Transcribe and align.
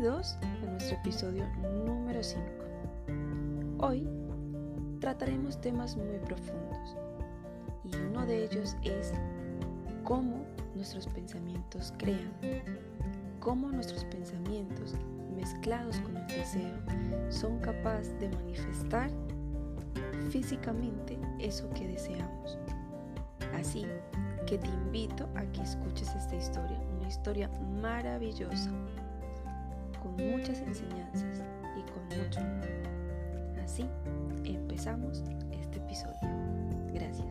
Bienvenidos 0.00 0.38
a 0.40 0.66
nuestro 0.66 0.96
episodio 0.96 1.46
número 1.84 2.22
5. 2.22 2.42
Hoy 3.80 4.08
trataremos 4.98 5.60
temas 5.60 5.94
muy 5.94 6.18
profundos 6.20 6.96
y 7.84 7.94
uno 8.08 8.24
de 8.24 8.44
ellos 8.44 8.76
es 8.82 9.12
cómo 10.02 10.46
nuestros 10.74 11.06
pensamientos 11.06 11.92
crean, 11.98 12.32
cómo 13.40 13.70
nuestros 13.70 14.06
pensamientos 14.06 14.94
mezclados 15.36 15.98
con 15.98 16.16
el 16.16 16.26
deseo 16.28 16.78
son 17.28 17.58
capaces 17.58 18.18
de 18.20 18.30
manifestar 18.30 19.10
físicamente 20.30 21.18
eso 21.38 21.68
que 21.74 21.86
deseamos. 21.86 22.56
Así 23.54 23.84
que 24.46 24.56
te 24.56 24.68
invito 24.68 25.28
a 25.34 25.42
que 25.52 25.60
escuches 25.60 26.08
esta 26.14 26.36
historia, 26.36 26.80
una 26.98 27.08
historia 27.08 27.50
maravillosa 27.82 28.70
con 30.00 30.16
muchas 30.16 30.60
enseñanzas 30.60 31.42
y 31.76 31.82
con 31.90 32.02
mucho 32.04 32.40
amor. 32.40 32.68
Así 33.62 33.86
empezamos 34.44 35.22
este 35.52 35.78
episodio. 35.78 36.18
Gracias. 36.92 37.26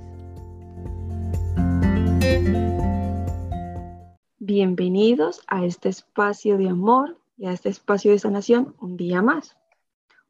Bienvenidos 4.40 5.42
a 5.48 5.66
este 5.66 5.90
espacio 5.90 6.58
de 6.58 6.70
amor 6.70 7.18
y 7.38 7.48
a 7.48 7.52
este 7.52 7.70
espacio 7.70 8.12
de 8.12 8.20
sanación 8.20 8.76
un 8.80 8.98
día 8.98 9.22
más. 9.22 9.58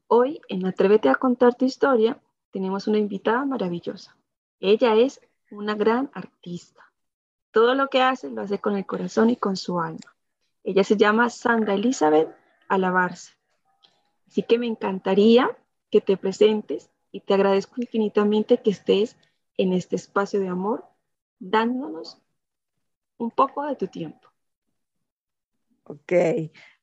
Hoy 0.07 0.41
en 0.49 0.65
Atrévete 0.65 1.09
a 1.09 1.15
contar 1.15 1.55
tu 1.55 1.65
historia 1.65 2.19
tenemos 2.51 2.87
una 2.87 2.97
invitada 2.97 3.45
maravillosa. 3.45 4.15
Ella 4.59 4.95
es 4.95 5.21
una 5.51 5.75
gran 5.75 6.09
artista. 6.13 6.91
Todo 7.51 7.75
lo 7.75 7.87
que 7.87 8.01
hace 8.01 8.29
lo 8.29 8.41
hace 8.41 8.59
con 8.59 8.75
el 8.75 8.85
corazón 8.85 9.29
y 9.29 9.35
con 9.35 9.55
su 9.55 9.79
alma. 9.79 10.15
Ella 10.63 10.83
se 10.83 10.97
llama 10.97 11.29
Sandra 11.29 11.73
Elizabeth 11.73 12.29
Alabarse. 12.67 13.33
Así 14.27 14.43
que 14.43 14.59
me 14.59 14.67
encantaría 14.67 15.57
que 15.89 16.01
te 16.01 16.17
presentes 16.17 16.89
y 17.11 17.21
te 17.21 17.33
agradezco 17.33 17.75
infinitamente 17.77 18.61
que 18.61 18.69
estés 18.69 19.17
en 19.57 19.73
este 19.73 19.95
espacio 19.95 20.39
de 20.39 20.47
amor 20.47 20.85
dándonos 21.39 22.21
un 23.17 23.31
poco 23.31 23.65
de 23.65 23.75
tu 23.75 23.87
tiempo. 23.87 24.29
Ok, 25.83 26.13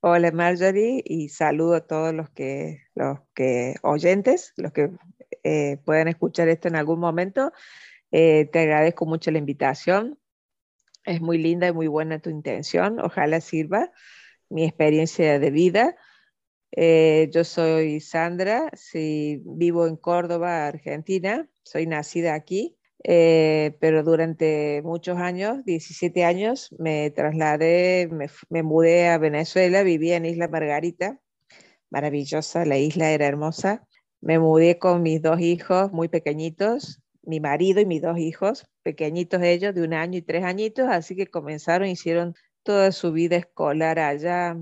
hola 0.00 0.32
Marjorie 0.32 1.00
y 1.04 1.28
saludo 1.28 1.74
a 1.74 1.86
todos 1.86 2.12
los 2.12 2.28
que, 2.30 2.82
los 2.96 3.20
que 3.34 3.76
oyentes, 3.82 4.52
los 4.56 4.72
que 4.72 4.90
eh, 5.44 5.76
puedan 5.84 6.08
escuchar 6.08 6.48
esto 6.48 6.66
en 6.66 6.74
algún 6.74 6.98
momento. 6.98 7.52
Eh, 8.10 8.46
te 8.46 8.60
agradezco 8.60 9.06
mucho 9.06 9.30
la 9.30 9.38
invitación. 9.38 10.18
Es 11.06 11.20
muy 11.20 11.38
linda 11.38 11.68
y 11.68 11.72
muy 11.72 11.86
buena 11.86 12.18
tu 12.18 12.30
intención. 12.30 12.98
Ojalá 13.00 13.40
sirva 13.40 13.92
mi 14.48 14.64
experiencia 14.64 15.38
de 15.38 15.50
vida. 15.50 15.96
Eh, 16.72 17.30
yo 17.32 17.44
soy 17.44 18.00
Sandra, 18.00 18.70
sí, 18.74 19.40
vivo 19.44 19.86
en 19.86 19.96
Córdoba, 19.96 20.66
Argentina. 20.66 21.48
Soy 21.62 21.86
nacida 21.86 22.34
aquí, 22.34 22.76
eh, 23.04 23.76
pero 23.80 24.02
durante 24.02 24.82
muchos 24.82 25.16
años, 25.18 25.64
17 25.64 26.24
años, 26.24 26.74
me 26.78 27.10
trasladé, 27.12 28.08
me, 28.10 28.26
me 28.50 28.64
mudé 28.64 29.08
a 29.08 29.18
Venezuela, 29.18 29.84
vivía 29.84 30.16
en 30.16 30.26
Isla 30.26 30.48
Margarita, 30.48 31.20
maravillosa, 31.88 32.64
la 32.64 32.78
isla 32.78 33.12
era 33.12 33.26
hermosa. 33.26 33.86
Me 34.20 34.40
mudé 34.40 34.78
con 34.78 35.02
mis 35.02 35.22
dos 35.22 35.40
hijos 35.40 35.92
muy 35.92 36.08
pequeñitos, 36.08 37.00
mi 37.26 37.40
marido 37.40 37.80
y 37.80 37.86
mis 37.86 38.02
dos 38.02 38.18
hijos, 38.18 38.66
pequeñitos 38.82 39.42
ellos, 39.42 39.74
de 39.74 39.82
un 39.82 39.94
año 39.94 40.18
y 40.18 40.22
tres 40.22 40.44
añitos, 40.44 40.88
así 40.88 41.16
que 41.16 41.26
comenzaron, 41.26 41.88
hicieron 41.88 42.34
toda 42.62 42.92
su 42.92 43.12
vida 43.12 43.36
escolar 43.36 43.98
allá, 43.98 44.56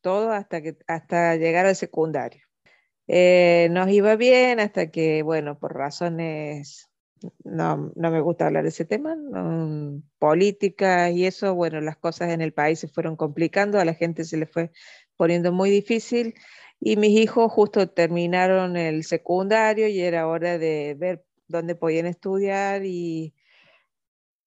todo 0.00 0.30
hasta, 0.30 0.62
que, 0.62 0.76
hasta 0.86 1.36
llegar 1.36 1.66
al 1.66 1.76
secundario. 1.76 2.42
Eh, 3.08 3.68
nos 3.70 3.88
iba 3.90 4.16
bien 4.16 4.60
hasta 4.60 4.90
que, 4.90 5.22
bueno, 5.22 5.58
por 5.58 5.74
razones, 5.74 6.88
no, 7.44 7.92
no 7.94 8.10
me 8.10 8.20
gusta 8.20 8.46
hablar 8.46 8.62
de 8.64 8.70
ese 8.70 8.84
tema, 8.84 9.16
política 10.18 11.10
y 11.10 11.26
eso, 11.26 11.54
bueno, 11.54 11.80
las 11.80 11.96
cosas 11.96 12.30
en 12.30 12.40
el 12.40 12.52
país 12.52 12.78
se 12.78 12.88
fueron 12.88 13.16
complicando, 13.16 13.78
a 13.78 13.84
la 13.84 13.94
gente 13.94 14.24
se 14.24 14.36
le 14.36 14.46
fue 14.46 14.70
poniendo 15.16 15.52
muy 15.52 15.70
difícil 15.70 16.34
y 16.80 16.96
mis 16.96 17.18
hijos 17.18 17.50
justo 17.52 17.88
terminaron 17.88 18.76
el 18.76 19.04
secundario 19.04 19.88
y 19.88 20.00
era 20.00 20.26
hora 20.26 20.58
de 20.58 20.94
ver 20.98 21.24
dónde 21.48 21.74
podían 21.74 22.06
estudiar 22.06 22.84
y, 22.84 23.34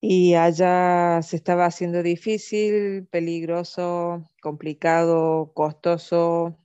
y 0.02 0.36
allá 0.36 1.22
se 1.24 1.36
estaba 1.36 1.66
haciendo 1.66 2.04
difícil, 2.04 3.08
peligroso, 3.08 4.30
complicado, 4.42 5.52
costoso. 5.54 6.58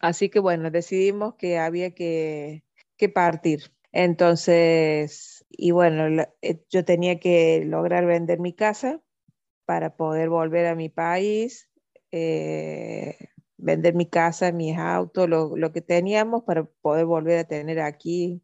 Así 0.00 0.28
que 0.30 0.40
bueno, 0.40 0.70
decidimos 0.70 1.34
que 1.36 1.58
había 1.58 1.94
que, 1.94 2.64
que 2.96 3.08
partir. 3.08 3.72
Entonces, 3.92 5.44
y 5.50 5.70
bueno, 5.72 6.24
eh, 6.42 6.62
yo 6.70 6.84
tenía 6.84 7.18
que 7.20 7.64
lograr 7.64 8.06
vender 8.06 8.38
mi 8.40 8.52
casa 8.52 9.00
para 9.66 9.96
poder 9.96 10.30
volver 10.30 10.66
a 10.66 10.74
mi 10.74 10.88
país, 10.88 11.70
eh, 12.12 13.16
vender 13.56 13.94
mi 13.94 14.06
casa, 14.06 14.52
mis 14.52 14.78
autos, 14.78 15.28
lo, 15.28 15.56
lo, 15.56 15.72
que 15.72 15.82
teníamos 15.82 16.44
para 16.44 16.64
poder 16.64 17.06
volver 17.06 17.38
a 17.40 17.44
tener 17.44 17.80
aquí 17.80 18.42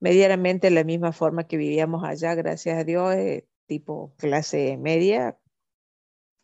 medianamente 0.00 0.70
la 0.70 0.84
misma 0.84 1.12
forma 1.12 1.46
que 1.46 1.56
vivíamos 1.56 2.04
allá, 2.04 2.34
gracias 2.34 2.78
a 2.78 2.84
Dios, 2.84 3.14
eh, 3.14 3.46
tipo 3.66 4.14
clase 4.16 4.76
media, 4.76 5.38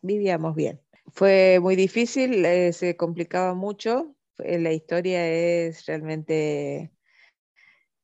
vivíamos 0.00 0.54
bien. 0.54 0.80
Fue 1.12 1.58
muy 1.60 1.76
difícil, 1.76 2.44
eh, 2.44 2.72
se 2.72 2.96
complicaba 2.96 3.54
mucho, 3.54 4.14
eh, 4.38 4.58
la 4.58 4.72
historia 4.72 5.26
es 5.28 5.86
realmente, 5.86 6.92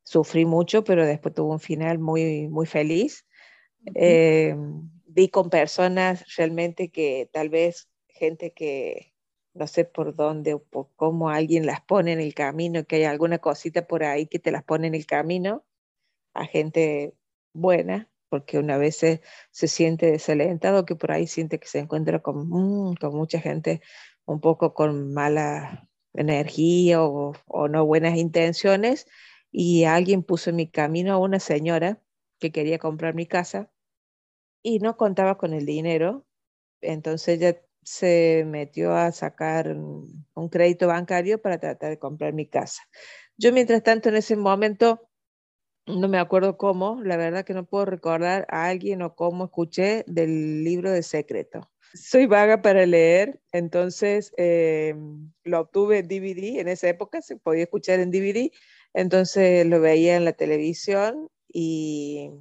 sufrí 0.03 0.45
mucho, 0.45 0.85
pero 0.85 1.07
después 1.07 1.35
tuvo 1.35 1.53
un 1.53 1.61
final 1.61 1.99
muy, 1.99 2.49
muy 2.49 2.67
feliz. 2.67 3.25
vi 5.11 5.29
con 5.31 5.51
personas 5.51 6.25
realmente 6.37 6.91
que 6.91 7.29
tal 7.33 7.49
vez 7.49 7.89
gente 8.09 8.53
que 8.53 9.15
no 9.59 9.67
sé 9.67 9.85
por 9.85 10.15
dónde 10.15 10.55
o 10.55 10.63
por 10.63 10.89
cómo 10.97 11.31
alguien 11.31 11.67
las 11.67 11.81
pone 11.83 12.13
en 12.13 12.21
el 12.21 12.35
camino, 12.35 12.85
que 12.85 12.97
hay 12.97 13.05
alguna 13.05 13.39
cosita 13.39 13.87
por 13.87 14.05
ahí 14.05 14.27
que 14.27 14.39
te 14.39 14.53
las 14.53 14.65
pone 14.65 14.87
en 14.87 14.95
el 14.95 15.07
camino 15.07 15.65
a 16.35 16.47
gente 16.47 17.15
buena, 17.53 18.11
porque 18.29 18.59
una 18.59 18.79
vez 18.79 18.97
se, 18.97 19.21
siente 19.51 20.11
desalentado, 20.11 20.85
que 20.85 20.97
por 20.97 21.13
ahí 21.13 21.27
siente 21.27 21.59
que 21.59 21.69
se 21.69 21.81
encuentra 21.81 22.21
con, 22.21 22.49
mm, 22.49 22.95
con 22.97 23.17
mucha 23.17 23.41
gente 23.41 23.83
un 24.27 24.41
poco 24.41 24.75
con 24.75 25.13
mala 25.13 25.89
energía 26.15 27.03
o, 27.03 27.35
o, 27.47 27.69
no 27.69 27.87
buenas 27.87 28.17
intenciones, 28.17 29.07
y 29.51 29.85
alguien 29.85 30.23
puso 30.23 30.51
en 30.51 30.57
mi 30.57 30.71
camino 30.71 31.15
a 31.15 31.19
una 31.19 31.41
señora 31.41 32.01
que 32.39 32.53
quería 32.53 32.79
comprar 32.79 33.15
mi 33.15 33.27
casa 33.27 33.71
y 34.63 34.79
no 34.81 34.97
contaba 34.97 35.39
con 35.39 35.55
el 35.55 35.67
dinero, 35.67 36.27
entonces 36.81 37.41
ella 37.41 37.61
se 37.89 38.45
metió 38.47 38.95
a 38.95 39.13
sacar 39.13 39.75
un 39.75 40.49
crédito 40.51 40.89
bancario 40.89 41.41
para 41.41 41.59
tratar 41.59 41.89
de 41.89 41.99
comprar 41.99 42.35
mi 42.35 42.47
casa. 42.47 42.83
Yo, 43.39 43.51
mientras 43.51 43.83
tanto, 43.83 44.11
en 44.11 44.17
ese 44.17 44.37
momento, 44.37 45.09
no 45.87 46.07
me 46.07 46.19
acuerdo 46.19 46.59
cómo, 46.59 47.03
la 47.03 47.17
verdad 47.17 47.47
que 47.47 47.55
no 47.55 47.65
puedo 47.65 47.87
recordar 47.87 48.47
a 48.51 48.67
alguien 48.67 49.01
o 49.01 49.15
cómo 49.15 49.47
escuché 49.47 50.05
del 50.07 50.65
libro 50.65 50.93
de 50.93 51.03
secreto. 51.03 51.71
Soy 51.95 52.27
vaga 52.27 52.61
para 52.61 52.85
leer, 52.85 53.41
entonces 53.53 54.35
eh, 54.37 54.95
lo 55.45 55.61
obtuve 55.61 56.01
en 56.01 56.09
DVD, 56.09 56.61
en 56.61 56.69
esa 56.69 56.91
época 56.91 57.23
se 57.23 57.37
podía 57.37 57.63
escuchar 57.63 58.01
en 58.01 58.11
DVD, 58.11 58.53
entonces 58.93 59.65
lo 59.65 59.81
veía 59.81 60.17
en 60.17 60.27
la 60.27 60.35
televisión 60.35 61.31
y, 61.51 62.33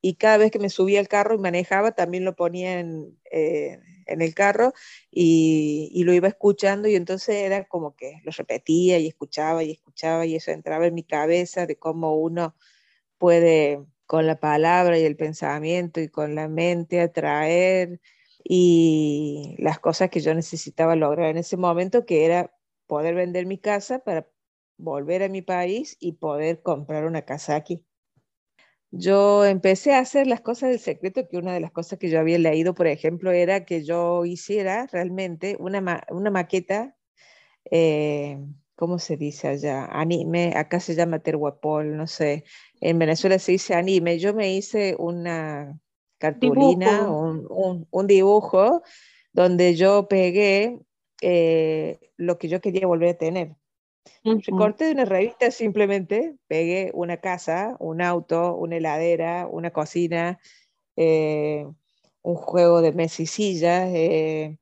y 0.00 0.14
cada 0.14 0.36
vez 0.36 0.52
que 0.52 0.60
me 0.60 0.70
subía 0.70 1.00
al 1.00 1.08
carro 1.08 1.34
y 1.34 1.38
manejaba 1.38 1.90
también 1.90 2.24
lo 2.24 2.36
ponía 2.36 2.78
en, 2.78 3.18
eh, 3.32 3.80
en 4.06 4.22
el 4.22 4.34
carro 4.34 4.72
y, 5.10 6.02
lo 6.04 6.14
iba 6.14 6.28
escuchando 6.28 6.88
y 6.88 6.94
entonces 6.94 7.36
era 7.36 7.64
como 7.64 7.96
que 7.96 8.20
lo 8.24 8.32
repetía 8.32 8.98
y 8.98 9.08
escuchaba 9.08 9.64
y 9.64 9.72
escuchaba 9.72 10.26
y 10.26 10.36
eso 10.36 10.52
entraba 10.52 10.86
en 10.86 10.94
mi 10.94 11.02
cabeza 11.04 11.66
de 11.66 11.76
cómo 11.76 12.16
uno 12.16 12.54
puede 13.18 13.84
con 14.06 14.26
la 14.26 14.38
palabra 14.40 14.98
y 14.98 15.04
el 15.04 15.16
pensamiento 15.16 16.00
y 16.00 16.08
con 16.08 16.34
la 16.34 16.48
mente 16.48 17.00
atraer 17.00 18.00
y 18.44 19.56
las 19.58 19.80
cosas 19.80 20.10
que 20.10 20.20
yo 20.20 20.34
necesitaba 20.34 20.96
lograr 20.96 21.30
en 21.30 21.38
ese 21.38 21.56
momento 21.56 22.06
que 22.06 22.24
era 22.24 22.54
poder 22.86 23.14
vender 23.14 23.46
mi 23.46 23.58
casa 23.58 24.00
para 24.00 24.28
volver 24.78 25.22
a 25.22 25.28
mi 25.28 25.42
país 25.42 25.96
y 26.00 26.12
poder 26.12 26.62
comprar 26.62 27.06
una 27.06 27.22
casa 27.22 27.56
aquí 27.56 27.85
yo 28.90 29.44
empecé 29.44 29.94
a 29.94 29.98
hacer 29.98 30.26
las 30.26 30.40
cosas 30.40 30.70
del 30.70 30.78
secreto, 30.78 31.28
que 31.28 31.36
una 31.38 31.52
de 31.54 31.60
las 31.60 31.72
cosas 31.72 31.98
que 31.98 32.08
yo 32.08 32.20
había 32.20 32.38
leído, 32.38 32.74
por 32.74 32.86
ejemplo, 32.86 33.32
era 33.32 33.64
que 33.64 33.84
yo 33.84 34.24
hiciera 34.24 34.86
realmente 34.86 35.56
una, 35.58 36.04
una 36.10 36.30
maqueta, 36.30 36.96
eh, 37.70 38.38
¿cómo 38.76 38.98
se 38.98 39.16
dice 39.16 39.48
allá? 39.48 39.86
Anime, 39.86 40.52
acá 40.56 40.80
se 40.80 40.94
llama 40.94 41.18
terhuapol, 41.20 41.96
no 41.96 42.06
sé, 42.06 42.44
en 42.80 42.98
Venezuela 42.98 43.38
se 43.38 43.52
dice 43.52 43.74
anime, 43.74 44.18
yo 44.18 44.34
me 44.34 44.54
hice 44.54 44.96
una 44.98 45.78
cartulina, 46.18 47.10
un, 47.10 47.46
un, 47.50 47.86
un, 47.90 48.06
dibujo 48.06 48.82
donde 49.32 49.74
yo 49.74 50.08
pegué 50.08 50.78
eh, 51.20 51.98
lo 52.16 52.38
que 52.38 52.48
yo 52.48 52.60
quería 52.60 52.86
volver 52.86 53.10
a 53.10 53.18
tener. 53.18 53.56
Recorté 54.24 54.86
de 54.86 54.92
una 54.92 55.04
revista 55.04 55.50
simplemente, 55.50 56.36
pegué 56.48 56.90
una 56.94 57.18
casa, 57.18 57.76
un 57.78 58.02
auto, 58.02 58.54
una 58.56 58.76
heladera, 58.76 59.46
una 59.50 59.70
cocina, 59.70 60.38
eh, 60.96 61.66
un 62.22 62.34
juego 62.34 62.80
de 62.80 62.92
mesa 62.92 63.22
y 63.22 63.26
sillas, 63.26 63.88
eh, 63.94 64.58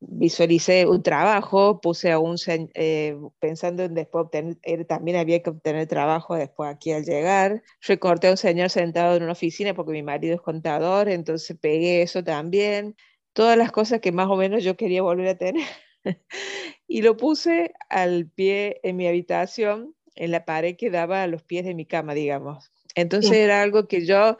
visualicé 0.00 0.86
un 0.86 1.02
trabajo, 1.02 1.80
puse 1.80 2.12
a 2.12 2.18
un, 2.18 2.36
eh, 2.74 3.16
pensando 3.38 3.82
en 3.84 3.94
después 3.94 4.26
obtener, 4.26 4.84
también 4.86 5.16
había 5.16 5.42
que 5.42 5.50
obtener 5.50 5.86
trabajo 5.88 6.34
después 6.36 6.70
aquí 6.70 6.92
al 6.92 7.04
llegar, 7.04 7.62
recorté 7.80 8.28
a 8.28 8.32
un 8.32 8.36
señor 8.36 8.70
sentado 8.70 9.16
en 9.16 9.22
una 9.22 9.32
oficina 9.32 9.74
porque 9.74 9.92
mi 9.92 10.02
marido 10.02 10.34
es 10.34 10.40
contador, 10.40 11.08
entonces 11.08 11.56
pegué 11.60 12.02
eso 12.02 12.22
también, 12.24 12.96
todas 13.32 13.56
las 13.58 13.72
cosas 13.72 14.00
que 14.00 14.12
más 14.12 14.28
o 14.28 14.36
menos 14.36 14.64
yo 14.64 14.76
quería 14.76 15.02
volver 15.02 15.28
a 15.28 15.38
tener. 15.38 15.62
y 16.88 17.02
lo 17.02 17.16
puse 17.16 17.72
al 17.88 18.26
pie 18.26 18.80
en 18.82 18.96
mi 18.96 19.06
habitación, 19.06 19.94
en 20.14 20.30
la 20.30 20.44
pared 20.44 20.76
que 20.76 20.90
daba 20.90 21.22
a 21.22 21.26
los 21.26 21.42
pies 21.42 21.64
de 21.64 21.74
mi 21.74 21.86
cama, 21.86 22.14
digamos. 22.14 22.72
Entonces 22.94 23.32
era 23.32 23.60
algo 23.62 23.86
que 23.86 24.06
yo 24.06 24.38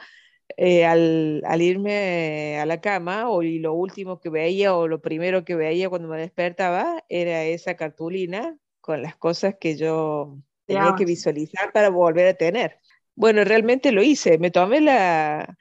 eh, 0.56 0.86
al, 0.86 1.42
irme 1.60 2.58
a 2.58 2.66
la 2.66 2.80
cama, 2.80 3.28
o 3.28 3.42
lo 3.42 3.74
último 3.74 4.20
que 4.20 4.30
veía 4.30 4.74
o 4.74 4.88
lo 4.88 5.00
primero 5.02 5.44
que 5.44 5.54
veía 5.54 5.90
cuando 5.90 6.08
me 6.08 6.18
despertaba 6.18 7.04
era 7.08 7.44
esa 7.44 7.74
cartulina 7.74 8.56
con 8.80 9.02
las 9.02 9.16
cosas 9.16 9.56
que 9.60 9.76
yo 9.76 10.38
tenía 10.64 10.94
que 10.96 11.04
visualizar 11.04 11.72
para 11.72 11.90
volver 11.90 12.28
a 12.28 12.34
tener. 12.34 12.78
Bueno, 13.14 13.44
realmente 13.44 13.92
lo 13.92 14.02
hice, 14.02 14.38
me 14.38 14.50
tomé 14.50 14.80
la, 14.80 15.58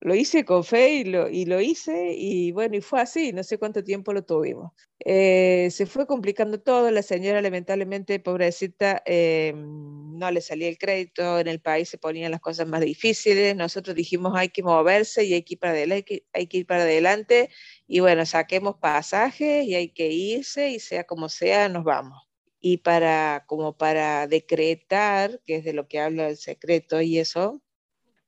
lo 0.00 0.14
hice 0.14 0.44
con 0.44 0.64
fe 0.64 0.94
y 0.94 1.04
lo, 1.04 1.28
y 1.28 1.44
lo 1.44 1.60
hice 1.60 2.14
y 2.16 2.52
bueno, 2.52 2.76
y 2.76 2.80
fue 2.80 3.00
así, 3.02 3.32
no 3.32 3.44
sé 3.44 3.58
cuánto 3.58 3.84
tiempo 3.84 4.12
lo 4.14 4.24
tuvimos. 4.24 4.72
Eh, 5.04 5.68
se 5.70 5.86
fue 5.86 6.06
complicando 6.06 6.60
todo, 6.60 6.90
la 6.90 7.02
señora 7.02 7.42
lamentablemente, 7.42 8.18
pobrecita, 8.20 9.02
eh, 9.06 9.52
no 9.54 10.30
le 10.30 10.40
salía 10.40 10.68
el 10.68 10.78
crédito, 10.78 11.38
en 11.38 11.48
el 11.48 11.60
país 11.60 11.88
se 11.90 11.98
ponían 11.98 12.30
las 12.30 12.40
cosas 12.40 12.66
más 12.66 12.80
difíciles, 12.80 13.54
nosotros 13.56 13.94
dijimos 13.94 14.32
hay 14.36 14.48
que 14.48 14.62
moverse 14.62 15.24
y 15.24 15.34
hay 15.34 15.42
que 15.42 15.54
ir 15.54 15.60
para 15.60 15.72
adelante, 15.72 16.24
hay 16.32 16.46
que 16.46 16.58
ir 16.58 16.66
para 16.66 16.82
adelante 16.82 17.50
y 17.86 18.00
bueno, 18.00 18.24
saquemos 18.26 18.76
pasajes 18.80 19.66
y 19.66 19.74
hay 19.74 19.90
que 19.92 20.08
irse 20.08 20.70
y 20.70 20.80
sea 20.80 21.04
como 21.04 21.28
sea, 21.28 21.68
nos 21.68 21.84
vamos. 21.84 22.18
Y 22.60 22.78
para, 22.78 23.44
como 23.46 23.76
para 23.76 24.26
decretar, 24.26 25.40
que 25.46 25.56
es 25.56 25.64
de 25.64 25.72
lo 25.72 25.88
que 25.88 25.98
habla 26.00 26.28
el 26.28 26.36
secreto 26.36 27.00
y 27.00 27.18
eso, 27.18 27.62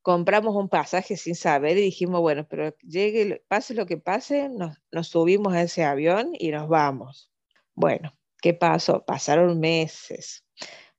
compramos 0.03 0.55
un 0.57 0.69
pasaje 0.69 1.17
sin 1.17 1.35
saber 1.35 1.79
y 1.79 1.83
dijimos, 1.83 2.21
bueno, 2.21 2.47
pero 2.49 2.77
llegue, 2.83 3.43
pase 3.49 3.75
lo 3.75 3.87
que 3.87 3.97
pase, 3.97 4.49
nos, 4.49 4.77
nos 4.91 5.09
subimos 5.09 5.55
a 5.55 5.63
ese 5.63 5.85
avión 5.85 6.33
y 6.39 6.51
nos 6.51 6.69
vamos. 6.69 7.31
Bueno, 7.75 8.15
¿qué 8.41 8.55
pasó? 8.55 9.05
Pasaron 9.05 9.59
meses 9.61 10.45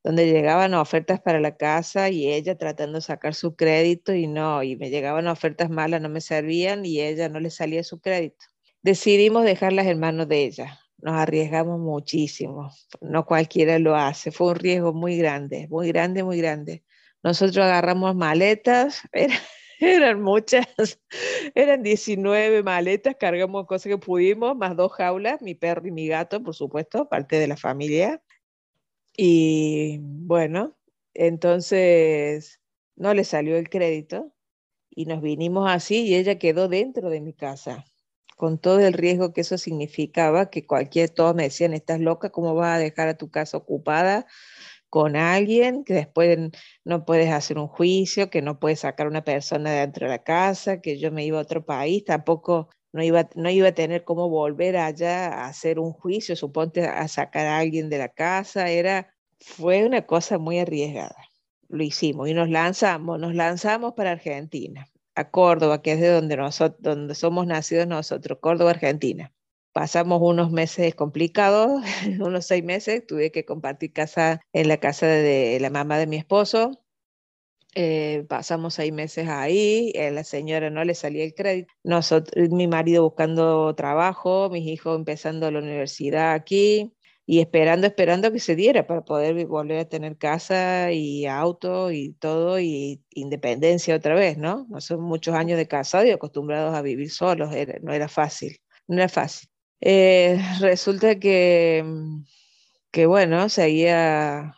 donde 0.03 0.29
llegaban 0.29 0.73
ofertas 0.73 1.21
para 1.21 1.39
la 1.39 1.55
casa 1.55 2.09
y 2.09 2.31
ella 2.31 2.57
tratando 2.57 2.97
de 2.97 3.01
sacar 3.01 3.33
su 3.33 3.55
crédito 3.55 4.13
y 4.13 4.27
no, 4.27 4.61
y 4.61 4.75
me 4.75 4.89
llegaban 4.89 5.27
ofertas 5.27 5.69
malas, 5.69 6.01
no 6.01 6.09
me 6.09 6.19
servían 6.19 6.85
y 6.85 6.99
ella 6.99 7.29
no 7.29 7.39
le 7.39 7.49
salía 7.49 7.83
su 7.83 8.01
crédito. 8.01 8.45
Decidimos 8.81 9.45
dejarlas 9.45 9.87
en 9.87 9.99
manos 9.99 10.27
de 10.27 10.43
ella. 10.43 10.79
Nos 10.97 11.15
arriesgamos 11.15 11.79
muchísimo. 11.79 12.69
No 12.99 13.25
cualquiera 13.25 13.79
lo 13.79 13.95
hace. 13.95 14.31
Fue 14.31 14.47
un 14.51 14.55
riesgo 14.55 14.93
muy 14.93 15.17
grande, 15.17 15.67
muy 15.69 15.87
grande, 15.87 16.23
muy 16.23 16.37
grande. 16.37 16.83
Nosotros 17.23 17.57
agarramos 17.57 18.15
maletas, 18.15 19.01
eran 19.79 20.21
muchas, 20.21 20.67
eran 21.55 21.81
19 21.81 22.63
maletas, 22.63 23.15
cargamos 23.19 23.65
cosas 23.65 23.89
que 23.89 23.97
pudimos, 23.97 24.55
más 24.57 24.75
dos 24.75 24.91
jaulas, 24.93 25.41
mi 25.41 25.55
perro 25.55 25.87
y 25.87 25.91
mi 25.91 26.07
gato, 26.07 26.43
por 26.43 26.53
supuesto, 26.53 27.07
parte 27.07 27.37
de 27.37 27.47
la 27.47 27.57
familia. 27.57 28.21
Y 29.15 29.99
bueno, 30.01 30.77
entonces 31.13 32.61
no 32.95 33.13
le 33.13 33.23
salió 33.23 33.57
el 33.57 33.69
crédito 33.69 34.33
y 34.89 35.05
nos 35.05 35.21
vinimos 35.21 35.69
así 35.71 36.07
y 36.07 36.15
ella 36.15 36.39
quedó 36.39 36.67
dentro 36.67 37.09
de 37.09 37.21
mi 37.21 37.33
casa 37.33 37.85
con 38.35 38.57
todo 38.57 38.79
el 38.79 38.93
riesgo 38.93 39.33
que 39.33 39.41
eso 39.41 39.57
significaba, 39.57 40.49
que 40.49 40.65
cualquier, 40.65 41.09
todos 41.09 41.35
me 41.35 41.43
decían, 41.43 41.73
estás 41.73 41.99
loca, 41.99 42.31
¿cómo 42.31 42.55
vas 42.55 42.75
a 42.75 42.79
dejar 42.79 43.07
a 43.07 43.17
tu 43.17 43.29
casa 43.29 43.57
ocupada? 43.57 44.25
Con 44.93 45.15
alguien, 45.15 45.83
que 45.83 45.95
después 45.95 46.37
no 46.85 47.03
puedes 47.03 47.31
hacer 47.31 47.57
un 47.57 47.67
juicio, 47.67 48.29
que 48.29 48.43
no 48.43 48.59
puedes 48.59 48.81
sacar 48.81 49.07
a 49.07 49.09
una 49.09 49.23
persona 49.23 49.71
de 49.71 49.79
dentro 49.79 50.05
de 50.05 50.11
la 50.11 50.23
casa, 50.23 50.81
que 50.81 50.99
yo 50.99 51.11
me 51.11 51.25
iba 51.25 51.39
a 51.39 51.41
otro 51.41 51.65
país, 51.65 52.05
tampoco 52.05 52.69
no 52.91 53.01
iba, 53.03 53.27
no 53.33 53.49
iba 53.49 53.69
a 53.69 53.71
tener 53.71 54.03
cómo 54.03 54.29
volver 54.29 54.77
allá 54.77 55.29
a 55.29 55.47
hacer 55.47 55.79
un 55.79 55.93
juicio, 55.93 56.35
suponte 56.35 56.85
a 56.85 57.07
sacar 57.07 57.47
a 57.47 57.57
alguien 57.57 57.89
de 57.89 57.97
la 57.97 58.09
casa, 58.09 58.69
era, 58.69 59.11
fue 59.39 59.83
una 59.83 60.03
cosa 60.05 60.37
muy 60.37 60.59
arriesgada. 60.59 61.17
Lo 61.69 61.81
hicimos 61.83 62.29
y 62.29 62.35
nos 62.35 62.51
lanzamos, 62.51 63.19
nos 63.19 63.33
lanzamos 63.33 63.93
para 63.95 64.11
Argentina, 64.11 64.85
a 65.15 65.31
Córdoba, 65.31 65.81
que 65.81 65.93
es 65.93 66.01
de 66.01 66.09
donde, 66.09 66.37
nosotros, 66.37 66.79
donde 66.83 67.15
somos 67.15 67.47
nacidos 67.47 67.87
nosotros, 67.87 68.37
Córdoba, 68.39 68.69
Argentina 68.69 69.33
pasamos 69.73 70.21
unos 70.21 70.51
meses 70.51 70.95
complicados, 70.95 71.83
unos 72.21 72.45
seis 72.45 72.63
meses, 72.63 73.05
tuve 73.07 73.31
que 73.31 73.45
compartir 73.45 73.93
casa 73.93 74.41
en 74.53 74.67
la 74.67 74.77
casa 74.77 75.07
de 75.07 75.59
la 75.59 75.69
mamá 75.69 75.97
de 75.97 76.07
mi 76.07 76.17
esposo. 76.17 76.79
Eh, 77.75 78.25
pasamos 78.29 78.75
seis 78.75 78.93
meses 78.93 79.27
ahí, 79.27 79.91
a 79.97 80.11
la 80.11 80.23
señora 80.23 80.69
no 80.69 80.83
le 80.83 80.93
salía 80.93 81.23
el 81.23 81.33
crédito, 81.33 81.73
Nosotros, 81.83 82.49
mi 82.51 82.67
marido 82.67 83.03
buscando 83.03 83.73
trabajo, 83.75 84.49
mis 84.51 84.67
hijos 84.67 84.95
empezando 84.95 85.49
la 85.49 85.57
universidad 85.59 86.33
aquí 86.33 86.93
y 87.25 87.39
esperando, 87.39 87.87
esperando 87.87 88.31
que 88.31 88.39
se 88.39 88.55
diera 88.55 88.85
para 88.85 89.03
poder 89.03 89.47
volver 89.47 89.79
a 89.79 89.89
tener 89.89 90.17
casa 90.17 90.91
y 90.91 91.25
auto 91.25 91.91
y 91.91 92.13
todo 92.13 92.59
y 92.59 93.03
independencia 93.11 93.95
otra 93.95 94.13
vez, 94.13 94.37
¿no? 94.37 94.67
No 94.69 94.79
son 94.81 95.01
muchos 95.01 95.33
años 95.33 95.57
de 95.57 95.67
casado 95.67 96.05
y 96.05 96.11
acostumbrados 96.11 96.75
a 96.75 96.81
vivir 96.83 97.09
solos, 97.09 97.49
no 97.81 97.93
era 97.93 98.07
fácil, 98.07 98.57
no 98.87 98.97
era 98.97 99.09
fácil. 99.09 99.49
Eh, 99.85 100.39
resulta 100.61 101.19
que, 101.19 101.83
que, 102.89 103.05
bueno, 103.05 103.49
seguía 103.49 104.55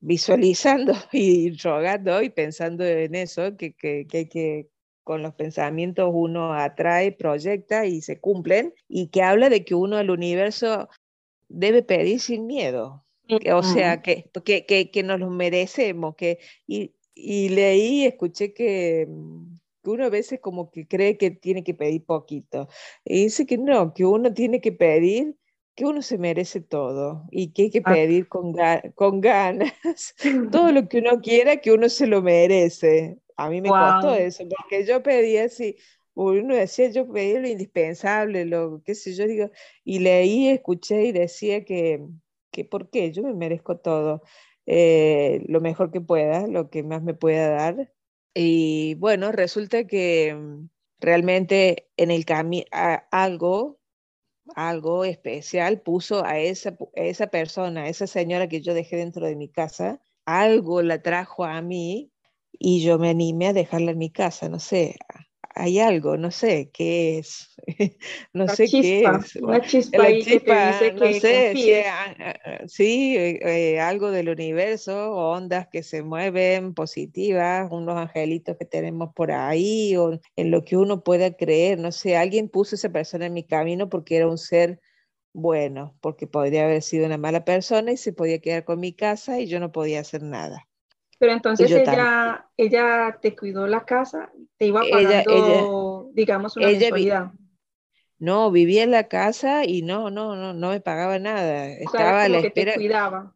visualizando 0.00 0.94
y 1.12 1.56
rogando 1.58 2.20
y 2.22 2.30
pensando 2.30 2.84
en 2.84 3.14
eso, 3.14 3.56
que, 3.56 3.72
que, 3.74 4.04
que, 4.08 4.28
que 4.28 4.68
con 5.04 5.22
los 5.22 5.34
pensamientos 5.34 6.10
uno 6.12 6.54
atrae, 6.54 7.12
proyecta 7.12 7.86
y 7.86 8.00
se 8.00 8.18
cumplen, 8.18 8.74
y 8.88 9.10
que 9.10 9.22
habla 9.22 9.48
de 9.48 9.64
que 9.64 9.76
uno 9.76 9.96
al 9.96 10.10
universo 10.10 10.88
debe 11.48 11.84
pedir 11.84 12.18
sin 12.18 12.46
miedo. 12.46 13.04
O 13.52 13.62
sea, 13.62 14.02
que, 14.02 14.28
que, 14.44 14.66
que, 14.66 14.90
que 14.90 15.02
nos 15.04 15.20
lo 15.20 15.30
merecemos. 15.30 16.16
Que, 16.16 16.40
y, 16.66 16.94
y 17.14 17.50
leí, 17.50 18.04
escuché 18.06 18.52
que 18.52 19.06
que 19.84 19.90
uno 19.90 20.06
a 20.06 20.10
veces 20.10 20.40
como 20.40 20.70
que 20.72 20.88
cree 20.88 21.16
que 21.18 21.30
tiene 21.30 21.62
que 21.62 21.74
pedir 21.74 22.04
poquito. 22.04 22.68
Y 23.04 23.24
dice 23.24 23.46
que 23.46 23.58
no, 23.58 23.94
que 23.94 24.04
uno 24.04 24.34
tiene 24.34 24.60
que 24.60 24.72
pedir 24.72 25.36
que 25.76 25.84
uno 25.84 26.02
se 26.02 26.18
merece 26.18 26.60
todo 26.60 27.26
y 27.30 27.52
que 27.52 27.62
hay 27.62 27.70
que 27.70 27.82
ah. 27.84 27.92
pedir 27.92 28.28
con, 28.28 28.54
con 28.94 29.20
ganas 29.20 29.72
todo 30.52 30.72
lo 30.72 30.88
que 30.88 30.98
uno 30.98 31.20
quiera, 31.20 31.58
que 31.58 31.72
uno 31.72 31.88
se 31.88 32.06
lo 32.06 32.22
merece. 32.22 33.18
A 33.36 33.50
mí 33.50 33.60
me 33.60 33.68
costó 33.68 34.14
eso, 34.14 34.44
porque 34.48 34.86
yo 34.86 35.02
pedía 35.02 35.44
así, 35.44 35.76
uno 36.14 36.54
decía, 36.54 36.90
yo 36.90 37.10
pedí 37.10 37.38
lo 37.40 37.48
indispensable, 37.48 38.44
lo 38.44 38.80
qué 38.84 38.94
sé 38.94 39.14
yo, 39.14 39.26
digo, 39.26 39.50
y 39.82 39.98
leí, 39.98 40.48
escuché 40.48 41.06
y 41.06 41.12
decía 41.12 41.64
que, 41.64 42.06
que 42.52 42.64
¿por 42.64 42.90
qué? 42.90 43.10
Yo 43.10 43.24
me 43.24 43.34
merezco 43.34 43.78
todo, 43.78 44.22
eh, 44.66 45.42
lo 45.48 45.60
mejor 45.60 45.90
que 45.90 46.00
pueda, 46.00 46.46
lo 46.46 46.70
que 46.70 46.84
más 46.84 47.02
me 47.02 47.14
pueda 47.14 47.48
dar, 47.48 47.92
y 48.34 48.94
bueno, 48.96 49.32
resulta 49.32 49.86
que 49.86 50.34
mm, 50.34 50.68
realmente 51.00 51.88
en 51.96 52.10
el 52.10 52.24
camino 52.24 52.66
algo, 53.10 53.80
algo 54.56 55.04
especial 55.04 55.80
puso 55.80 56.24
a 56.24 56.38
esa, 56.38 56.76
esa 56.94 57.28
persona, 57.28 57.84
a 57.84 57.88
esa 57.88 58.06
señora 58.06 58.48
que 58.48 58.60
yo 58.60 58.74
dejé 58.74 58.96
dentro 58.96 59.26
de 59.26 59.36
mi 59.36 59.48
casa, 59.48 60.00
algo 60.26 60.82
la 60.82 61.02
trajo 61.02 61.44
a 61.44 61.62
mí 61.62 62.12
y 62.52 62.82
yo 62.84 62.98
me 62.98 63.10
animé 63.10 63.48
a 63.48 63.52
dejarla 63.52 63.92
en 63.92 63.98
mi 63.98 64.10
casa, 64.10 64.48
no 64.48 64.58
sé, 64.58 64.96
hay 65.56 65.78
algo, 65.78 66.16
no 66.16 66.30
sé 66.30 66.70
qué 66.72 67.18
es, 67.18 67.54
no 68.32 68.48
sé 68.48 68.68
qué 68.68 69.04
es. 69.04 69.36
Una 69.36 69.60
chispa, 69.60 69.98
la 69.98 70.18
chispa 70.18 70.78
que 70.78 70.92
no 70.92 71.12
sé, 71.12 71.84
ah, 71.86 72.14
ah, 72.18 72.58
sí, 72.66 73.16
eh, 73.16 73.78
algo 73.80 74.10
del 74.10 74.28
universo, 74.28 75.12
ondas 75.12 75.68
que 75.68 75.82
se 75.84 76.02
mueven 76.02 76.74
positivas, 76.74 77.68
unos 77.70 77.96
angelitos 77.96 78.56
que 78.56 78.64
tenemos 78.64 79.14
por 79.14 79.30
ahí, 79.30 79.96
o 79.96 80.18
en 80.34 80.50
lo 80.50 80.64
que 80.64 80.76
uno 80.76 81.04
pueda 81.04 81.36
creer, 81.36 81.78
no 81.78 81.92
sé, 81.92 82.16
alguien 82.16 82.48
puso 82.48 82.74
esa 82.74 82.90
persona 82.90 83.26
en 83.26 83.34
mi 83.34 83.44
camino 83.44 83.88
porque 83.88 84.16
era 84.16 84.28
un 84.28 84.38
ser 84.38 84.80
bueno, 85.32 85.96
porque 86.00 86.26
podría 86.26 86.64
haber 86.64 86.82
sido 86.82 87.06
una 87.06 87.18
mala 87.18 87.44
persona 87.44 87.92
y 87.92 87.96
se 87.96 88.12
podía 88.12 88.40
quedar 88.40 88.64
con 88.64 88.80
mi 88.80 88.92
casa 88.92 89.40
y 89.40 89.46
yo 89.46 89.60
no 89.60 89.72
podía 89.72 90.00
hacer 90.00 90.22
nada. 90.22 90.68
Pero 91.24 91.36
entonces 91.36 91.70
ella, 91.70 92.46
ella 92.54 93.18
te 93.22 93.34
cuidó 93.34 93.66
la 93.66 93.86
casa, 93.86 94.30
te 94.58 94.66
iba 94.66 94.82
pagando, 94.90 96.10
digamos, 96.12 96.54
una 96.58 96.66
mensualidad. 96.68 97.32
No, 98.18 98.50
vivía 98.50 98.82
en 98.82 98.90
la 98.90 99.08
casa 99.08 99.64
y 99.64 99.80
no, 99.80 100.10
no, 100.10 100.36
no, 100.36 100.52
no 100.52 100.68
me 100.68 100.80
pagaba 100.80 101.18
nada. 101.18 101.68
Estaba 101.68 102.24
a 102.24 102.28
la 102.28 102.40
espera. 102.40 102.74
cuidaba. 102.74 103.34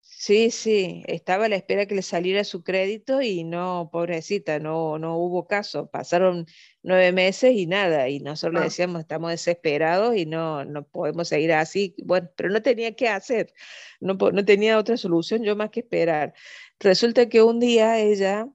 Sí, 0.00 0.50
sí, 0.50 1.04
estaba 1.08 1.44
a 1.44 1.48
la 1.50 1.56
espera 1.56 1.84
que 1.84 1.94
le 1.94 2.00
saliera 2.00 2.42
su 2.42 2.64
crédito 2.64 3.20
y 3.20 3.44
no, 3.44 3.90
pobrecita, 3.92 4.58
no, 4.58 4.98
no 4.98 5.18
hubo 5.18 5.46
caso. 5.46 5.90
Pasaron 5.90 6.46
nueve 6.82 7.12
meses 7.12 7.52
y 7.54 7.66
nada, 7.66 8.08
y 8.08 8.20
nosotros 8.20 8.54
le 8.54 8.60
ah. 8.60 8.64
decíamos, 8.64 9.00
estamos 9.02 9.30
desesperados 9.30 10.16
y 10.16 10.24
no, 10.24 10.64
no 10.64 10.84
podemos 10.88 11.28
seguir 11.28 11.52
así. 11.52 11.94
Bueno, 12.02 12.30
pero 12.34 12.48
no 12.48 12.62
tenía 12.62 12.96
qué 12.96 13.08
hacer, 13.08 13.52
no, 14.00 14.14
no 14.14 14.44
tenía 14.44 14.78
otra 14.78 14.96
solución 14.96 15.42
yo 15.44 15.54
más 15.54 15.68
que 15.70 15.80
esperar. 15.80 16.32
Resulta 16.80 17.28
que 17.28 17.42
un 17.42 17.60
día 17.60 17.98
ella 17.98 18.48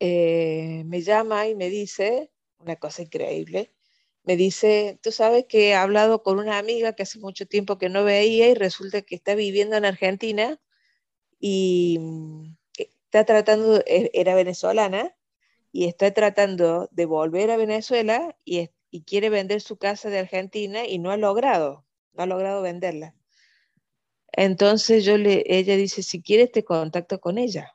eh, 0.00 0.82
me 0.86 1.00
llama 1.02 1.48
y 1.48 1.54
me 1.54 1.70
dice, 1.70 2.30
una 2.58 2.76
cosa 2.76 3.02
increíble, 3.02 3.72
me 4.24 4.36
dice, 4.36 4.98
tú 5.02 5.12
sabes 5.12 5.46
que 5.48 5.70
he 5.70 5.74
hablado 5.74 6.22
con 6.22 6.38
una 6.38 6.58
amiga 6.58 6.94
que 6.94 7.04
hace 7.04 7.18
mucho 7.20 7.46
tiempo 7.46 7.78
que 7.78 7.88
no 7.88 8.04
veía 8.04 8.48
y 8.50 8.54
resulta 8.54 9.02
que 9.02 9.14
está 9.16 9.34
viviendo 9.34 9.76
en 9.76 9.84
Argentina 9.84 10.60
y 11.40 11.98
mm, 12.00 12.56
está 13.06 13.24
tratando, 13.24 13.82
e, 13.86 14.10
era 14.14 14.34
venezolana, 14.34 15.16
y 15.72 15.86
está 15.86 16.12
tratando 16.12 16.88
de 16.92 17.06
volver 17.06 17.50
a 17.50 17.58
Venezuela 17.58 18.36
y, 18.44 18.70
y 18.90 19.04
quiere 19.04 19.30
vender 19.30 19.60
su 19.62 19.78
casa 19.78 20.10
de 20.10 20.20
Argentina 20.20 20.86
y 20.86 20.98
no 20.98 21.10
ha 21.12 21.18
logrado, 21.18 21.86
no 22.14 22.24
ha 22.24 22.26
logrado 22.26 22.62
venderla. 22.62 23.15
Entonces 24.36 25.04
yo 25.04 25.18
le, 25.18 25.44
ella 25.46 25.76
dice, 25.76 26.02
si 26.02 26.22
quieres 26.22 26.52
te 26.52 26.64
contacto 26.64 27.20
con 27.20 27.38
ella. 27.38 27.74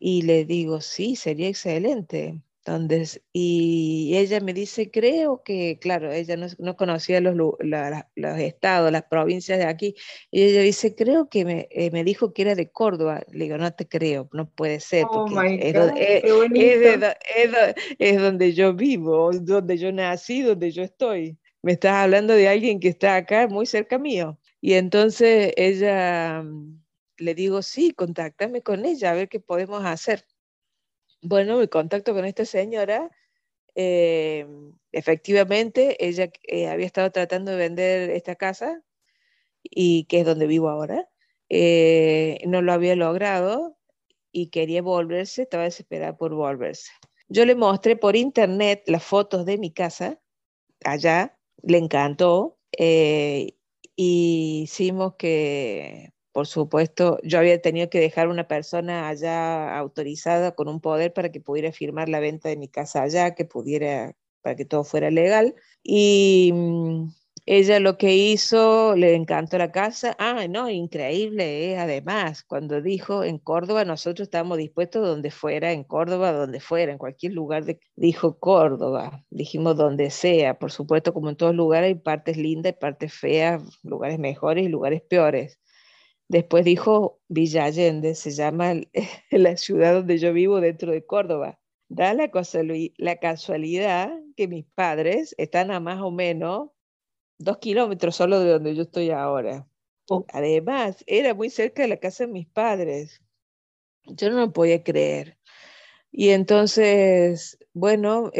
Y 0.00 0.22
le 0.22 0.44
digo, 0.44 0.80
sí, 0.80 1.16
sería 1.16 1.48
excelente. 1.48 2.42
Entonces, 2.66 3.22
y 3.32 4.12
ella 4.16 4.40
me 4.40 4.52
dice, 4.52 4.90
creo 4.90 5.42
que, 5.42 5.78
claro, 5.80 6.12
ella 6.12 6.36
no, 6.58 6.76
conocía 6.76 7.20
los, 7.20 7.34
los, 7.34 8.38
estados, 8.38 8.92
las 8.92 9.04
provincias 9.04 9.58
de 9.58 9.64
aquí, 9.64 9.94
y 10.30 10.42
ella 10.42 10.60
dice, 10.60 10.94
creo 10.94 11.30
que 11.30 11.44
me, 11.46 11.68
eh, 11.70 11.90
me, 11.90 12.04
dijo 12.04 12.34
que 12.34 12.42
era 12.42 12.54
de 12.54 12.70
Córdoba. 12.70 13.22
Le 13.32 13.44
digo, 13.44 13.56
no 13.56 13.72
te 13.72 13.88
creo, 13.88 14.28
no 14.32 14.50
puede 14.50 14.80
ser, 14.80 15.06
oh 15.08 15.24
porque 15.26 15.72
es, 17.98 18.20
donde 18.20 18.52
yo 18.52 18.74
vivo, 18.74 19.30
donde 19.32 19.78
yo 19.78 19.90
nací, 19.90 20.42
donde 20.42 20.70
yo 20.70 20.82
estoy. 20.82 21.38
Me 21.62 21.72
estás 21.72 21.94
hablando 21.94 22.34
de 22.34 22.48
alguien 22.48 22.80
que 22.80 22.88
está 22.88 23.16
acá, 23.16 23.48
muy 23.48 23.64
cerca 23.64 23.98
mío. 23.98 24.38
Y 24.60 24.74
entonces 24.74 25.52
ella 25.56 26.42
mm, 26.42 26.82
le 27.18 27.34
digo, 27.34 27.62
sí, 27.62 27.92
contáctame 27.92 28.62
con 28.62 28.84
ella, 28.84 29.10
a 29.12 29.14
ver 29.14 29.28
qué 29.28 29.40
podemos 29.40 29.84
hacer. 29.84 30.24
Bueno, 31.22 31.58
me 31.58 31.68
contacto 31.68 32.14
con 32.14 32.24
esta 32.24 32.44
señora. 32.44 33.10
Eh, 33.74 34.46
efectivamente, 34.92 35.96
ella 36.06 36.30
eh, 36.44 36.68
había 36.68 36.86
estado 36.86 37.10
tratando 37.10 37.52
de 37.52 37.58
vender 37.58 38.10
esta 38.10 38.36
casa 38.36 38.82
y 39.62 40.04
que 40.04 40.20
es 40.20 40.26
donde 40.26 40.46
vivo 40.46 40.68
ahora. 40.68 41.08
Eh, 41.48 42.38
no 42.46 42.62
lo 42.62 42.72
había 42.72 42.96
logrado 42.96 43.78
y 44.32 44.50
quería 44.50 44.82
volverse, 44.82 45.42
estaba 45.42 45.64
desesperada 45.64 46.16
por 46.16 46.34
volverse. 46.34 46.92
Yo 47.28 47.44
le 47.44 47.54
mostré 47.54 47.96
por 47.96 48.16
internet 48.16 48.82
las 48.86 49.04
fotos 49.04 49.44
de 49.46 49.58
mi 49.58 49.72
casa 49.72 50.20
allá, 50.84 51.38
le 51.62 51.78
encantó 51.78 52.58
y 54.00 54.62
hicimos 54.62 55.16
que 55.18 56.12
por 56.38 56.46
supuesto, 56.46 57.18
yo 57.24 57.40
había 57.40 57.60
tenido 57.60 57.90
que 57.90 57.98
dejar 57.98 58.28
una 58.28 58.46
persona 58.46 59.08
allá 59.08 59.76
autorizada 59.76 60.54
con 60.54 60.68
un 60.68 60.80
poder 60.80 61.12
para 61.12 61.32
que 61.32 61.40
pudiera 61.40 61.72
firmar 61.72 62.08
la 62.08 62.20
venta 62.20 62.48
de 62.48 62.56
mi 62.56 62.68
casa 62.68 63.02
allá, 63.02 63.34
que 63.34 63.44
pudiera, 63.44 64.14
para 64.40 64.54
que 64.54 64.64
todo 64.64 64.84
fuera 64.84 65.10
legal. 65.10 65.56
Y 65.82 66.52
mm, 66.54 67.08
ella 67.50 67.80
lo 67.80 67.96
que 67.96 68.14
hizo, 68.14 68.94
le 68.94 69.14
encantó 69.14 69.56
la 69.56 69.72
casa. 69.72 70.14
Ah, 70.18 70.46
no, 70.48 70.68
increíble, 70.68 71.72
¿eh? 71.72 71.78
además, 71.78 72.44
cuando 72.44 72.82
dijo 72.82 73.24
en 73.24 73.38
Córdoba, 73.38 73.86
nosotros 73.86 74.26
estábamos 74.26 74.58
dispuestos 74.58 75.06
donde 75.06 75.30
fuera, 75.30 75.72
en 75.72 75.82
Córdoba, 75.84 76.32
donde 76.32 76.60
fuera, 76.60 76.92
en 76.92 76.98
cualquier 76.98 77.32
lugar, 77.32 77.64
dijo 77.96 78.38
Córdoba, 78.38 79.24
dijimos 79.30 79.78
donde 79.78 80.10
sea, 80.10 80.58
por 80.58 80.72
supuesto, 80.72 81.14
como 81.14 81.30
en 81.30 81.36
todos 81.36 81.54
lugares 81.54 81.88
hay 81.88 81.94
partes 81.94 82.36
lindas 82.36 82.74
y 82.74 82.80
partes 82.80 83.14
feas, 83.14 83.62
lugares 83.82 84.18
mejores 84.18 84.66
y 84.66 84.68
lugares 84.68 85.00
peores. 85.08 85.58
Después 86.28 86.64
dijo 86.66 87.20
Villa 87.28 87.64
Allende, 87.64 88.14
se 88.14 88.30
llama 88.32 88.74
la 89.30 89.56
ciudad 89.56 89.94
donde 89.94 90.18
yo 90.18 90.34
vivo 90.34 90.60
dentro 90.60 90.92
de 90.92 91.04
Córdoba. 91.06 91.58
Da 91.88 92.12
la, 92.12 92.30
casualidad 92.30 94.10
que 94.36 94.48
mis 94.48 94.66
padres 94.74 95.34
están 95.38 95.70
a 95.70 95.80
más 95.80 96.02
o 96.02 96.10
menos 96.10 96.70
dos 97.38 97.58
kilómetros 97.58 98.16
solo 98.16 98.40
de 98.40 98.50
donde 98.50 98.74
yo 98.74 98.82
estoy 98.82 99.10
ahora. 99.10 99.66
Oh. 100.08 100.24
Además, 100.32 101.04
era 101.06 101.34
muy 101.34 101.50
cerca 101.50 101.82
de 101.82 101.88
la 101.88 101.98
casa 101.98 102.26
de 102.26 102.32
mis 102.32 102.46
padres. 102.46 103.22
Yo 104.04 104.30
no 104.30 104.38
lo 104.38 104.52
podía 104.52 104.82
creer. 104.82 105.38
Y 106.10 106.30
entonces, 106.30 107.58
bueno, 107.74 108.30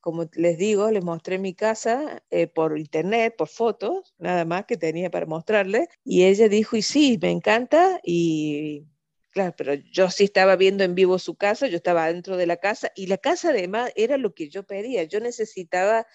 como 0.00 0.28
les 0.34 0.58
digo, 0.58 0.90
les 0.90 1.02
mostré 1.02 1.38
mi 1.38 1.54
casa 1.54 2.22
eh, 2.30 2.46
por 2.46 2.78
internet, 2.78 3.34
por 3.36 3.48
fotos, 3.48 4.14
nada 4.18 4.44
más 4.44 4.66
que 4.66 4.76
tenía 4.76 5.10
para 5.10 5.26
mostrarle. 5.26 5.88
Y 6.04 6.24
ella 6.24 6.48
dijo, 6.48 6.76
y 6.76 6.82
sí, 6.82 7.18
me 7.20 7.30
encanta. 7.30 8.00
Y 8.04 8.86
claro, 9.30 9.54
pero 9.56 9.74
yo 9.74 10.10
sí 10.10 10.24
estaba 10.24 10.56
viendo 10.56 10.84
en 10.84 10.94
vivo 10.94 11.18
su 11.18 11.34
casa, 11.36 11.66
yo 11.66 11.76
estaba 11.76 12.06
dentro 12.06 12.36
de 12.36 12.46
la 12.46 12.58
casa. 12.58 12.92
Y 12.94 13.06
la 13.06 13.18
casa 13.18 13.50
además 13.50 13.90
era 13.96 14.18
lo 14.18 14.34
que 14.34 14.50
yo 14.50 14.64
pedía. 14.64 15.04
Yo 15.04 15.20
necesitaba 15.20 16.06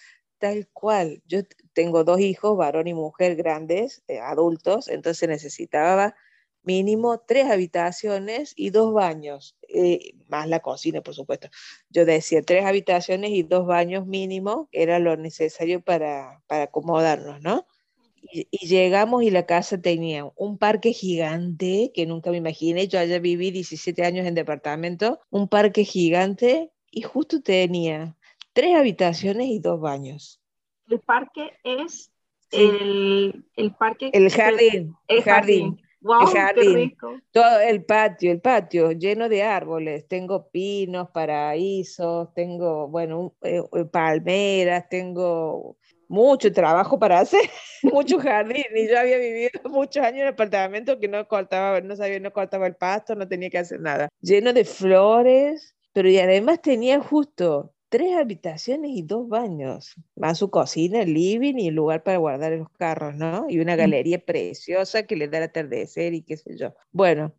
tal 0.44 0.68
cual. 0.74 1.24
Yo 1.26 1.40
tengo 1.72 2.04
dos 2.04 2.20
hijos, 2.20 2.58
varón 2.58 2.88
y 2.90 2.94
mujer 2.94 3.38
grandes, 3.38 4.04
eh, 4.10 4.20
adultos, 4.20 4.90
entonces 4.90 5.30
necesitaba 5.30 6.16
mínimo 6.64 7.20
tres 7.26 7.50
habitaciones 7.50 8.54
y 8.58 8.70
dos 8.70 8.94
baños, 8.94 9.56
eh, 9.70 10.16
más 10.28 10.50
la 10.50 10.60
cocina, 10.60 11.00
por 11.02 11.16
supuesto. 11.16 11.48
Yo 11.90 12.04
decía 12.04 12.42
tres 12.42 12.66
habitaciones 12.66 13.32
y 13.32 13.44
dos 13.44 13.66
baños 13.66 14.06
mínimo, 14.06 14.68
era 14.74 15.00
lo 15.00 15.16
necesario 15.16 15.82
para, 15.82 16.42
para 16.48 16.64
acomodarnos, 16.64 17.42
¿no? 17.42 17.66
Y, 18.22 18.68
llegamos 18.68 19.24
y 19.24 19.32
la 19.32 19.46
casa 19.46 19.80
tenía 19.80 20.30
un 20.36 20.58
parque 20.58 20.92
gigante, 20.92 21.92
que 21.94 22.06
nunca 22.06 22.32
me 22.32 22.38
imaginé, 22.38 22.90
yo 22.90 23.00
allá 23.00 23.20
viví 23.20 23.52
17 23.52 24.04
años 24.04 24.28
en 24.28 24.36
departamento, 24.36 25.22
un 25.30 25.48
parque 25.48 25.86
gigante 25.86 26.70
y 26.92 27.02
justo 27.04 27.42
tenía 27.42 28.18
tres 28.54 28.76
habitaciones 28.76 29.48
y 29.48 29.60
dos 29.60 29.80
baños. 29.80 30.42
El 30.88 31.00
parque 31.00 31.52
es 31.64 32.12
el, 32.52 33.46
el, 33.56 33.76
parque... 33.76 34.12
El 34.14 34.30
jardín. 34.32 34.96
El 35.08 35.24
jardín. 35.24 35.80
Wow, 36.04 36.26
jardín, 36.34 36.98
todo 37.32 37.62
el 37.62 37.86
patio, 37.86 38.30
el 38.34 38.42
patio 38.42 38.92
lleno 38.92 39.30
de 39.30 39.42
árboles. 39.42 40.06
Tengo 40.06 40.50
pinos, 40.50 41.10
paraísos, 41.12 42.34
tengo, 42.34 42.90
bueno, 42.90 43.34
eh, 43.42 43.64
eh, 43.72 43.86
palmeras, 43.86 44.90
tengo 44.90 45.78
mucho 46.10 46.52
trabajo 46.52 47.00
para 47.00 47.22
hacer, 47.22 47.50
mucho 47.84 48.20
jardín. 48.20 48.66
Y 48.76 48.90
yo 48.90 49.00
había 49.00 49.18
vivido 49.18 49.52
muchos 49.70 50.04
años 50.04 50.24
en 50.24 50.28
apartamento 50.28 51.00
que 51.00 51.08
no 51.08 51.26
cortaba, 51.26 51.80
no 51.80 51.96
sabía, 51.96 52.20
no 52.20 52.34
cortaba 52.34 52.68
el 52.68 52.76
pasto, 52.76 53.16
no 53.16 53.26
tenía 53.26 53.50
que 53.50 53.60
hacer 53.60 53.80
nada. 53.80 54.10
Lleno 54.20 54.52
de 54.52 54.66
flores, 54.66 55.74
pero 55.94 56.10
y 56.10 56.20
además 56.20 56.62
tenía 56.62 57.00
justo 57.00 57.73
tres 57.94 58.16
habitaciones 58.16 58.90
y 58.90 59.04
dos 59.04 59.30
baños, 59.30 59.94
más 60.16 60.40
su 60.40 60.50
cocina, 60.50 61.04
el 61.04 61.14
living 61.14 61.60
y 61.60 61.68
el 61.68 61.76
lugar 61.76 62.02
para 62.02 62.18
guardar 62.18 62.54
los 62.54 62.68
carros, 62.72 63.14
¿no? 63.14 63.46
Y 63.48 63.60
una 63.60 63.76
mm. 63.76 63.78
galería 63.78 64.18
preciosa 64.18 65.04
que 65.04 65.16
le 65.16 65.28
da 65.28 65.38
el 65.38 65.44
atardecer 65.44 66.16
y 66.16 66.24
qué 66.24 66.36
sé 66.36 66.58
yo. 66.58 66.74
Bueno, 66.92 67.36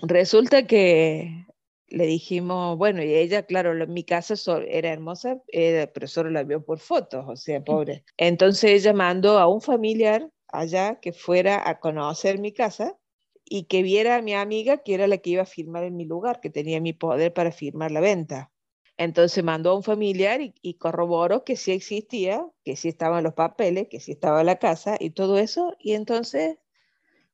resulta 0.00 0.66
que 0.66 1.46
le 1.86 2.04
dijimos, 2.04 2.76
bueno, 2.78 3.00
y 3.00 3.14
ella, 3.14 3.44
claro, 3.44 3.86
mi 3.86 4.02
casa 4.02 4.34
era 4.66 4.92
hermosa, 4.92 5.40
pero 5.52 6.08
solo 6.08 6.30
la 6.30 6.42
vio 6.42 6.64
por 6.64 6.80
fotos, 6.80 7.24
o 7.28 7.36
sea, 7.36 7.62
pobre. 7.62 8.04
Entonces 8.16 8.72
ella 8.72 8.92
mandó 8.92 9.38
a 9.38 9.46
un 9.46 9.60
familiar 9.60 10.28
allá 10.48 10.98
que 10.98 11.12
fuera 11.12 11.62
a 11.70 11.78
conocer 11.78 12.40
mi 12.40 12.52
casa 12.52 12.98
y 13.44 13.66
que 13.66 13.84
viera 13.84 14.16
a 14.16 14.22
mi 14.22 14.34
amiga, 14.34 14.78
que 14.78 14.94
era 14.94 15.06
la 15.06 15.18
que 15.18 15.30
iba 15.30 15.42
a 15.42 15.46
firmar 15.46 15.84
en 15.84 15.94
mi 15.94 16.06
lugar, 16.06 16.40
que 16.40 16.50
tenía 16.50 16.80
mi 16.80 16.92
poder 16.92 17.32
para 17.32 17.52
firmar 17.52 17.92
la 17.92 18.00
venta. 18.00 18.50
Entonces 18.98 19.44
mandó 19.44 19.70
a 19.72 19.76
un 19.76 19.82
familiar 19.82 20.40
y, 20.40 20.74
corroboró 20.74 21.44
que 21.44 21.56
sí 21.56 21.72
existía, 21.72 22.46
que 22.64 22.76
sí 22.76 22.88
estaban 22.88 23.24
los 23.24 23.34
papeles, 23.34 23.88
que 23.88 24.00
sí 24.00 24.12
estaba 24.12 24.44
la 24.44 24.58
casa 24.58 24.96
y 25.00 25.10
todo 25.10 25.38
eso. 25.38 25.74
Y 25.78 25.92
entonces 25.94 26.58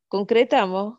concretamos, 0.09 0.99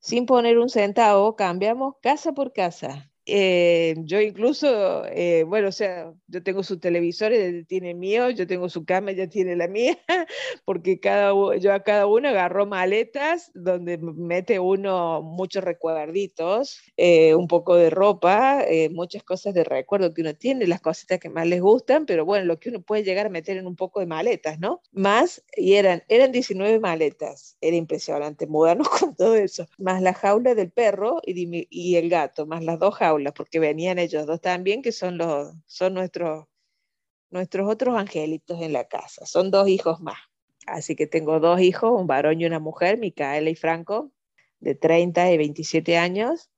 sin 0.00 0.26
poner 0.26 0.58
un 0.58 0.70
centavo, 0.70 1.36
cambiamos 1.36 1.96
casa 2.02 2.32
por 2.32 2.52
casa. 2.52 3.11
Eh, 3.24 3.94
yo 3.98 4.20
incluso, 4.20 5.04
eh, 5.06 5.44
bueno, 5.46 5.68
o 5.68 5.72
sea, 5.72 6.12
yo 6.26 6.42
tengo 6.42 6.64
su 6.64 6.80
televisor, 6.80 7.32
ella 7.32 7.64
tiene 7.68 7.94
mío, 7.94 8.30
yo 8.30 8.48
tengo 8.48 8.68
su 8.68 8.84
cama, 8.84 9.12
ella 9.12 9.28
tiene 9.28 9.54
la 9.54 9.68
mía, 9.68 9.96
porque 10.64 10.98
cada, 10.98 11.32
yo 11.58 11.72
a 11.72 11.82
cada 11.84 12.06
uno 12.06 12.28
agarro 12.28 12.66
maletas 12.66 13.52
donde 13.54 13.98
mete 13.98 14.58
uno 14.58 15.22
muchos 15.22 15.62
recuerditos, 15.62 16.80
eh, 16.96 17.34
un 17.36 17.46
poco 17.46 17.76
de 17.76 17.90
ropa, 17.90 18.64
muchas 18.90 19.22
cosas 19.22 19.54
de 19.54 19.64
recuerdo 19.64 20.12
que 20.14 20.22
uno 20.22 20.34
tiene, 20.34 20.66
las 20.66 20.80
cositas 20.80 21.20
que 21.20 21.30
más 21.30 21.46
les 21.46 21.60
gustan, 21.60 22.06
pero 22.06 22.24
bueno, 22.24 22.44
lo 22.46 22.58
que 22.58 22.70
uno 22.70 22.82
puede 22.82 23.04
llegar 23.04 23.26
a 23.26 23.30
meter 23.30 23.56
en 23.56 23.66
un 23.68 23.76
poco 23.76 24.00
de 24.00 24.06
maletas, 24.06 24.58
¿no? 24.58 24.82
Más, 24.90 25.44
y 25.56 25.74
eran, 25.74 26.02
eran 26.08 26.32
19 26.32 26.80
maletas, 26.80 27.56
era 27.60 27.76
impresionante 27.76 28.46
mudarnos 28.48 28.88
con 29.00 29.14
todo 29.14 29.36
eso, 29.36 29.66
más 29.78 30.02
la 30.02 30.12
jaula 30.12 30.54
del 30.56 30.72
perro 30.72 31.20
y, 31.24 31.66
y 31.70 31.96
el 31.96 32.08
gato, 32.08 32.46
más 32.46 32.64
las 32.64 32.80
dos 32.80 32.96
jaulas 32.96 33.11
porque 33.34 33.58
venían 33.58 33.98
ellos 33.98 34.26
dos 34.26 34.40
también, 34.40 34.82
que 34.82 34.92
son, 34.92 35.18
los, 35.18 35.54
son 35.66 35.94
nuestros, 35.94 36.46
nuestros 37.30 37.68
otros 37.68 37.96
angelitos 37.96 38.60
en 38.60 38.72
la 38.72 38.84
casa. 38.84 39.26
Son 39.26 39.50
dos 39.50 39.68
hijos 39.68 40.00
más. 40.00 40.18
Así 40.66 40.94
que 40.94 41.06
tengo 41.06 41.40
dos 41.40 41.60
hijos, 41.60 41.92
un 41.98 42.06
varón 42.06 42.40
y 42.40 42.46
una 42.46 42.60
mujer, 42.60 42.98
Micaela 42.98 43.50
y 43.50 43.56
Franco, 43.56 44.12
de 44.60 44.74
30 44.74 45.32
y 45.32 45.36
27 45.38 45.96
años. 45.96 46.50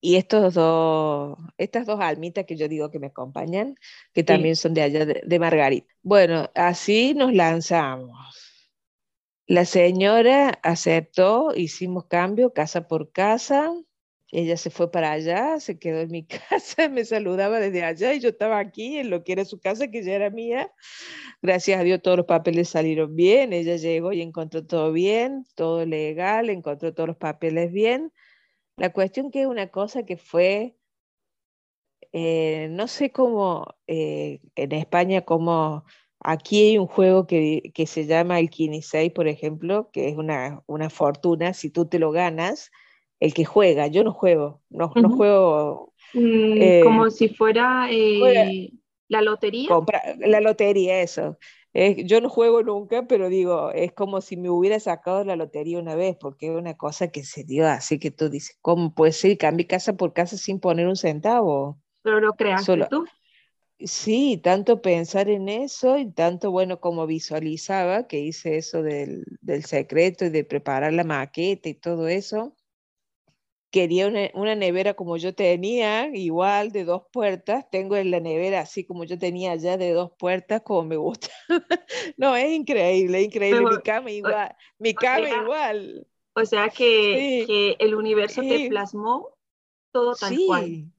Y 0.00 0.16
estos 0.16 0.54
dos, 0.54 1.38
estas 1.56 1.86
dos 1.86 2.00
almitas 2.00 2.44
que 2.44 2.56
yo 2.56 2.68
digo 2.68 2.90
que 2.90 2.98
me 2.98 3.06
acompañan, 3.08 3.76
que 4.12 4.22
también 4.22 4.54
son 4.54 4.74
de 4.74 4.82
allá 4.82 5.06
de, 5.06 5.22
de 5.24 5.38
Margarita. 5.38 5.92
Bueno, 6.02 6.50
así 6.54 7.14
nos 7.14 7.32
lanzamos. 7.32 8.14
La 9.46 9.64
señora 9.64 10.58
aceptó, 10.62 11.54
hicimos 11.54 12.06
cambio 12.06 12.52
casa 12.52 12.88
por 12.88 13.12
casa, 13.12 13.72
ella 14.32 14.56
se 14.56 14.70
fue 14.70 14.90
para 14.90 15.12
allá, 15.12 15.60
se 15.60 15.78
quedó 15.78 16.00
en 16.00 16.10
mi 16.10 16.26
casa, 16.50 16.88
me 16.88 17.04
saludaba 17.04 17.60
desde 17.60 17.84
allá 17.84 18.14
y 18.14 18.20
yo 18.20 18.30
estaba 18.30 18.58
aquí 18.58 18.98
en 18.98 19.10
lo 19.10 19.24
que 19.24 19.32
era 19.32 19.44
su 19.44 19.60
casa, 19.60 19.88
que 19.88 20.02
ya 20.02 20.14
era 20.14 20.30
mía. 20.30 20.72
Gracias 21.42 21.80
a 21.80 21.84
Dios 21.84 22.02
todos 22.02 22.16
los 22.16 22.26
papeles 22.26 22.68
salieron 22.68 23.14
bien, 23.14 23.52
ella 23.52 23.76
llegó 23.76 24.12
y 24.12 24.22
encontró 24.22 24.64
todo 24.66 24.92
bien, 24.92 25.44
todo 25.54 25.84
legal, 25.86 26.50
encontró 26.50 26.94
todos 26.94 27.08
los 27.08 27.16
papeles 27.16 27.72
bien. 27.72 28.12
La 28.76 28.92
cuestión 28.92 29.30
que 29.30 29.42
es 29.42 29.46
una 29.46 29.68
cosa 29.68 30.04
que 30.04 30.16
fue, 30.16 30.76
eh, 32.12 32.68
no 32.70 32.88
sé 32.88 33.10
cómo, 33.12 33.66
eh, 33.86 34.40
en 34.56 34.72
España, 34.72 35.22
como 35.22 35.84
aquí 36.20 36.70
hay 36.70 36.78
un 36.78 36.86
juego 36.86 37.26
que, 37.26 37.70
que 37.74 37.86
se 37.86 38.06
llama 38.06 38.40
el 38.40 38.50
6 38.82 39.12
por 39.12 39.28
ejemplo, 39.28 39.90
que 39.92 40.08
es 40.08 40.16
una, 40.16 40.62
una 40.66 40.90
fortuna, 40.90 41.54
si 41.54 41.70
tú 41.70 41.86
te 41.88 41.98
lo 41.98 42.10
ganas, 42.12 42.70
el 43.20 43.34
que 43.34 43.44
juega, 43.44 43.86
yo 43.86 44.04
no 44.04 44.12
juego, 44.12 44.62
no, 44.70 44.92
no 44.94 45.10
juego. 45.10 45.92
Mm, 46.14 46.62
eh, 46.62 46.80
como 46.84 47.10
si 47.10 47.28
fuera 47.28 47.88
eh, 47.90 48.70
la 49.08 49.22
lotería. 49.22 49.68
la 50.18 50.40
lotería, 50.40 51.00
eso. 51.00 51.38
yo 51.72 52.20
no 52.20 52.28
juego 52.28 52.62
nunca, 52.62 53.06
pero 53.06 53.28
digo, 53.28 53.70
es 53.72 53.92
como 53.92 54.20
si 54.20 54.36
me 54.36 54.50
hubiera 54.50 54.80
sacado 54.80 55.24
la 55.24 55.36
lotería 55.36 55.78
una 55.78 55.94
vez, 55.94 56.16
porque 56.18 56.46
es 56.48 56.52
una 56.52 56.76
cosa 56.76 57.08
que 57.08 57.24
se 57.24 57.44
dio 57.44 57.66
así 57.66 57.98
que 57.98 58.10
tú 58.10 58.28
dices, 58.28 58.58
¿cómo 58.60 58.94
puede 58.94 59.12
ser? 59.12 59.38
Cambié 59.38 59.66
casa 59.66 59.96
por 59.96 60.12
casa 60.12 60.36
sin 60.36 60.60
poner 60.60 60.86
un 60.86 60.96
centavo. 60.96 61.78
Pero 62.02 62.20
lo 62.20 62.32
creaste 62.34 62.86
tú. 62.90 63.04
Sí, 63.78 64.40
tanto 64.42 64.80
pensar 64.80 65.28
en 65.28 65.50
eso 65.50 65.98
y 65.98 66.10
tanto, 66.10 66.50
bueno, 66.50 66.80
como 66.80 67.06
visualizaba, 67.06 68.06
que 68.06 68.20
hice 68.20 68.56
eso 68.56 68.82
del, 68.82 69.24
del 69.42 69.64
secreto 69.64 70.24
y 70.24 70.30
de 70.30 70.44
preparar 70.44 70.94
la 70.94 71.04
maqueta 71.04 71.68
y 71.68 71.74
todo 71.74 72.08
eso, 72.08 72.55
quería 73.70 74.06
una, 74.34 74.54
nevera 74.54 74.94
como 74.94 75.16
yo 75.16 75.34
tenía, 75.34 76.08
igual 76.14 76.72
de 76.72 76.84
dos 76.84 77.02
puertas. 77.12 77.68
Tengo 77.70 77.96
en 77.96 78.10
la 78.10 78.20
nevera 78.20 78.60
así 78.60 78.84
como 78.84 79.04
yo 79.04 79.18
tenía 79.18 79.54
ya 79.56 79.76
de 79.76 79.92
dos 79.92 80.12
puertas, 80.18 80.62
como 80.62 80.84
me 80.84 80.96
gusta. 80.96 81.28
no, 82.16 82.36
es 82.36 82.50
increíble, 82.50 83.22
increíble. 83.22 83.76
mi 83.76 83.82
cama 83.82 84.10
igual, 84.10 84.56
mi 84.78 84.94
cama 84.94 85.30
igual. 85.30 86.06
O 86.34 86.44
sea 86.44 86.68
que, 86.68 87.76
el 87.78 87.94
universo 87.94 88.42
te 88.42 88.68
plasmó 88.68 89.30
todo 89.92 90.14
tal 90.14 90.36
cual. 90.46 90.92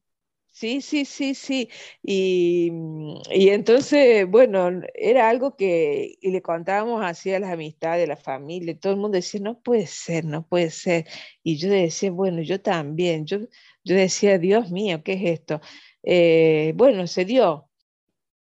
Sí, 0.60 0.82
sí, 0.82 1.06
sí, 1.06 1.36
sí. 1.36 1.70
Y, 2.02 2.72
mm, 2.72 3.18
y, 3.32 3.50
entonces, 3.50 4.28
bueno, 4.28 4.72
era 4.96 5.30
algo 5.30 5.56
que 5.56 6.16
y 6.20 6.32
le 6.32 6.42
contábamos 6.42 7.04
así 7.06 7.32
a 7.32 7.40
las 7.40 7.52
amistades, 7.52 8.06
a 8.06 8.08
la 8.08 8.18
familia, 8.18 8.76
todo 8.80 8.94
el 8.94 9.00
mundo 9.00 9.18
decía, 9.18 9.40
no 9.40 9.60
puede 9.62 9.86
ser, 9.86 10.26
no 10.26 10.48
puede 10.48 10.72
ser. 10.72 11.06
Y 11.44 11.58
yo 11.58 11.70
decía, 11.70 12.10
bueno, 12.12 12.42
yo 12.42 12.60
también, 12.60 13.28
yo, 13.28 13.38
yo 13.84 13.96
decía, 13.96 14.40
Dios 14.40 14.72
mío, 14.72 15.04
¿qué 15.04 15.14
es 15.14 15.40
esto? 15.40 15.62
Eh, 16.02 16.74
bueno, 16.76 17.06
se 17.06 17.26
dio. 17.26 17.70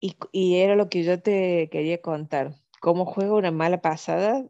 Y, 0.01 0.17
y 0.33 0.57
era 0.57 0.77
lo 0.77 0.89
que 0.89 1.05
yo 1.05 1.21
te 1.23 1.69
quería 1.71 2.01
contar. 2.03 2.55
Cómo 2.81 3.07
juega 3.07 3.35
una 3.35 3.51
mala 3.53 3.81
pasada 3.83 4.47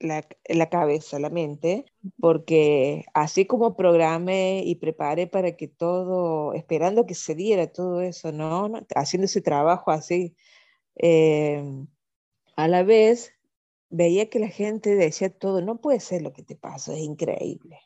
la, 0.00 0.26
la, 0.48 0.68
cabeza, 0.68 1.18
la 1.18 1.30
mente, 1.30 1.84
porque 2.18 3.04
así 3.14 3.46
como 3.46 3.76
programé 3.76 4.62
y 4.64 4.76
preparé 4.76 5.26
para 5.26 5.56
que 5.56 5.68
todo, 5.68 6.54
esperando 6.54 7.06
que 7.06 7.14
se 7.14 7.34
diera 7.34 7.68
todo 7.68 8.00
eso, 8.00 8.32
¿no? 8.32 8.72
Haciendo 8.94 9.26
ese 9.26 9.42
trabajo 9.42 9.90
así, 9.90 10.34
eh, 10.96 11.62
a 12.56 12.68
la 12.68 12.82
vez 12.82 13.32
veía 13.90 14.30
que 14.30 14.38
la 14.38 14.48
gente 14.48 14.94
decía 14.94 15.30
todo, 15.30 15.62
no 15.62 15.80
puede 15.80 16.00
ser 16.00 16.22
lo 16.22 16.32
que 16.32 16.42
te 16.42 16.56
pasa, 16.56 16.94
es 16.94 17.00
increíble. 17.00 17.78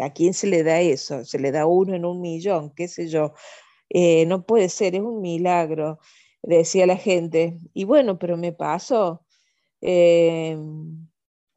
¿A 0.00 0.12
quién 0.12 0.34
se 0.34 0.46
le 0.46 0.62
da 0.62 0.80
eso? 0.80 1.24
Se 1.24 1.38
le 1.38 1.52
da 1.52 1.66
uno 1.66 1.94
en 1.94 2.04
un 2.04 2.20
millón, 2.20 2.72
qué 2.74 2.88
sé 2.88 3.08
yo. 3.08 3.34
Eh, 3.88 4.26
no 4.26 4.44
puede 4.46 4.68
ser, 4.68 4.94
es 4.94 5.00
un 5.00 5.20
milagro, 5.20 5.98
decía 6.42 6.86
la 6.86 6.96
gente. 6.96 7.58
Y 7.74 7.84
bueno, 7.84 8.18
pero 8.18 8.36
me 8.36 8.52
pasó. 8.52 9.24
Eh, 9.80 10.58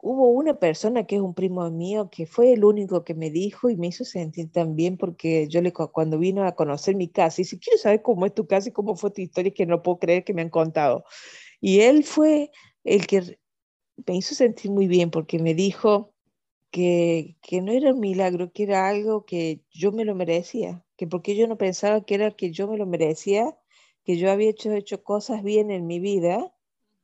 hubo 0.01 0.29
una 0.29 0.59
persona 0.59 1.05
que 1.05 1.15
es 1.15 1.21
un 1.21 1.33
primo 1.33 1.69
mío 1.71 2.09
que 2.09 2.25
fue 2.25 2.53
el 2.53 2.63
único 2.63 3.03
que 3.03 3.13
me 3.13 3.29
dijo 3.29 3.69
y 3.69 3.75
me 3.75 3.87
hizo 3.87 4.05
sentir 4.05 4.51
tan 4.51 4.75
bien 4.75 4.97
porque 4.97 5.47
yo 5.49 5.61
le 5.61 5.73
cuando 5.73 6.17
vino 6.17 6.45
a 6.45 6.55
conocer 6.55 6.95
mi 6.95 7.09
casa, 7.09 7.41
y 7.41 7.43
dice, 7.43 7.59
quiero 7.59 7.77
saber 7.77 8.01
cómo 8.01 8.25
es 8.25 8.33
tu 8.33 8.47
casa 8.47 8.69
y 8.69 8.71
cómo 8.71 8.95
fue 8.95 9.11
tu 9.11 9.21
historia, 9.21 9.53
que 9.53 9.65
no 9.65 9.83
puedo 9.83 9.99
creer 9.99 10.23
que 10.23 10.33
me 10.33 10.41
han 10.41 10.49
contado. 10.49 11.03
Y 11.61 11.81
él 11.81 12.03
fue 12.03 12.51
el 12.83 13.07
que 13.07 13.39
me 14.07 14.15
hizo 14.15 14.35
sentir 14.35 14.71
muy 14.71 14.87
bien 14.87 15.11
porque 15.11 15.39
me 15.39 15.53
dijo 15.53 16.13
que, 16.71 17.37
que 17.41 17.61
no 17.61 17.71
era 17.71 17.93
un 17.93 17.99
milagro, 17.99 18.51
que 18.53 18.63
era 18.63 18.87
algo 18.89 19.25
que 19.25 19.63
yo 19.71 19.91
me 19.91 20.05
lo 20.05 20.15
merecía, 20.15 20.85
que 20.97 21.07
porque 21.07 21.35
yo 21.35 21.47
no 21.47 21.57
pensaba 21.57 22.05
que 22.05 22.15
era 22.15 22.31
que 22.31 22.51
yo 22.51 22.67
me 22.67 22.77
lo 22.77 22.85
merecía, 22.85 23.57
que 24.05 24.17
yo 24.17 24.31
había 24.31 24.49
hecho, 24.49 24.71
hecho 24.73 25.03
cosas 25.03 25.43
bien 25.43 25.71
en 25.71 25.87
mi 25.87 25.99
vida 25.99 26.53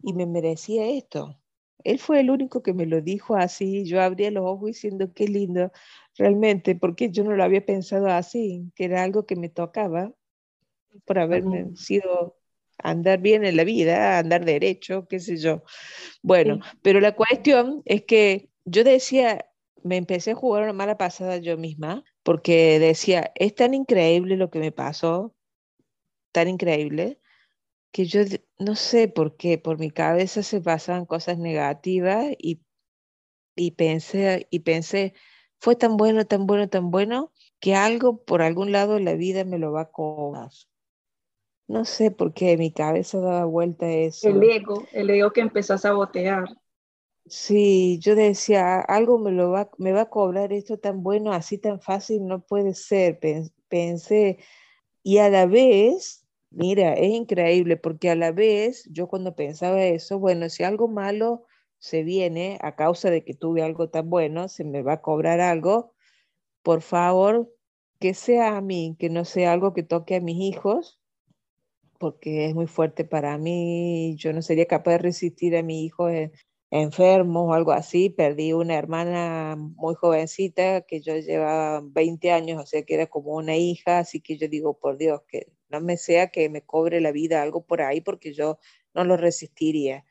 y 0.01 0.13
me 0.13 0.25
merecía 0.25 0.87
esto 0.87 1.37
él 1.85 1.99
fue 1.99 2.19
el 2.19 2.31
único 2.31 2.61
que 2.63 2.73
me 2.73 2.87
lo 2.87 2.99
dijo 2.99 3.35
así. 3.35 3.85
Yo 3.85 4.01
abría 4.01 4.31
los 4.31 4.43
ojos 4.43 4.67
diciendo, 4.67 5.13
qué 5.13 5.27
lindo, 5.27 5.71
realmente, 6.17 6.75
porque 6.75 7.11
yo 7.11 7.23
no 7.23 7.33
lo 7.35 7.43
había 7.43 7.65
pensado 7.65 8.07
así, 8.07 8.71
que 8.75 8.85
era 8.85 9.03
algo 9.03 9.25
que 9.25 9.35
me 9.35 9.49
tocaba 9.49 10.11
por 11.05 11.19
haberme 11.19 11.75
sido 11.75 12.37
andar 12.79 13.19
bien 13.19 13.45
en 13.45 13.55
la 13.55 13.63
vida, 13.63 14.17
andar 14.17 14.45
derecho, 14.45 15.07
qué 15.07 15.19
sé 15.19 15.37
yo. 15.37 15.63
Bueno, 16.23 16.59
pero 16.81 16.99
la 16.99 17.15
cuestión 17.15 17.83
es 17.85 18.03
que 18.03 18.49
yo 18.65 18.83
decía, 18.83 19.45
me 19.83 19.97
empecé 19.97 20.31
a 20.31 20.35
jugar 20.35 20.63
una 20.63 20.73
mala 20.73 20.97
pasada 20.97 21.37
yo 21.37 21.55
misma, 21.55 22.03
porque 22.23 22.79
decía, 22.79 23.31
es 23.35 23.53
tan 23.53 23.75
increíble 23.75 24.37
lo 24.37 24.49
que 24.49 24.59
me 24.59 24.71
pasó, 24.71 25.35
tan 26.31 26.47
increíble, 26.47 27.19
que 27.91 28.05
yo 28.05 28.21
no 28.59 28.75
sé 28.75 29.07
por 29.07 29.35
qué, 29.35 29.57
por 29.57 29.79
mi 29.79 29.91
cabeza 29.91 30.43
se 30.43 30.61
pasaban 30.61 31.05
cosas 31.05 31.37
negativas 31.37 32.27
y, 32.37 32.61
y, 33.55 33.71
pensé, 33.71 34.47
y 34.49 34.59
pensé, 34.59 35.13
fue 35.59 35.75
tan 35.75 35.97
bueno, 35.97 36.25
tan 36.25 36.45
bueno, 36.45 36.69
tan 36.69 36.91
bueno, 36.91 37.31
que 37.59 37.75
algo 37.75 38.23
por 38.23 38.41
algún 38.41 38.71
lado 38.71 38.99
la 38.99 39.13
vida 39.13 39.43
me 39.43 39.59
lo 39.59 39.71
va 39.71 39.81
a 39.81 39.91
cobrar. 39.91 40.51
No 41.67 41.83
sé 41.83 42.11
por 42.11 42.33
qué 42.33 42.57
mi 42.57 42.71
cabeza 42.71 43.19
daba 43.19 43.45
vuelta 43.45 43.87
a 43.87 43.91
eso. 43.91 44.29
El 44.29 44.43
ego, 44.43 44.85
el 44.93 45.09
ego 45.09 45.31
que 45.31 45.41
empezó 45.41 45.73
a 45.73 45.77
sabotear. 45.79 46.45
Sí, 47.27 47.97
yo 47.99 48.13
decía, 48.13 48.79
algo 48.81 49.17
me 49.17 49.31
lo 49.31 49.49
va, 49.49 49.71
me 49.79 49.91
va 49.91 50.01
a 50.01 50.09
cobrar 50.09 50.53
esto 50.53 50.77
tan 50.77 51.01
bueno, 51.01 51.33
así 51.33 51.57
tan 51.57 51.81
fácil, 51.81 52.27
no 52.27 52.41
puede 52.41 52.75
ser, 52.75 53.19
pensé. 53.67 54.37
Y 55.01 55.17
a 55.17 55.29
la 55.29 55.47
vez 55.47 56.24
Mira, 56.57 56.93
es 56.93 57.11
increíble 57.13 57.75
porque 57.75 58.09
a 58.09 58.15
la 58.15 58.31
vez 58.31 58.87
yo 58.89 59.07
cuando 59.09 59.35
pensaba 59.35 59.83
eso, 59.83 60.19
bueno, 60.19 60.47
si 60.49 60.63
algo 60.63 60.87
malo 60.87 61.43
se 61.79 62.03
viene 62.03 62.57
a 62.61 62.75
causa 62.77 63.09
de 63.09 63.25
que 63.25 63.33
tuve 63.33 63.61
algo 63.61 63.89
tan 63.89 64.09
bueno, 64.09 64.47
se 64.47 64.63
me 64.63 64.81
va 64.81 64.93
a 64.93 65.01
cobrar 65.01 65.41
algo, 65.41 65.93
por 66.63 66.81
favor, 66.81 67.53
que 67.99 68.13
sea 68.13 68.57
a 68.57 68.61
mí, 68.61 68.95
que 68.99 69.09
no 69.09 69.25
sea 69.25 69.51
algo 69.51 69.73
que 69.73 69.83
toque 69.83 70.15
a 70.15 70.21
mis 70.21 70.37
hijos, 70.39 71.01
porque 71.99 72.45
es 72.45 72.55
muy 72.55 72.67
fuerte 72.67 73.05
para 73.05 73.37
mí, 73.37 74.15
yo 74.17 74.31
no 74.33 74.41
sería 74.41 74.65
capaz 74.65 74.91
de 74.93 74.97
resistir 74.99 75.57
a 75.57 75.63
mi 75.63 75.85
hijo 75.85 76.09
en, 76.09 76.31
enfermos 76.71 77.49
o 77.49 77.53
algo 77.53 77.71
así. 77.71 78.09
Perdí 78.09 78.53
una 78.53 78.75
hermana 78.75 79.55
muy 79.57 79.95
jovencita 79.95 80.81
que 80.81 81.01
yo 81.01 81.15
llevaba 81.17 81.81
20 81.83 82.31
años, 82.31 82.61
o 82.61 82.65
sea 82.65 82.83
que 82.83 82.95
era 82.95 83.07
como 83.07 83.35
una 83.35 83.55
hija, 83.57 83.99
así 83.99 84.21
que 84.21 84.37
yo 84.37 84.47
digo, 84.47 84.77
por 84.79 84.97
Dios, 84.97 85.21
que 85.27 85.47
no 85.69 85.81
me 85.81 85.97
sea 85.97 86.27
que 86.27 86.49
me 86.49 86.61
cobre 86.61 87.01
la 87.01 87.11
vida 87.11 87.41
algo 87.41 87.65
por 87.65 87.81
ahí 87.81 88.01
porque 88.01 88.33
yo 88.33 88.59
no 88.93 89.03
lo 89.03 89.17
resistiría. 89.17 90.05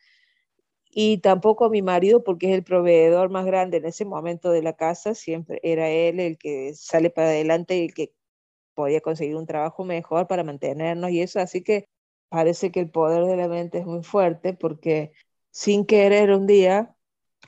Y 0.90 1.18
tampoco 1.18 1.64
a 1.64 1.70
mi 1.70 1.82
marido 1.82 2.22
porque 2.22 2.48
es 2.50 2.54
el 2.54 2.64
proveedor 2.64 3.30
más 3.30 3.44
grande 3.46 3.78
en 3.78 3.86
ese 3.86 4.04
momento 4.04 4.50
de 4.50 4.62
la 4.62 4.74
casa, 4.74 5.14
siempre 5.14 5.60
era 5.62 5.90
él 5.90 6.20
el 6.20 6.38
que 6.38 6.72
sale 6.74 7.10
para 7.10 7.28
adelante 7.28 7.76
y 7.76 7.86
el 7.86 7.94
que 7.94 8.14
podía 8.74 9.00
conseguir 9.00 9.36
un 9.36 9.46
trabajo 9.46 9.84
mejor 9.84 10.26
para 10.28 10.44
mantenernos 10.44 11.10
y 11.10 11.20
eso, 11.20 11.40
así 11.40 11.62
que 11.62 11.88
parece 12.28 12.70
que 12.70 12.80
el 12.80 12.90
poder 12.90 13.24
de 13.24 13.36
la 13.36 13.48
mente 13.48 13.78
es 13.78 13.86
muy 13.86 14.02
fuerte 14.02 14.54
porque 14.54 15.12
sin 15.50 15.86
querer 15.86 16.30
un 16.32 16.46
día, 16.46 16.96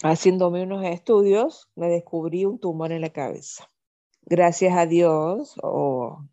haciéndome 0.03 0.63
unos 0.63 0.85
estudios, 0.85 1.69
me 1.75 1.89
descubrí 1.89 2.45
un 2.45 2.59
tumor 2.61 2.93
en 2.93 3.01
la 3.01 3.11
cabeza. 3.11 3.71
Gracias 4.23 4.77
a 4.77 4.87
Dios 4.87 5.57
o 5.63 6.25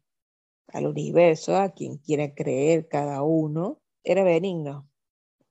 al 0.73 0.87
universo, 0.87 1.55
a 1.55 1.69
quien 1.69 1.97
quiera 1.97 2.33
creer 2.33 2.87
cada 2.87 3.23
uno, 3.23 3.79
era 4.03 4.23
benigno. 4.23 4.89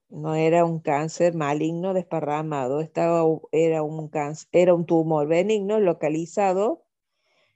No 0.09 0.35
era 0.35 0.65
un 0.65 0.79
cáncer 0.79 1.33
maligno 1.33 1.93
desparramado, 1.93 2.81
estaba, 2.81 3.23
era, 3.51 3.83
un 3.83 4.09
cáncer, 4.09 4.47
era 4.51 4.73
un 4.75 4.85
tumor 4.85 5.27
benigno 5.27 5.79
localizado 5.79 6.85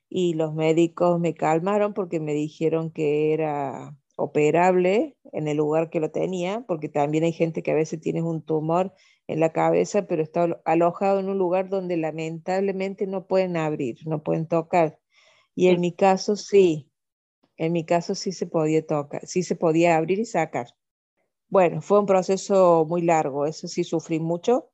y 0.09 0.33
los 0.33 0.53
médicos 0.55 1.19
me 1.19 1.35
calmaron 1.35 1.93
porque 1.93 2.19
me 2.19 2.33
dijeron 2.33 2.91
que 2.91 3.33
era 3.33 3.95
operable 4.15 5.15
en 5.31 5.47
el 5.47 5.57
lugar 5.57 5.89
que 5.89 5.99
lo 5.99 6.09
tenía, 6.11 6.65
porque 6.67 6.89
también 6.89 7.23
hay 7.23 7.33
gente 7.33 7.61
que 7.61 7.71
a 7.71 7.75
veces 7.75 8.01
tiene 8.01 8.23
un 8.23 8.41
tumor 8.41 8.93
en 9.27 9.39
la 9.39 9.51
cabeza, 9.51 10.07
pero 10.07 10.23
está 10.23 10.59
alojado 10.65 11.19
en 11.19 11.29
un 11.29 11.37
lugar 11.37 11.69
donde 11.69 11.97
lamentablemente 11.97 13.05
no 13.05 13.27
pueden 13.27 13.57
abrir, 13.57 13.97
no 14.07 14.23
pueden 14.23 14.47
tocar. 14.47 14.99
Y 15.53 15.67
en 15.67 15.81
mi 15.81 15.93
caso 15.93 16.35
sí, 16.35 16.89
en 17.57 17.73
mi 17.73 17.85
caso 17.85 18.15
sí 18.15 18.31
se 18.31 18.47
podía 18.47 18.85
tocar, 18.85 19.25
sí 19.27 19.43
se 19.43 19.55
podía 19.55 19.97
abrir 19.97 20.19
y 20.19 20.25
sacar. 20.25 20.67
Bueno, 21.49 21.81
fue 21.81 21.99
un 21.99 22.05
proceso 22.05 22.85
muy 22.87 23.01
largo, 23.03 23.45
eso 23.45 23.67
sí 23.67 23.83
sufrí 23.83 24.19
mucho, 24.19 24.71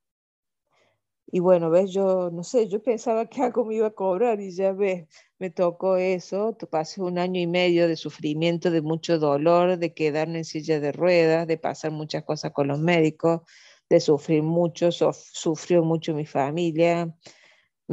y 1.36 1.40
bueno, 1.40 1.72
ves, 1.72 1.92
yo 1.92 2.30
no 2.32 2.44
sé, 2.44 2.68
yo 2.68 2.84
pensaba 2.84 3.26
que 3.26 3.42
algo 3.44 3.66
me 3.66 3.76
iba 3.76 3.88
a 3.88 3.92
cobrar 3.92 4.40
y 4.40 4.52
ya 4.52 4.72
ves, 4.72 5.08
me 5.40 5.50
tocó 5.50 5.98
eso, 5.98 6.56
pasé 6.70 7.02
un 7.02 7.18
año 7.18 7.42
y 7.42 7.48
medio 7.48 7.88
de 7.88 7.96
sufrimiento, 7.96 8.70
de 8.70 8.82
mucho 8.84 9.18
dolor, 9.18 9.78
de 9.80 9.96
quedarme 9.96 10.38
en 10.40 10.46
silla 10.46 10.80
de 10.80 10.92
ruedas, 10.92 11.48
de 11.48 11.58
pasar 11.58 11.92
muchas 11.92 12.24
cosas 12.24 12.52
con 12.52 12.68
los 12.68 12.80
médicos, 12.80 13.42
de 13.90 14.00
sufrir 14.00 14.44
mucho, 14.44 14.92
sufrió 14.92 15.84
mucho 15.84 16.14
mi 16.14 16.28
familia, 16.28 17.12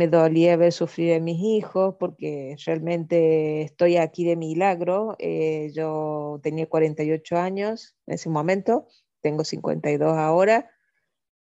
me 0.00 0.08
dolía 0.08 0.56
ver 0.56 0.72
sufrir 0.72 1.12
a 1.12 1.20
mis 1.20 1.38
hijos 1.40 1.96
porque 2.00 2.56
realmente 2.64 3.60
estoy 3.60 3.98
aquí 3.98 4.24
de 4.24 4.34
milagro, 4.34 5.14
eh, 5.18 5.70
yo 5.74 6.40
tenía 6.42 6.66
48 6.66 7.36
años 7.36 7.94
en 8.06 8.14
ese 8.14 8.30
momento, 8.30 8.86
tengo 9.20 9.44
52 9.44 10.16
ahora 10.16 10.70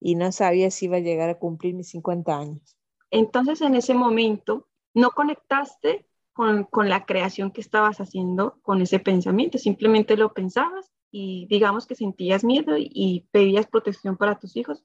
y 0.01 0.17
no 0.17 0.33
sabía 0.33 0.73
si 0.73 0.87
iba 0.87 0.97
a 0.97 1.01
llegar 1.01 1.31
a 1.31 1.39
cumplir 1.39 1.75
mis 1.75 1.91
50 1.91 2.37
años. 2.37 2.77
Entonces, 3.13 3.61
en 3.61 3.77
ese 3.77 3.95
momento, 3.95 4.67
no 4.93 5.13
conectaste 5.13 6.09
con, 6.33 6.65
con, 6.65 6.89
la 6.89 7.07
creación 7.07 7.53
que 7.53 7.61
estabas 7.61 8.01
haciendo 8.01 8.59
con 8.63 8.83
ese 8.83 8.99
pensamiento, 8.99 9.59
simplemente 9.59 10.17
lo 10.17 10.35
pensabas 10.35 10.91
y 11.13 11.47
digamos 11.49 11.87
que 11.87 11.95
sentías 11.95 12.43
miedo 12.43 12.75
y, 12.77 13.29
pedías 13.31 13.69
protección 13.69 14.17
para 14.17 14.37
tus 14.37 14.57
hijos 14.57 14.85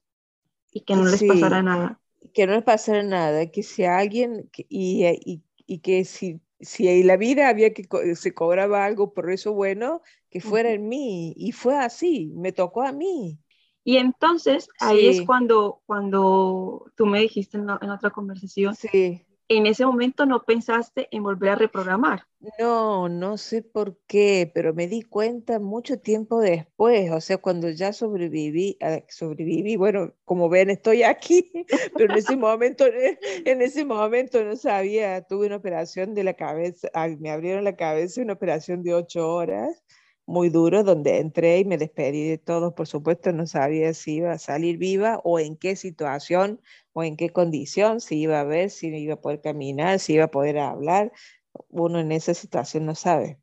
y 0.70 0.82
que 0.82 0.94
no 0.94 1.06
les 1.06 1.24
pasara 1.24 1.60
nada. 1.60 2.00
Que 2.32 2.46
no 2.46 2.64
pasara 2.64 3.02
nada, 3.02 3.46
que 3.50 3.62
si 3.62 3.84
alguien, 3.84 4.50
y, 4.68 5.04
y, 5.06 5.42
y 5.66 5.78
que 5.78 6.04
si, 6.04 6.40
si 6.60 6.88
en 6.88 7.06
la 7.06 7.16
vida 7.16 7.48
había 7.48 7.72
que 7.72 7.86
se 8.16 8.34
cobraba 8.34 8.84
algo 8.84 9.12
por 9.12 9.30
eso 9.30 9.52
bueno, 9.52 10.02
que 10.30 10.40
fuera 10.40 10.70
en 10.70 10.88
mí. 10.88 11.34
Y 11.36 11.52
fue 11.52 11.76
así, 11.76 12.32
me 12.34 12.52
tocó 12.52 12.82
a 12.82 12.92
mí. 12.92 13.38
Y 13.84 13.98
entonces 13.98 14.68
ahí 14.80 15.06
es 15.06 15.22
cuando, 15.22 15.82
cuando 15.84 16.90
tú 16.96 17.06
me 17.06 17.20
dijiste 17.20 17.58
en, 17.58 17.68
otra 17.68 18.10
conversación, 18.10 18.74
sí. 18.74 19.26
En 19.48 19.66
ese 19.66 19.84
momento 19.84 20.26
no 20.26 20.44
pensaste 20.44 21.08
en 21.10 21.22
volver 21.22 21.50
a 21.50 21.54
reprogramar. 21.56 22.26
No, 22.58 23.08
no 23.08 23.38
sé 23.38 23.62
por 23.62 23.98
qué, 24.06 24.50
pero 24.52 24.74
me 24.74 24.86
di 24.86 25.02
cuenta 25.02 25.58
mucho 25.58 25.98
tiempo 25.98 26.40
después, 26.40 27.10
o 27.10 27.20
sea, 27.20 27.38
cuando 27.38 27.70
ya 27.70 27.92
sobreviví, 27.92 28.78
sobreviví, 29.08 29.76
bueno, 29.76 30.12
como 30.24 30.48
ven, 30.48 30.70
estoy 30.70 31.02
aquí, 31.04 31.50
pero 31.96 32.12
en 32.12 32.18
ese 32.18 32.36
momento, 32.36 32.84
en 33.44 33.62
ese 33.62 33.84
momento 33.84 34.44
no 34.44 34.56
sabía, 34.56 35.22
tuve 35.22 35.46
una 35.46 35.56
operación 35.56 36.14
de 36.14 36.24
la 36.24 36.34
cabeza, 36.34 36.88
me 37.18 37.30
abrieron 37.30 37.64
la 37.64 37.76
cabeza, 37.76 38.20
una 38.20 38.34
operación 38.34 38.82
de 38.82 38.94
ocho 38.94 39.28
horas 39.28 39.82
muy 40.26 40.48
duro 40.48 40.84
donde 40.84 41.18
entré 41.18 41.58
y 41.58 41.64
me 41.64 41.78
despedí 41.78 42.28
de 42.28 42.38
todos, 42.38 42.72
por 42.74 42.86
supuesto, 42.86 43.32
no 43.32 43.46
sabía 43.46 43.92
si 43.94 44.16
iba 44.16 44.32
a 44.32 44.38
salir 44.38 44.78
viva 44.78 45.20
o 45.24 45.38
en 45.38 45.56
qué 45.56 45.76
situación 45.76 46.60
o 46.92 47.04
en 47.04 47.16
qué 47.16 47.30
condición, 47.30 48.00
si 48.00 48.20
iba 48.20 48.40
a 48.40 48.44
ver, 48.44 48.70
si 48.70 48.88
iba 48.88 49.14
a 49.14 49.20
poder 49.20 49.40
caminar, 49.40 49.98
si 49.98 50.14
iba 50.14 50.24
a 50.24 50.30
poder 50.30 50.58
hablar. 50.58 51.12
Uno 51.68 52.00
en 52.00 52.12
esa 52.12 52.34
situación 52.34 52.86
no 52.86 52.94
sabe. 52.94 53.38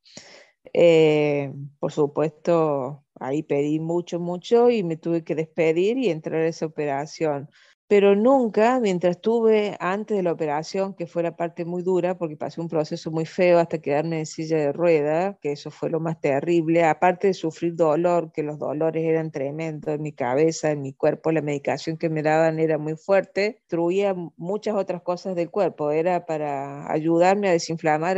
Eh, 0.73 1.53
por 1.79 1.91
supuesto, 1.91 3.05
ahí 3.19 3.43
pedí 3.43 3.79
mucho, 3.79 4.19
mucho 4.19 4.69
y 4.69 4.83
me 4.83 4.97
tuve 4.97 5.23
que 5.23 5.35
despedir 5.35 5.97
y 5.97 6.09
entrar 6.09 6.41
a 6.41 6.47
esa 6.47 6.65
operación 6.65 7.49
pero 7.91 8.15
nunca, 8.15 8.79
mientras 8.79 9.17
estuve 9.17 9.75
antes 9.81 10.15
de 10.15 10.23
la 10.23 10.31
operación, 10.31 10.93
que 10.93 11.07
fue 11.07 11.23
la 11.23 11.35
parte 11.35 11.65
muy 11.65 11.83
dura, 11.83 12.17
porque 12.17 12.37
pasé 12.37 12.61
un 12.61 12.69
proceso 12.69 13.11
muy 13.11 13.25
feo 13.25 13.59
hasta 13.59 13.79
quedarme 13.81 14.19
en 14.19 14.25
silla 14.25 14.55
de 14.55 14.71
rueda, 14.71 15.37
que 15.41 15.51
eso 15.51 15.71
fue 15.71 15.89
lo 15.89 15.99
más 15.99 16.21
terrible, 16.21 16.85
aparte 16.85 17.27
de 17.27 17.33
sufrir 17.33 17.75
dolor, 17.75 18.31
que 18.31 18.43
los 18.43 18.57
dolores 18.59 19.03
eran 19.03 19.29
tremendos 19.29 19.93
en 19.93 20.01
mi 20.01 20.13
cabeza, 20.13 20.71
en 20.71 20.81
mi 20.81 20.93
cuerpo, 20.93 21.33
la 21.33 21.41
medicación 21.41 21.97
que 21.97 22.09
me 22.09 22.23
daban 22.23 22.59
era 22.59 22.77
muy 22.77 22.95
fuerte, 22.95 23.57
destruía 23.59 24.15
muchas 24.37 24.75
otras 24.75 25.01
cosas 25.01 25.35
del 25.35 25.49
cuerpo, 25.49 25.91
era 25.91 26.25
para 26.25 26.89
ayudarme 26.89 27.49
a 27.49 27.51
desinflamar 27.51 28.15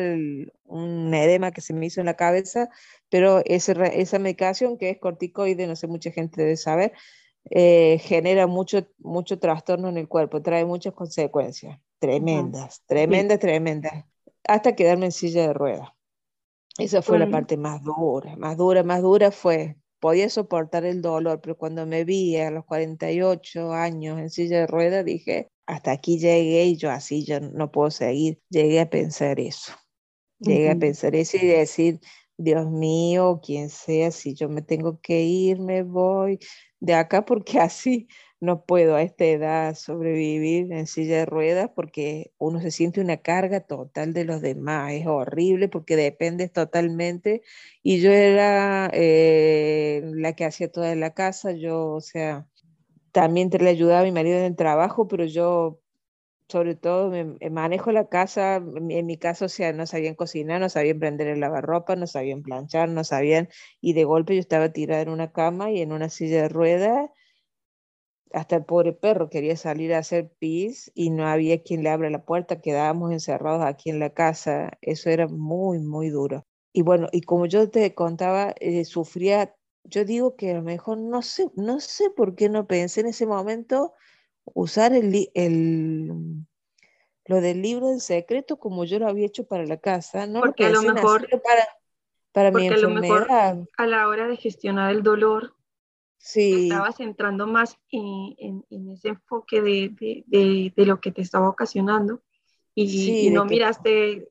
un 0.66 1.14
edema 1.16 1.50
que 1.50 1.62
se 1.62 1.74
me 1.74 1.88
hizo 1.88 2.00
en 2.00 2.06
la 2.06 2.14
cabeza, 2.14 2.70
pero 3.10 3.42
esa 3.46 4.20
medicación 4.20 4.78
que 4.78 4.92
es 4.92 5.00
corticoide, 5.00 5.66
no 5.66 5.76
sé, 5.76 5.88
mucha 5.88 6.12
gente 6.12 6.44
debe 6.44 6.58
saber, 6.58 6.94
eh, 7.50 8.00
genera 8.00 8.48
mucho, 8.48 8.88
mucho 9.00 9.40
trastorno 9.40 9.90
en 9.90 9.98
el 9.98 10.08
cuerpo, 10.08 10.42
trae 10.42 10.66
muchas 10.66 10.94
consecuencias, 10.94 11.80
tremendas, 12.00 12.84
tremendas, 12.86 13.40
tremendas, 13.40 14.06
hasta 14.48 14.76
quedarme 14.76 15.06
en 15.06 15.12
silla 15.12 15.48
de 15.48 15.54
ruedas. 15.54 15.90
Esa 16.78 17.02
fue 17.02 17.20
la 17.20 17.30
parte 17.30 17.56
más 17.56 17.84
dura, 17.84 18.36
más 18.36 18.58
dura, 18.58 18.84
más 18.84 19.02
dura 19.02 19.30
fue, 19.30 19.78
podía 20.00 20.28
soportar 20.30 20.86
el 20.86 21.02
dolor, 21.02 21.40
pero 21.40 21.58
cuando 21.58 21.86
me 21.86 22.04
vi 22.04 22.36
a 22.38 22.50
los 22.50 22.66
48 22.66 23.74
años 23.74 24.20
en 24.20 24.30
silla 24.30 24.62
de 24.62 24.68
ruedas, 24.68 25.06
dije, 25.06 25.50
hasta 25.66 25.92
aquí 25.92 26.18
llegué 26.18 26.66
y 26.66 26.76
yo 26.78 26.92
así, 26.92 27.24
yo 27.26 27.40
no 27.40 27.72
puedo 27.72 27.92
seguir. 27.92 28.42
Llegué 28.50 28.82
a 28.82 28.90
pensar 28.90 29.40
eso, 29.40 29.72
llegué 30.40 30.72
a 30.72 30.76
pensar 30.76 31.16
eso 31.16 31.38
y 31.38 31.46
decir, 31.46 32.00
Dios 32.38 32.70
mío, 32.70 33.40
quien 33.44 33.70
sea, 33.70 34.12
si 34.12 34.34
yo 34.36 34.50
me 34.50 34.62
tengo 34.62 35.00
que 35.02 35.22
ir, 35.24 35.60
me 35.60 35.84
voy 35.84 36.40
de 36.80 36.94
acá 36.96 37.26
porque 37.26 37.60
así 37.60 38.08
no 38.40 38.66
puedo 38.66 38.96
a 38.96 39.02
esta 39.04 39.26
edad 39.26 39.76
sobrevivir 39.76 40.72
en 40.74 40.86
silla 40.88 41.18
de 41.20 41.26
ruedas 41.26 41.70
porque 41.76 42.34
uno 42.38 42.60
se 42.60 42.72
siente 42.72 43.00
una 43.00 43.18
carga 43.18 43.62
total 43.62 44.14
de 44.14 44.26
los 44.26 44.42
demás, 44.42 44.92
es 44.94 45.08
horrible 45.08 45.70
porque 45.70 45.96
dependes 45.96 46.52
totalmente. 46.52 47.42
Y 47.84 48.02
yo 48.02 48.12
era 48.12 48.90
eh, 48.94 50.02
la 50.16 50.34
que 50.34 50.46
hacía 50.46 50.72
toda 50.72 50.94
la 50.96 51.14
casa, 51.14 51.52
yo, 51.54 51.92
o 51.94 52.02
sea, 52.02 52.48
también 53.14 53.50
te 53.52 53.60
le 53.60 53.70
ayudaba 53.70 54.02
a 54.02 54.04
mi 54.04 54.12
marido 54.12 54.38
en 54.40 54.46
el 54.46 54.56
trabajo, 54.56 55.08
pero 55.08 55.26
yo 55.26 55.83
sobre 56.48 56.76
todo 56.76 57.10
me, 57.10 57.50
manejo 57.50 57.92
la 57.92 58.08
casa, 58.10 58.58
en 58.58 59.06
mi 59.06 59.18
caso, 59.18 59.46
o 59.46 59.50
sea, 59.50 59.74
no 59.74 59.86
sabían 59.86 60.16
cocinar, 60.16 60.60
no 60.62 60.70
sabían 60.70 61.00
prender 61.00 61.28
el 61.28 61.40
lavarropa, 61.40 61.96
no 61.96 62.08
sabían 62.08 62.44
planchar, 62.44 62.90
no 62.90 63.04
sabían, 63.04 63.50
y 63.82 63.94
de 63.94 64.04
golpe 64.04 64.36
yo 64.36 64.40
estaba 64.40 64.70
tirada 64.70 65.02
en 65.02 65.10
una 65.10 65.32
cama 65.32 65.72
y 65.72 65.82
en 65.82 65.92
una 65.92 66.10
silla 66.10 66.44
de 66.44 66.50
ruedas, 66.50 67.10
hasta 68.34 68.56
el 68.58 68.66
pobre 68.66 68.94
perro 68.94 69.30
quería 69.30 69.56
salir 69.56 69.94
a 69.94 70.00
hacer 70.00 70.32
pis 70.40 70.92
y 70.96 71.12
no 71.12 71.28
había 71.28 71.62
quien 71.62 71.84
le 71.84 71.90
abra 71.90 72.10
la 72.10 72.26
puerta, 72.26 72.62
quedábamos 72.62 73.12
encerrados 73.12 73.64
aquí 73.64 73.90
en 73.92 74.00
la 74.00 74.10
casa, 74.10 74.72
eso 74.82 75.10
era 75.10 75.28
muy, 75.28 75.80
muy 75.80 76.10
duro. 76.10 76.46
Y 76.74 76.82
bueno, 76.82 77.08
y 77.12 77.22
como 77.22 77.46
yo 77.46 77.70
te 77.70 77.94
contaba, 77.94 78.56
eh, 78.60 78.86
sufría, 78.86 79.56
yo 79.84 80.04
digo 80.06 80.36
que 80.36 80.52
a 80.52 80.56
lo 80.56 80.64
mejor 80.64 80.98
no 80.98 81.22
sé, 81.22 81.52
no 81.56 81.80
sé 81.80 82.10
por 82.10 82.36
qué 82.36 82.50
no 82.50 82.66
pensé 82.66 83.02
en 83.02 83.08
ese 83.08 83.28
momento 83.28 83.94
usar 84.46 84.94
el, 84.94 85.30
el, 85.34 86.12
lo 87.26 87.42
del 87.42 87.62
libro 87.62 87.90
en 87.90 88.00
secreto 88.00 88.58
como 88.58 88.86
yo 88.86 89.00
lo 89.00 89.08
había 89.08 89.26
hecho 89.26 89.48
para 89.48 89.66
la 89.66 89.78
casa, 89.78 90.28
no 90.28 90.42
porque 90.42 90.66
a 90.66 90.70
lo 90.70 90.82
mejor 90.82 91.28
para, 91.30 91.68
para 92.32 92.52
mi 92.52 92.68
enfermedad. 92.68 93.64
A, 93.78 93.88
la 93.88 94.08
hora 94.08 94.28
de 94.28 94.38
gestionar 94.38 94.92
el 94.92 95.04
dolor, 95.04 95.56
Sí. 96.26 96.70
Estabas 96.70 97.02
entrando 97.02 97.48
más 97.48 97.78
en, 97.92 98.64
ese 98.70 99.10
enfoque 99.10 99.62
de, 99.62 100.74
lo 100.78 101.02
que 101.02 101.12
te 101.12 101.22
estaba 101.22 101.50
ocasionando 101.50 102.22
y, 102.74 103.30
no 103.32 103.44
miraste 103.44 104.30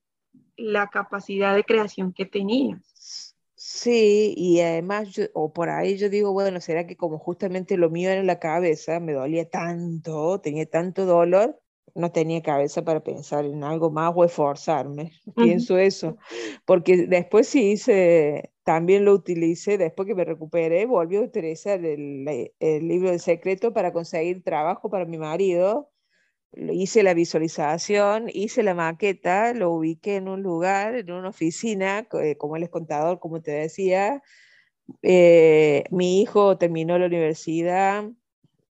la 0.56 0.88
capacidad 0.88 1.54
de 1.54 1.64
creación 1.64 2.14
que 2.14 2.24
tenías. 2.24 3.31
Sí, 3.74 4.34
y 4.36 4.60
además, 4.60 5.08
o 5.34 5.52
por 5.52 5.70
ahí 5.70 5.96
yo 5.96 6.10
digo, 6.10 6.32
bueno, 6.32 6.60
será 6.60 6.86
que 6.86 6.96
como 6.96 7.18
justamente 7.18 7.76
lo 7.78 7.88
mío 7.90 8.10
era 8.10 8.20
en 8.20 8.26
la 8.26 8.38
cabeza, 8.38 9.00
me 9.00 9.14
dolía 9.14 9.48
tanto, 9.48 10.40
tenía 10.42 10.66
tanto 10.68 11.06
dolor, 11.06 11.58
no 11.94 12.12
tenía 12.12 12.42
cabeza 12.42 12.84
para 12.84 13.02
pensar 13.02 13.46
en 13.46 13.64
algo 13.64 13.90
más 13.90 14.12
o 14.14 14.24
esforzarme. 14.24 15.12
Pienso 15.38 15.78
eso, 15.78 16.16
porque 16.66 17.06
después 17.06 17.48
sí 17.48 17.72
hice, 17.72 18.52
también 18.62 19.04
lo 19.06 19.14
utilicé, 19.14 19.78
después 19.78 20.06
que 20.06 20.14
me 20.14 20.24
recuperé, 20.26 20.84
volví 20.84 21.16
a 21.16 21.22
utilizar 21.22 21.82
el, 21.84 22.52
el 22.60 22.88
libro 22.88 23.10
de 23.10 23.18
secreto 23.18 23.72
para 23.72 23.92
conseguir 23.92 24.42
trabajo 24.44 24.90
para 24.90 25.06
mi 25.06 25.16
marido. 25.18 25.91
Hice 26.54 27.02
la 27.02 27.14
visualización, 27.14 28.28
hice 28.32 28.62
la 28.62 28.74
maqueta, 28.74 29.54
lo 29.54 29.70
ubiqué 29.72 30.16
en 30.16 30.28
un 30.28 30.42
lugar, 30.42 30.94
en 30.96 31.10
una 31.10 31.30
oficina, 31.30 32.06
eh, 32.22 32.36
como 32.36 32.56
él 32.56 32.64
es 32.64 32.68
contador, 32.68 33.20
como 33.20 33.40
te 33.40 33.52
decía. 33.52 34.22
Eh, 35.02 35.84
mi 35.90 36.20
hijo 36.20 36.58
terminó 36.58 36.98
la 36.98 37.06
universidad, 37.06 38.04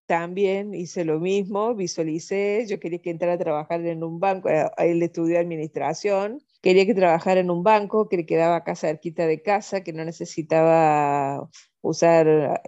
también 0.06 0.74
hice 0.74 1.04
lo 1.04 1.18
mismo, 1.18 1.74
visualicé, 1.74 2.66
yo 2.68 2.78
quería 2.78 3.00
que 3.00 3.10
entrara 3.10 3.34
a 3.34 3.38
trabajar 3.38 3.84
en 3.86 4.04
un 4.04 4.20
banco, 4.20 4.48
eh, 4.48 4.70
él 4.78 5.02
estudió 5.02 5.40
administración, 5.40 6.40
quería 6.60 6.86
que 6.86 6.94
trabajara 6.94 7.40
en 7.40 7.50
un 7.50 7.64
banco, 7.64 8.08
que 8.08 8.18
le 8.18 8.26
quedaba 8.26 8.56
acá 8.56 8.76
cerquita 8.76 9.26
de 9.26 9.42
casa, 9.42 9.82
que 9.82 9.92
no 9.92 10.04
necesitaba 10.04 11.50
usar, 11.80 12.62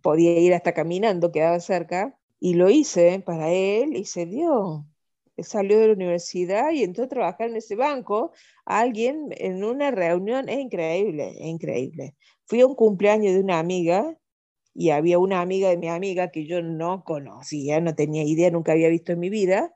podía 0.00 0.38
ir 0.38 0.54
hasta 0.54 0.72
caminando, 0.72 1.30
quedaba 1.30 1.60
cerca, 1.60 2.18
y 2.44 2.52
lo 2.52 2.68
hice 2.68 3.20
para 3.20 3.50
él 3.50 3.96
y 3.96 4.04
se 4.04 4.26
dio. 4.26 4.84
Salió 5.38 5.78
de 5.80 5.86
la 5.86 5.94
universidad 5.94 6.72
y 6.72 6.82
entró 6.82 7.04
a 7.04 7.08
trabajar 7.08 7.48
en 7.48 7.56
ese 7.56 7.74
banco. 7.74 8.32
Alguien 8.66 9.30
en 9.38 9.64
una 9.64 9.90
reunión, 9.90 10.50
es 10.50 10.58
increíble, 10.58 11.30
es 11.38 11.46
increíble. 11.46 12.16
Fui 12.44 12.60
a 12.60 12.66
un 12.66 12.74
cumpleaños 12.74 13.32
de 13.32 13.40
una 13.40 13.58
amiga 13.58 14.14
y 14.74 14.90
había 14.90 15.18
una 15.18 15.40
amiga 15.40 15.70
de 15.70 15.78
mi 15.78 15.88
amiga 15.88 16.30
que 16.30 16.44
yo 16.44 16.60
no 16.60 17.02
conocía, 17.02 17.80
no 17.80 17.94
tenía 17.94 18.24
idea, 18.24 18.50
nunca 18.50 18.72
había 18.72 18.90
visto 18.90 19.12
en 19.12 19.20
mi 19.20 19.30
vida, 19.30 19.74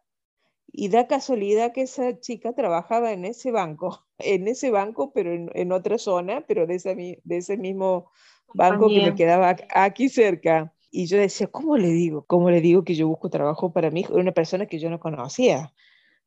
y 0.71 0.91
da 0.91 1.07
casualidad 1.07 1.73
que 1.73 1.83
esa 1.83 2.21
chica 2.21 2.53
trabajaba 2.53 3.13
en 3.13 3.25
ese 3.25 3.51
banco, 3.51 4.07
en 4.19 4.47
ese 4.47 4.71
banco, 4.71 5.11
pero 5.15 5.33
en, 5.33 5.73
otra 5.73 5.97
zona, 5.97 6.45
pero 6.47 6.67
de 6.67 6.75
ese, 6.75 6.95
de 7.25 7.37
ese 7.39 7.57
mismo 7.57 8.11
banco 8.53 8.89
que 8.89 9.01
me 9.01 9.15
quedaba 9.15 9.57
aquí 9.71 10.11
cerca. 10.11 10.75
Y 10.91 11.07
yo 11.07 11.19
decía, 11.19 11.49
¿cómo 11.49 11.77
le 11.77 11.89
digo? 11.89 12.25
¿Cómo 12.27 12.51
le 12.51 12.61
digo 12.61 12.85
que 12.85 12.95
yo 12.95 13.09
busco 13.09 13.31
trabajo 13.31 13.73
para 13.73 13.91
mí? 13.91 14.05
Era 14.09 14.21
una 14.21 14.33
persona 14.33 14.67
que 14.67 14.79
yo 14.79 14.91
no 14.91 15.01
conocía. 15.01 15.73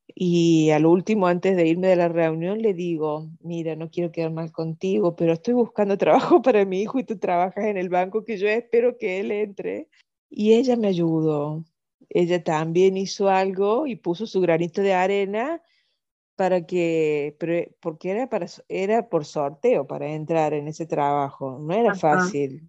Y 0.07 0.69
al 0.71 0.85
último, 0.85 1.27
antes 1.27 1.55
de 1.55 1.67
irme 1.67 1.87
de 1.87 1.95
la 1.95 2.09
reunión, 2.09 2.61
le 2.61 2.73
digo, 2.73 3.29
mira, 3.41 3.75
no 3.75 3.89
quiero 3.89 4.11
quedar 4.11 4.31
mal 4.31 4.51
contigo, 4.51 5.15
pero 5.15 5.33
estoy 5.33 5.53
buscando 5.53 5.97
trabajo 5.97 6.41
para 6.41 6.65
mi 6.65 6.81
hijo 6.81 6.99
y 6.99 7.03
tú 7.03 7.17
trabajas 7.17 7.65
en 7.65 7.77
el 7.77 7.89
banco 7.89 8.23
que 8.23 8.37
yo 8.37 8.47
espero 8.47 8.97
que 8.97 9.19
él 9.19 9.31
entre. 9.31 9.89
Y 10.29 10.53
ella 10.53 10.75
me 10.75 10.87
ayudó. 10.87 11.65
Ella 12.09 12.43
también 12.43 12.97
hizo 12.97 13.29
algo 13.29 13.87
y 13.87 13.95
puso 13.95 14.27
su 14.27 14.41
granito 14.41 14.81
de 14.81 14.93
arena 14.93 15.61
para 16.35 16.65
que, 16.65 17.37
porque 17.79 18.11
era, 18.11 18.27
para, 18.27 18.47
era 18.67 19.09
por 19.09 19.25
sorteo 19.25 19.85
para 19.85 20.11
entrar 20.11 20.53
en 20.53 20.67
ese 20.67 20.85
trabajo, 20.87 21.59
no 21.59 21.73
era 21.73 21.95
fácil. 21.95 22.67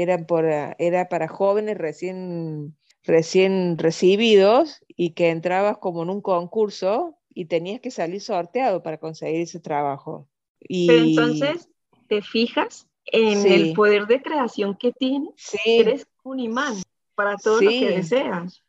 Era, 0.00 0.26
por, 0.26 0.44
era 0.44 1.08
para 1.08 1.26
jóvenes 1.26 1.76
recién 1.76 2.76
recién 3.08 3.78
recibidos 3.78 4.84
y 4.86 5.10
que 5.10 5.30
entrabas 5.30 5.78
como 5.78 6.02
en 6.02 6.10
un 6.10 6.20
concurso 6.20 7.16
y 7.34 7.46
tenías 7.46 7.80
que 7.80 7.90
salir 7.90 8.20
sorteado 8.20 8.82
para 8.82 8.98
conseguir 8.98 9.40
ese 9.40 9.60
trabajo. 9.60 10.28
Y... 10.60 10.86
Pero 10.86 11.04
entonces 11.04 11.68
te 12.06 12.22
fijas 12.22 12.86
en 13.06 13.50
el 13.50 13.72
poder 13.72 14.06
de 14.06 14.20
creación 14.22 14.76
que 14.76 14.92
tienes. 14.92 15.32
Sí. 15.36 15.58
Eres 15.64 16.06
un 16.22 16.38
imán 16.38 16.74
para 17.14 17.36
todo 17.36 17.60
lo 17.60 17.70
que 17.70 17.88
deseas. 17.88 18.62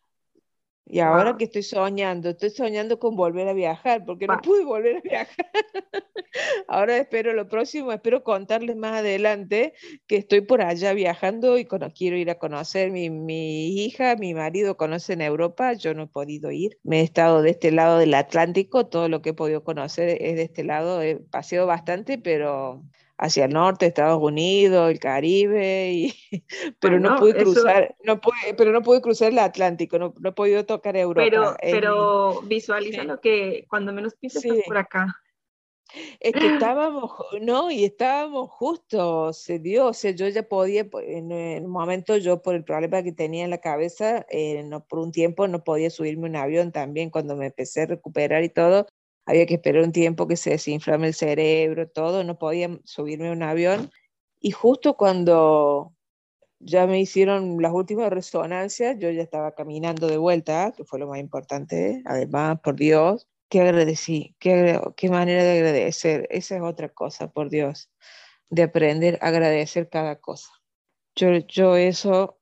Y 0.92 1.02
ahora 1.02 1.38
que 1.38 1.44
estoy 1.44 1.62
soñando, 1.62 2.30
estoy 2.30 2.50
soñando 2.50 2.98
con 2.98 3.16
volver 3.16 3.48
a 3.48 3.54
viajar, 3.54 4.04
porque 4.06 4.26
no 4.26 4.40
pude 4.42 4.66
volver 4.66 4.98
a 4.98 5.02
viajar. 5.02 5.46
ahora 6.68 6.98
espero 6.98 7.34
lo 7.34 7.48
próximo, 7.48 7.92
espero 7.92 8.24
contarles 8.24 8.76
más 8.76 9.00
adelante 9.00 9.74
que 10.08 10.18
estoy 10.18 10.42
por 10.42 10.64
allá 10.64 10.94
viajando 10.94 11.60
y 11.60 11.68
quiero 11.96 12.18
ir 12.18 12.32
a 12.32 12.40
conocer 12.40 12.90
mi, 12.90 13.12
mi 13.12 13.86
hija, 13.86 14.16
mi 14.16 14.34
marido 14.34 14.78
conoce 14.78 15.14
en 15.14 15.22
Europa, 15.22 15.74
yo 15.74 15.94
no 15.94 16.04
he 16.04 16.08
podido 16.08 16.50
ir. 16.50 16.80
Me 16.82 17.02
he 17.02 17.04
estado 17.04 17.44
de 17.44 17.52
este 17.52 17.72
lado 17.72 18.00
del 18.00 18.16
Atlántico, 18.16 18.88
todo 18.88 19.10
lo 19.10 19.22
que 19.22 19.30
he 19.30 19.34
podido 19.34 19.64
conocer 19.64 20.18
es 20.20 20.36
de 20.38 20.42
este 20.42 20.64
lado, 20.64 21.04
he 21.04 21.18
paseado 21.18 21.68
bastante, 21.68 22.18
pero 22.18 22.84
hacia 23.20 23.46
el 23.46 23.54
norte, 23.54 23.86
Estados 23.86 24.22
Unidos, 24.22 24.90
el 24.90 25.00
Caribe, 25.00 25.92
y, 25.92 26.14
pero 26.80 27.00
no 27.00 27.18
pude 27.18 27.36
cruzar, 27.36 27.96
no 28.04 28.20
pude, 28.22 28.54
pero 28.58 28.72
no 28.72 28.82
pude 28.82 29.02
cruzar 29.02 29.32
el 29.32 29.40
Atlántico, 29.40 30.00
no, 30.00 30.14
no 30.20 30.30
he 30.30 30.32
podido 30.34 30.66
tocar 30.66 30.96
Europa. 30.96 31.30
Pero, 31.30 31.56
pero 31.62 32.42
visualiza 32.44 33.04
lo 33.04 33.20
que 33.20 33.66
cuando 33.70 33.92
menos 33.92 34.16
piensas 34.16 34.44
por 34.66 34.78
acá. 34.78 35.16
Es 36.20 36.34
que 36.34 36.48
estábamos, 36.74 37.12
no, 37.42 37.70
y 37.72 37.84
estábamos 37.84 38.50
justo, 38.52 39.34
se 39.34 39.60
dio, 39.60 39.88
o 39.88 39.94
sea, 39.94 40.12
yo 40.12 40.28
ya 40.30 40.44
podía, 40.44 40.88
en, 41.02 41.32
un 41.66 41.72
momento 41.72 42.16
yo 42.18 42.42
por 42.42 42.56
el 42.56 42.64
problema 42.64 43.04
que 43.04 43.12
tenía 43.12 43.44
en 43.44 43.50
la 43.50 43.58
cabeza, 43.60 44.26
eh, 44.30 44.64
no, 44.64 44.86
por 44.86 45.00
un 45.00 45.12
tiempo 45.12 45.48
no 45.48 45.64
podía 45.64 45.90
subirme 45.90 46.30
un 46.30 46.38
avión 46.38 46.72
también, 46.72 47.10
cuando 47.10 47.36
me 47.36 47.48
empecé 47.48 47.82
a 47.82 47.88
recuperar 47.88 48.44
y 48.44 48.50
todo, 48.50 48.88
había 49.30 49.46
que 49.46 49.56
esperar 49.56 49.84
un 49.84 49.92
tiempo 49.92 50.28
que 50.28 50.36
se 50.36 50.50
desinflame 50.50 51.08
el 51.08 51.14
cerebro, 51.14 51.88
todo, 51.88 52.24
no 52.24 52.40
podía 52.40 52.80
subirme 52.84 53.30
a 53.30 53.32
un 53.34 53.44
avión. 53.44 53.92
Y 54.40 54.50
justo 54.50 54.98
cuando 54.98 55.94
ya 56.60 56.88
me 56.88 57.00
hicieron 57.00 57.62
las 57.62 57.72
últimas 57.72 58.10
resonancias, 58.10 58.98
yo 58.98 59.12
ya 59.12 59.22
estaba 59.22 59.54
caminando 59.54 60.08
de 60.08 60.18
vuelta, 60.18 60.74
que 60.76 60.84
fue 60.84 60.98
lo 60.98 61.08
más 61.08 61.20
importante, 61.20 62.02
además, 62.06 62.60
por 62.62 62.76
Dios, 62.76 63.28
que 63.50 63.62
agradecí, 63.62 64.36
qué, 64.40 64.82
qué 64.98 65.10
manera 65.10 65.44
de 65.44 65.60
agradecer, 65.60 66.28
esa 66.32 66.56
es 66.56 66.62
otra 66.64 66.90
cosa, 66.90 67.30
por 67.30 67.52
Dios, 67.52 67.92
de 68.50 68.64
aprender 68.64 69.20
a 69.22 69.28
agradecer 69.28 69.90
cada 69.90 70.16
cosa. 70.16 70.50
Yo, 71.16 71.38
yo 71.48 71.76
eso 71.76 72.40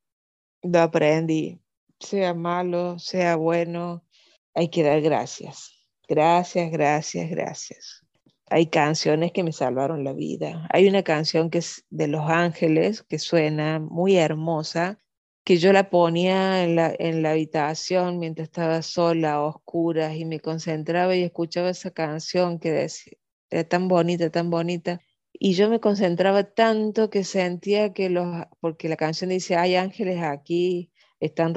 lo 0.63 0.80
aprendí, 0.80 1.60
sea 2.00 2.34
malo, 2.34 2.97
sea 2.97 3.36
bueno, 3.36 4.06
hay 4.54 4.69
que 4.69 4.84
dar 4.84 5.02
gracias. 5.02 5.76
Gracias, 6.07 6.71
gracias, 6.71 7.29
gracias. 7.29 8.03
Hay 8.49 8.67
canciones 8.67 9.33
que 9.33 9.43
me 9.43 9.51
salvaron 9.51 10.05
la 10.05 10.13
vida. 10.13 10.65
Hay 10.71 10.87
una 10.87 11.03
canción 11.03 11.49
que 11.49 11.57
es 11.57 11.85
de 11.89 12.07
Los 12.07 12.29
Ángeles 12.29 13.03
que 13.03 13.19
suena 13.19 13.79
muy 13.79 14.15
hermosa, 14.15 14.99
que 15.43 15.57
yo 15.57 15.73
la 15.73 15.89
ponía 15.89 16.63
en 16.63 16.75
la, 16.77 16.95
en 16.97 17.23
la 17.23 17.31
habitación 17.31 18.19
mientras 18.19 18.47
estaba 18.47 18.81
sola, 18.83 19.33
a 19.33 19.41
oscuras, 19.41 20.15
y 20.15 20.23
me 20.23 20.39
concentraba 20.39 21.15
y 21.15 21.23
escuchaba 21.23 21.69
esa 21.69 21.91
canción 21.91 22.59
que 22.59 22.71
decía, 22.71 23.13
era 23.49 23.65
tan 23.65 23.89
bonita, 23.89 24.29
tan 24.29 24.49
bonita. 24.49 25.01
Y 25.33 25.53
yo 25.53 25.69
me 25.69 25.81
concentraba 25.81 26.43
tanto 26.45 27.09
que 27.09 27.23
sentía 27.25 27.93
que 27.93 28.09
los, 28.09 28.45
porque 28.61 28.89
la 28.89 28.95
canción 28.95 29.29
dice, 29.29 29.55
hay 29.57 29.75
ángeles 29.75 30.21
aquí, 30.23 30.91
están 31.19 31.53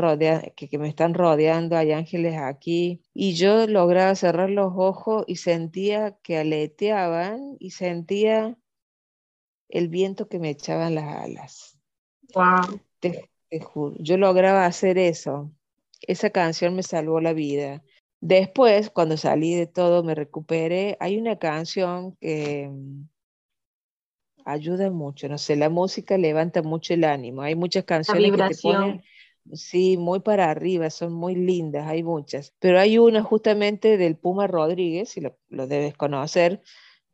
que, 0.56 0.68
que, 0.68 0.78
me 0.78 0.88
están 0.88 1.14
rodeando, 1.14 1.76
hay 1.76 1.92
ángeles 1.92 2.36
aquí. 2.38 3.02
Y 3.12 3.34
yo 3.34 3.66
lograba 3.66 4.14
cerrar 4.14 4.50
los 4.50 4.72
ojos 4.76 5.24
y 5.26 5.36
sentía 5.36 6.16
que 6.22 6.38
aleteaban 6.38 7.56
y 7.58 7.72
sentía 7.72 8.56
el 9.68 9.88
viento 9.88 10.28
que 10.28 10.38
me 10.38 10.50
echaban 10.50 10.94
las 10.94 11.16
alas. 11.16 11.78
Wow. 12.34 12.80
Te, 13.00 13.28
juro, 13.60 13.96
yo 13.98 14.16
lograba 14.16 14.64
hacer 14.64 14.98
eso. 14.98 15.50
Esa 16.02 16.30
canción 16.30 16.74
me 16.74 16.82
salvó 16.82 17.20
la 17.20 17.32
vida. 17.32 17.82
Después, 18.20 18.90
cuando 18.90 19.16
salí 19.16 19.54
de 19.54 19.66
todo, 19.66 20.02
me 20.02 20.14
recuperé. 20.14 20.96
Hay 21.00 21.18
una 21.18 21.38
canción 21.38 22.16
que 22.16 22.68
mm, 22.70 23.02
ayuda 24.44 24.90
mucho, 24.90 25.28
no 25.28 25.38
sé, 25.38 25.56
la 25.56 25.68
música 25.68 26.16
levanta 26.18 26.62
mucho 26.62 26.94
el 26.94 27.04
ánimo. 27.04 27.42
Hay 27.42 27.54
muchas 27.54 27.84
canciones 27.84 28.30
que 28.30 28.54
te 28.54 28.60
ponen 28.62 29.02
Sí, 29.52 29.96
muy 29.96 30.20
para 30.20 30.50
arriba, 30.50 30.90
son 30.90 31.12
muy 31.12 31.34
lindas, 31.34 31.88
hay 31.88 32.02
muchas. 32.02 32.54
Pero 32.60 32.78
hay 32.78 32.98
una 32.98 33.22
justamente 33.22 33.96
del 33.96 34.16
Puma 34.16 34.46
Rodríguez, 34.46 35.10
si 35.10 35.20
lo, 35.20 35.36
debes 35.48 35.96
conocer, 35.96 36.62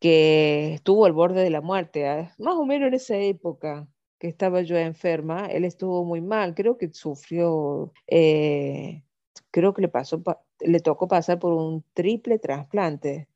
que 0.01 0.75
estuvo 0.75 1.07
al 1.07 1.12
borde 1.12 1.42
de 1.42 1.51
la 1.51 1.61
muerte, 1.62 2.07
ah, 2.09 2.35
más 2.38 2.55
o 2.57 2.66
menos 2.66 2.88
en 2.88 2.94
esa 2.94 3.16
época 3.16 3.88
que 4.18 4.29
estaba 4.29 4.62
yo 4.62 4.77
enferma, 4.77 5.46
él 5.46 5.64
estuvo 5.64 6.05
muy 6.05 6.20
mal, 6.20 6.55
creo 6.55 6.77
que 6.79 6.92
sufrió, 6.92 7.92
eh, 8.07 9.05
creo 9.51 9.75
que 9.75 9.83
le, 9.83 9.88
pasó, 9.88 10.22
le 10.61 10.81
tocó 10.81 11.09
pasar 11.09 11.38
por 11.38 11.53
un 11.53 11.85
triple 11.94 12.38
trasplante. 12.38 13.29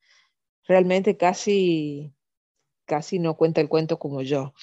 Realmente 0.66 1.16
casi, 1.16 2.14
casi 2.86 3.18
no 3.18 3.36
cuenta 3.36 3.60
el 3.60 3.68
cuento 3.68 3.98
como 3.98 4.22
yo. 4.22 4.54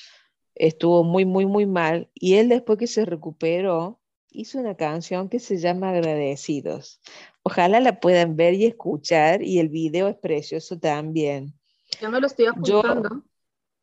estuvo 0.55 1.03
muy, 1.03 1.25
muy, 1.25 1.45
muy 1.47 1.65
mal. 1.67 2.09
Y 2.15 2.35
él 2.35 2.49
después 2.49 2.79
que 2.79 2.87
se 2.87 3.05
recuperó, 3.05 3.99
hizo 4.31 4.59
una 4.59 4.75
canción 4.75 5.29
que 5.29 5.39
se 5.39 5.57
llama 5.57 5.89
Agradecidos. 5.89 7.01
Ojalá 7.43 7.79
la 7.79 7.99
puedan 7.99 8.35
ver 8.35 8.53
y 8.53 8.65
escuchar 8.65 9.41
y 9.41 9.59
el 9.59 9.69
video 9.69 10.07
es 10.07 10.15
precioso 10.15 10.79
también. 10.79 11.53
Yo 12.01 12.11
me 12.11 12.19
lo 12.19 12.27
estoy 12.27 12.47
apuntando 12.47 13.23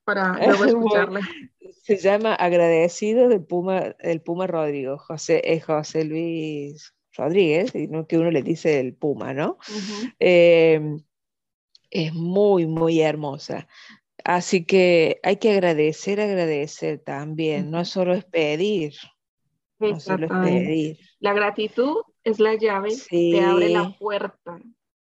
para 0.05 0.39
luego 0.47 0.65
escucharla. 0.65 1.21
se 1.83 1.97
llama 1.97 2.35
Agradecido 2.35 3.29
del 3.29 3.45
Puma, 3.45 3.97
el 3.99 4.21
Puma 4.21 4.47
Rodrigo, 4.47 4.99
José, 4.99 5.41
es 5.45 5.65
José 5.65 6.05
Luis 6.05 6.95
Rodríguez, 7.17 7.73
que 7.73 8.19
uno 8.19 8.31
le 8.31 8.43
dice 8.43 8.81
el 8.81 8.95
Puma, 8.95 9.33
¿no? 9.33 9.59
Em, 10.19 11.03
es 11.91 12.13
muy, 12.13 12.67
muy 12.67 13.01
hermosa. 13.01 13.69
Así 14.25 14.65
que 14.65 15.21
hay 15.23 15.37
que 15.37 15.53
agradecer, 15.53 16.21
agradecer 16.21 16.99
también, 16.99 17.71
no 17.71 17.85
solo 17.85 18.15
es 18.15 18.25
pedir, 18.25 18.95
no 19.93 20.43
pedir. 20.43 20.99
La 21.21 21.33
gratitud 21.33 21.97
es 22.23 22.41
la 22.41 22.55
llave 22.55 22.91
que 23.09 23.41
abre 23.41 23.69
la 23.69 23.97
puerta 23.99 24.61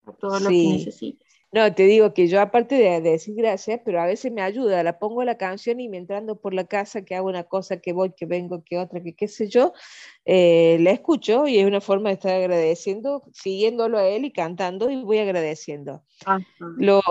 a 0.06 0.14
todo 0.14 0.40
lo 0.40 0.50
que 0.50 0.68
necesitas. 0.68 1.28
No, 1.54 1.74
te 1.74 1.84
digo 1.84 2.14
que 2.14 2.28
yo 2.28 2.42
aparte 2.42 2.76
de, 2.76 3.00
decir 3.00 3.34
gracias, 3.36 3.80
pero 3.86 4.02
a 4.02 4.06
veces 4.06 4.34
me 4.34 4.42
ayuda, 4.42 4.84
la 4.84 5.00
pongo 5.00 5.24
la 5.24 5.38
canción 5.38 5.80
y 5.80 5.88
mientras 5.88 6.20
ando 6.20 6.42
por 6.42 6.54
la 6.54 6.66
casa 6.66 7.06
que 7.06 7.16
hago 7.16 7.30
una 7.30 7.46
cosa, 7.46 7.80
que 7.80 7.94
voy, 7.94 8.12
que 8.12 8.26
vengo, 8.26 8.64
que 8.66 8.78
otra, 8.78 9.02
que 9.02 9.16
qué 9.16 9.30
sé 9.30 9.48
yo, 9.48 9.72
eh, 10.26 10.78
la 10.82 10.92
escucho 10.92 11.48
y 11.48 11.58
es 11.58 11.66
una 11.66 11.80
forma 11.80 12.10
de 12.10 12.16
estar 12.16 12.34
agradeciendo, 12.34 13.24
siguiéndolo 13.34 13.98
a 13.98 14.08
él 14.08 14.26
y 14.26 14.34
cantando 14.34 14.90
y 14.90 15.02
voy 15.04 15.20
agradeciendo. 15.20 16.04
Lo, 16.60 17.02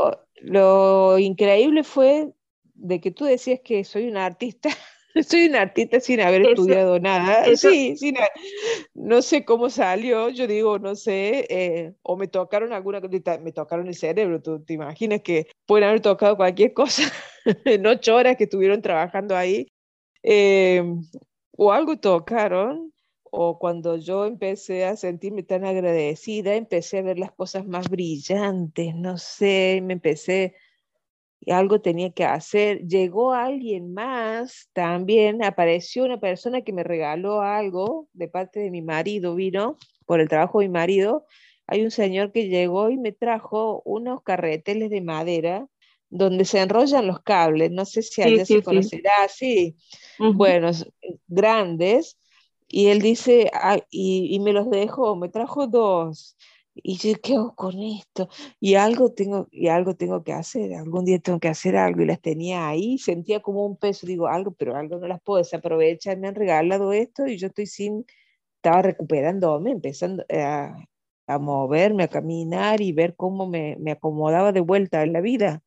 lo 0.43 1.19
increíble 1.19 1.83
fue 1.83 2.35
de 2.75 3.01
que 3.01 3.11
tú 3.11 3.25
decías 3.25 3.61
que 3.65 3.85
soy 3.85 4.07
una 4.07 4.27
artista 4.27 4.69
soy 5.23 5.47
un 5.47 5.57
artista 5.57 6.01
sin 6.01 6.21
haber 6.21 6.43
estudiado 6.43 6.99
nada. 6.99 7.45
Sí, 7.57 7.97
sin, 7.97 8.17
no 8.95 9.23
sé 9.23 9.45
cómo 9.45 9.71
salió, 9.71 10.29
yo 10.31 10.47
digo, 10.47 10.79
no 10.79 10.95
sé, 10.95 11.47
eh, 11.49 11.95
o 12.03 12.17
me 12.17 12.29
tocaron 12.29 12.73
alguna 12.73 13.01
cosa, 13.01 13.39
me 13.39 13.53
tocaron 13.53 13.87
el 13.89 13.95
cerebro, 13.95 14.43
tú 14.43 14.63
te 14.65 14.75
imaginas 14.75 15.23
que 15.23 15.49
pueden 15.67 15.89
haber 15.89 16.01
tocado 16.01 16.37
cualquier 16.37 16.73
cosa 16.73 17.03
en 17.65 17.87
ocho 17.87 18.17
horas 18.17 18.37
que 18.37 18.45
estuvieron 18.45 18.83
trabajando 18.83 19.37
ahí, 19.37 19.69
eh, 20.23 20.83
o 21.53 21.73
algo 21.73 21.99
tocaron, 21.99 22.93
o 23.31 23.59
cuando 23.59 23.97
yo 23.97 24.27
empecé 24.27 24.85
a 24.85 24.97
sentirme 24.97 25.43
tan 25.43 25.65
agradecida, 25.65 26.55
empecé 26.55 26.99
a 26.99 27.03
ver 27.03 27.19
las 27.19 27.33
cosas 27.33 27.67
más 27.67 27.89
brillantes, 27.89 28.95
no 28.95 29.19
sé, 29.19 29.81
me 29.83 29.95
empecé 29.95 30.55
y 31.41 31.53
algo 31.53 31.81
tenía 31.81 32.11
que 32.11 32.25
hacer. 32.25 32.87
Llegó 32.87 33.33
alguien 33.33 33.93
más 33.93 34.69
también, 34.73 35.45
apareció 35.45 36.05
una 36.05 36.19
persona 36.19 36.63
que 36.63 36.73
me 36.73 36.83
regaló 36.83 37.43
algo 37.43 38.09
de 38.13 38.29
parte 38.29 38.61
de 38.61 38.71
mi 38.71 38.83
marido, 38.83 39.35
vino 39.35 39.77
por 40.07 40.21
el 40.21 40.29
trabajo 40.29 40.61
de 40.61 40.69
mi 40.69 40.73
marido. 40.73 41.27
Hay 41.67 41.83
un 41.83 41.91
señor 41.91 42.33
que 42.33 42.49
llegó 42.49 42.91
y 42.91 42.97
me 42.97 43.13
trajo 43.13 43.83
unos 43.85 44.23
carreteles 44.23 44.91
de 44.91 45.01
madera 45.01 45.67
donde 46.09 46.45
se 46.45 46.61
enrollan 46.61 47.07
los 47.07 47.21
cables, 47.23 47.71
no 47.73 47.85
sé 47.85 48.03
si 48.03 48.23
allá 48.23 48.45
se 48.45 48.63
conocerá, 48.63 49.29
sí, 49.29 49.77
buenos, 50.19 50.89
grandes, 51.27 52.17
y 52.69 52.87
él 52.87 53.01
dice, 53.01 53.51
y, 53.91 54.29
y, 54.35 54.41
me 54.41 54.53
los 54.53 54.71
dejó, 54.71 55.17
me 55.17 55.29
trajo 55.29 55.67
dos, 55.67 56.37
y 56.83 56.99
yo, 56.99 57.15
¿qué 57.23 57.35
hago 57.35 57.55
con 57.55 57.83
esto? 57.83 58.29
Y 58.61 58.75
algo, 58.75 59.13
tengo, 59.13 59.49
y 59.51 59.69
algo 59.69 59.95
tengo 59.97 60.23
que 60.23 60.33
hacer, 60.33 60.75
algún 60.75 61.05
día 61.05 61.19
tengo 61.19 61.41
que 61.41 61.49
hacer 61.49 61.77
algo. 61.77 62.03
Y 62.03 62.07
las 62.07 62.21
tenía 62.21 62.69
ahí, 62.69 62.99
sentía 62.99 63.41
como 63.41 63.65
un 63.67 63.77
peso, 63.77 64.07
digo, 64.07 64.29
algo, 64.29 64.53
pero 64.53 64.77
algo 64.77 64.99
no 64.99 65.09
las 65.09 65.21
puedo 65.23 65.39
desaprovechar. 65.39 66.19
Me 66.19 66.29
han 66.29 66.35
regalado 66.35 66.93
esto 66.93 67.27
y 67.27 67.39
yo 67.39 67.49
estoy 67.49 67.67
sin, 67.67 68.05
estaba 68.57 68.83
recuperándome, 68.83 69.73
empezando 69.73 70.25
a, 70.31 70.77
a 71.27 71.39
moverme, 71.39 72.05
a 72.05 72.09
caminar 72.09 72.81
y 72.81 72.93
ver 72.93 73.17
cómo 73.17 73.47
me, 73.47 73.77
me 73.81 73.93
acomodaba 73.93 74.53
de 74.53 74.61
vuelta 74.61 75.03
en 75.03 75.13
la 75.13 75.21
vida. 75.21 75.63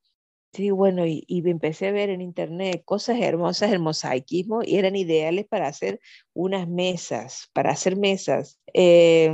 Sí, 0.54 0.72
bueno, 0.72 1.06
y, 1.06 1.24
y, 1.28 1.48
empecé 1.50 1.88
a 1.90 1.92
ver 1.92 2.10
en 2.10 2.22
internet 2.22 2.82
cosas 2.86 3.20
hermosas, 3.22 3.72
el 3.72 3.80
mosaicismo, 3.80 4.62
y 4.64 4.78
eran 4.78 4.96
ideales 4.96 5.46
para 5.48 5.68
hacer 5.68 6.00
unas 6.34 6.68
mesas, 6.68 7.50
para 7.54 7.72
hacer 7.72 7.96
mesas. 7.98 8.60
Eh, 8.74 9.32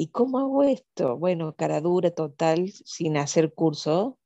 ¿Y 0.00 0.08
cómo 0.10 0.38
hago 0.38 0.62
esto? 0.62 1.16
Bueno, 1.18 1.56
cara 1.56 1.80
dura 1.80 2.12
total, 2.12 2.70
sin 2.84 3.16
hacer 3.16 3.52
curso. 3.52 4.16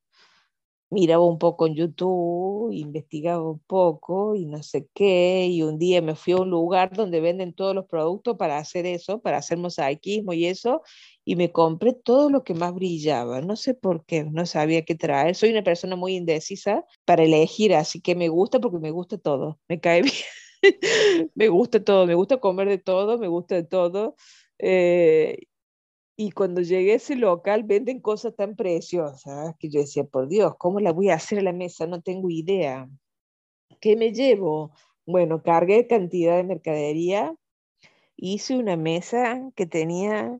Miraba 0.91 1.25
un 1.25 1.39
poco 1.39 1.67
en 1.67 1.75
YouTube, 1.77 2.73
investigaba 2.73 3.51
un 3.51 3.61
poco 3.61 4.35
y 4.35 4.45
no 4.45 4.63
sé 4.63 4.89
qué. 4.93 5.47
Y 5.47 5.63
un 5.63 5.79
día 5.79 6.03
me 6.03 6.15
fui 6.15 6.35
a 6.35 6.39
un 6.39 6.51
lugar 6.51 6.95
donde 6.95 7.21
venden 7.21 7.55
todos 7.55 7.75
los 7.75 7.87
productos 7.87 8.37
para 8.37 8.59
hacer 8.59 8.85
eso, 8.85 9.23
para 9.23 9.39
hacer 9.39 9.57
mosaicismo 9.57 10.35
y 10.35 10.45
eso. 10.45 10.83
Y 11.25 11.37
me 11.37 11.53
compré 11.53 11.95
todo 11.95 12.29
lo 12.29 12.45
que 12.45 12.53
más 12.53 12.75
brillaba. 12.75 13.41
No 13.41 13.57
sé 13.57 13.73
por 13.73 14.05
qué, 14.05 14.25
no 14.25 14.45
sabía 14.45 14.85
qué 14.85 14.95
traer. 14.95 15.35
Soy 15.37 15.53
una 15.53 15.65
persona 15.65 15.97
muy 15.97 16.17
indecisa 16.17 16.85
para 17.07 17.23
elegir, 17.25 17.75
así 17.75 18.03
que 18.03 18.15
me 18.15 18.29
gusta 18.29 18.61
porque 18.61 18.79
me 18.79 18.91
gusta 18.91 19.17
todo. 19.17 19.59
Me 19.69 19.81
cae 19.81 20.03
bien. 20.03 20.15
me 21.35 21.49
gusta 21.49 21.83
todo, 21.83 22.07
me 22.07 22.15
gusta 22.15 22.41
comer 22.41 22.69
de 22.69 22.79
todo, 22.79 23.17
me 23.19 23.29
gusta 23.29 23.55
de 23.55 23.65
todo. 23.65 24.17
Eh, 24.59 25.39
y 26.25 26.31
cuando 26.31 26.61
llegué 26.61 26.93
a 26.93 26.97
ese 26.97 27.17
local 27.17 27.65
venden 27.65 28.01
cosas 28.01 28.37
tan 28.37 28.55
preciosas 28.55 29.57
que 29.59 29.69
yo 29.69 29.81
decía, 29.81 30.05
por 30.05 30.29
Dios, 30.29 30.55
¿cómo 30.57 30.79
la 30.79 30.93
voy 30.93 31.11
a 31.11 31.17
hacer 31.17 31.41
a 31.41 31.43
la 31.43 31.53
mesa? 31.53 31.89
No 31.89 32.01
tengo 32.01 32.31
idea. 32.31 32.89
¿Qué 33.81 33.97
me 33.97 34.13
llevo? 34.13 34.71
Bueno, 35.05 35.43
cargué 35.43 35.89
cantidad 35.89 36.37
de 36.37 36.45
mercadería, 36.45 37.35
hice 38.15 38.57
una 38.57 38.77
mesa 38.77 39.51
que 39.57 39.67
tenía 39.67 40.39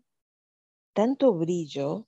tanto 0.93 1.35
brillo 1.35 2.07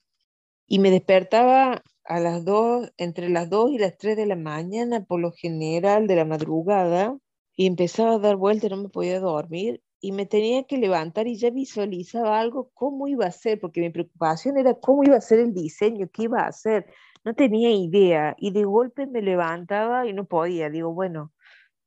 y 0.69 0.79
me 0.79 0.93
despertaba 0.93 1.83
a 2.05 2.21
las 2.21 2.45
dos, 2.45 2.93
entre 2.97 3.29
las 3.29 3.51
2 3.51 3.73
y 3.73 3.79
las 3.79 3.99
3 3.99 4.17
de 4.17 4.27
la 4.27 4.37
mañana, 4.37 5.05
por 5.05 5.19
lo 5.19 5.33
general 5.33 6.07
de 6.07 6.15
la 6.15 6.25
madrugada, 6.25 7.19
y 7.57 7.67
empezaba 7.67 8.15
a 8.15 8.19
dar 8.21 8.37
vueltas, 8.37 8.71
no 8.71 8.77
me 8.77 8.89
podía 8.89 9.19
dormir 9.19 9.83
y 10.05 10.13
me 10.13 10.27
tenía 10.27 10.65
que 10.65 10.77
levantar 10.77 11.27
y 11.27 11.37
ya 11.37 11.49
visualizaba 11.49 12.39
algo, 12.39 12.71
cómo 12.75 13.09
iba 13.09 13.25
a 13.25 13.31
ser, 13.31 13.59
porque 13.59 13.81
mi 13.81 13.89
preocupación 13.89 14.59
era 14.59 14.75
cómo 14.75 15.03
iba 15.03 15.17
a 15.17 15.21
ser 15.23 15.39
el 15.39 15.55
diseño, 15.55 16.11
qué 16.13 16.25
iba 16.25 16.43
a 16.43 16.49
hacer. 16.49 16.85
No 17.25 17.35
tenía 17.35 17.71
idea 17.71 18.37
y 18.39 18.51
de 18.51 18.65
golpe 18.65 19.07
me 19.07 19.23
levantaba 19.23 20.07
y 20.07 20.13
no 20.13 20.27
podía. 20.27 20.69
Digo, 20.69 20.93
bueno, 20.93 21.33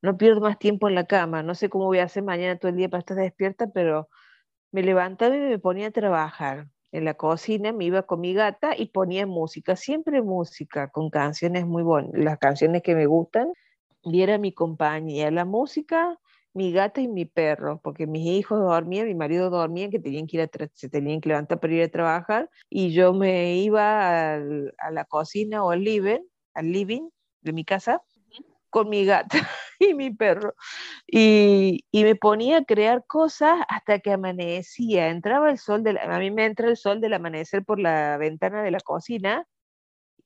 no 0.01 0.17
pierdo 0.17 0.41
más 0.41 0.57
tiempo 0.57 0.87
en 0.89 0.95
la 0.95 1.05
cama, 1.05 1.43
no 1.43 1.53
sé 1.53 1.69
cómo 1.69 1.85
voy 1.85 1.99
a 1.99 2.05
hacer 2.05 2.23
mañana 2.23 2.57
todo 2.57 2.71
el 2.71 2.77
día 2.77 2.89
para 2.89 3.01
estar 3.01 3.17
despierta, 3.17 3.67
pero 3.71 4.09
me 4.71 4.81
levantaba 4.81 5.35
y 5.35 5.39
me 5.39 5.59
ponía 5.59 5.89
a 5.89 5.91
trabajar. 5.91 6.69
En 6.91 7.05
la 7.05 7.13
cocina 7.13 7.71
me 7.71 7.85
iba 7.85 8.01
con 8.01 8.19
mi 8.19 8.33
gata 8.33 8.75
y 8.75 8.87
ponía 8.87 9.27
música, 9.27 9.75
siempre 9.75 10.23
música, 10.23 10.89
con 10.89 11.11
canciones 11.11 11.67
muy 11.67 11.83
buenas, 11.83 12.13
las 12.15 12.39
canciones 12.39 12.81
que 12.81 12.95
me 12.95 13.05
gustan, 13.05 13.53
y 14.01 14.23
era 14.23 14.39
mi 14.39 14.53
compañía. 14.53 15.29
La 15.29 15.45
música 15.45 16.17
mi 16.57 16.71
gata 16.71 17.01
y 17.01 17.07
mi 17.07 17.25
perro, 17.25 17.79
porque 17.83 18.07
mis 18.07 18.25
hijos 18.25 18.59
dormían, 18.59 19.05
mi 19.07 19.13
marido 19.13 19.51
dormía, 19.51 19.89
que 19.91 19.99
tenían 19.99 20.25
que 20.25 20.37
ir 20.37 20.41
a 20.41 20.49
se 20.73 20.89
tenían 20.89 21.21
que 21.21 21.29
levantar 21.29 21.59
para 21.59 21.73
ir 21.73 21.83
a 21.83 21.89
trabajar, 21.89 22.49
y 22.69 22.91
yo 22.91 23.13
me 23.13 23.57
iba 23.57 24.33
a 24.33 24.91
la 24.91 25.05
cocina 25.07 25.63
o 25.63 25.69
al 25.69 25.83
living, 25.83 26.21
al 26.55 26.71
living 26.71 27.09
de 27.41 27.53
mi 27.53 27.63
casa 27.63 28.01
con 28.71 28.89
mi 28.89 29.05
gata 29.05 29.37
y 29.79 29.93
mi 29.93 30.11
perro. 30.11 30.55
Y, 31.07 31.85
y, 31.91 32.03
me 32.03 32.15
ponía 32.15 32.57
a 32.57 32.65
crear 32.65 33.05
cosas 33.05 33.59
hasta 33.69 33.99
que 33.99 34.11
amanecía. 34.11 35.09
Entraba 35.09 35.51
el 35.51 35.59
sol, 35.59 35.83
de 35.83 35.99
a 35.99 36.19
mí 36.19 36.31
me 36.31 36.45
entra 36.45 36.67
el 36.69 36.77
sol 36.77 37.01
del 37.01 37.13
amanecer 37.13 37.63
por 37.63 37.79
la 37.79 38.17
ventana 38.17 38.63
de 38.63 38.71
la 38.71 38.79
cocina 38.79 39.45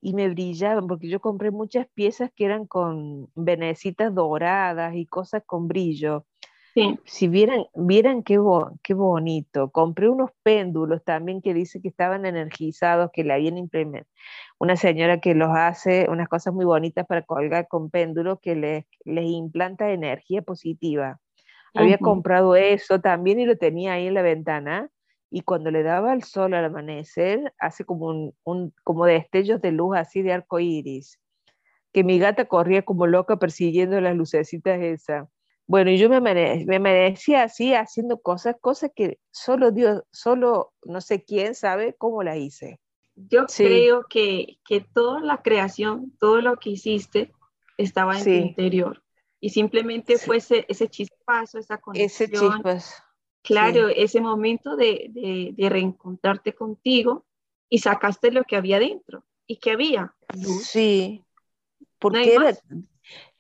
y 0.02 0.14
me 0.14 0.28
brillaban, 0.30 0.88
porque 0.88 1.08
yo 1.08 1.20
compré 1.20 1.52
muchas 1.52 1.88
piezas 1.94 2.32
que 2.36 2.46
eran 2.46 2.66
con 2.66 3.30
venecitas 3.36 4.14
doradas 4.14 4.96
y 4.96 5.06
cosas 5.06 5.44
con 5.46 5.68
brillo. 5.68 6.26
Sí. 6.74 6.98
Si 7.06 7.28
vieran, 7.28 7.66
vieran 7.76 8.24
qué, 8.24 8.40
qué 8.82 8.94
bonito. 8.94 9.72
Compré 9.72 10.10
unos 10.10 10.32
péndulos 10.42 11.04
también 11.04 11.42
que 11.42 11.54
dice 11.54 11.82
que 11.82 11.90
estaban 11.90 12.26
energizados, 12.26 13.12
que 13.14 13.24
le 13.24 13.34
habían 13.34 13.58
implementado. 13.58 14.08
Una 14.58 14.76
señora 14.76 15.20
que 15.20 15.36
los 15.36 15.50
hace 15.52 16.08
unas 16.10 16.30
cosas 16.30 16.54
muy 16.54 16.66
bonitas 16.66 17.06
para 17.06 17.24
colgar 17.24 17.68
con 17.68 17.90
péndulos 17.90 18.40
que 18.42 18.56
les, 18.56 18.86
les 19.04 19.26
implanta 19.26 19.92
energía 19.92 20.42
positiva. 20.42 21.20
Había 21.74 21.98
comprado 21.98 22.56
eso 22.56 23.00
también 23.00 23.40
y 23.40 23.46
lo 23.46 23.58
tenía 23.58 23.94
ahí 23.94 24.08
en 24.08 24.14
la 24.14 24.22
ventana 24.22 24.90
y 25.32 25.42
cuando 25.42 25.72
le 25.72 25.82
daba 25.82 26.14
el 26.14 26.24
sol 26.24 26.54
al 26.54 26.66
amanecer, 26.66 27.54
hace 27.58 27.86
como, 27.86 28.34
un, 28.44 28.74
como 28.84 29.06
destellos 29.06 29.62
de 29.62 29.72
luz 29.72 29.98
así 29.98 30.22
de 30.22 30.34
arco 30.34 30.60
iris, 30.60 31.20
que 31.94 32.04
mi 32.04 32.20
gata 32.20 32.46
corría 32.46 32.84
como 32.84 33.08
loca 33.08 33.38
persiguiendo 33.38 34.00
las 34.02 34.16
lucecitas 34.16 34.82
esas. 34.82 35.28
Bueno, 35.68 35.90
y 35.90 35.98
yo 35.98 36.10
me, 36.10 36.20
me 36.20 36.76
amanecía 36.76 37.44
así 37.44 37.74
haciendo 37.74 38.20
cosas, 38.20 38.58
cosas 38.60 38.92
que 38.94 39.20
solo 39.32 39.72
Dios, 39.72 40.04
solo 40.12 40.74
no 40.84 41.00
sé 41.00 41.24
quién 41.24 41.56
sabe 41.56 41.96
cómo 41.98 42.24
la 42.24 42.36
hice. 42.36 42.82
Yo 43.16 43.46
creo 43.46 44.06
que, 44.10 44.58
que 44.66 44.82
toda 44.82 45.22
la 45.22 45.42
creación, 45.42 46.12
todo 46.20 46.42
lo 46.42 46.58
que 46.58 46.72
hiciste, 46.72 47.32
estaba 47.78 48.18
en 48.18 48.24
tu 48.24 48.30
interior. 48.30 49.02
Y 49.40 49.52
simplemente 49.52 50.18
fue 50.18 50.38
ese, 50.38 50.66
ese, 50.68 50.90
chispazo, 50.90 51.58
esa 51.58 51.78
conexión. 51.78 52.06
Ese 52.06 52.38
chispazo. 52.38 53.04
Claro, 53.44 53.88
ese 53.88 54.22
momento 54.22 54.76
de, 54.76 55.08
de, 55.10 55.54
de, 55.56 55.70
reencontrarte 55.70 56.54
contigo 56.54 57.26
y 57.70 57.80
sacaste 57.80 58.32
lo 58.32 58.44
que 58.44 58.56
había 58.56 58.80
dentro. 58.80 59.24
¿Y 59.48 59.58
qué 59.58 59.72
había? 59.72 60.14
Sí, 60.64 61.24
porque 61.98 62.36
era, 62.36 62.58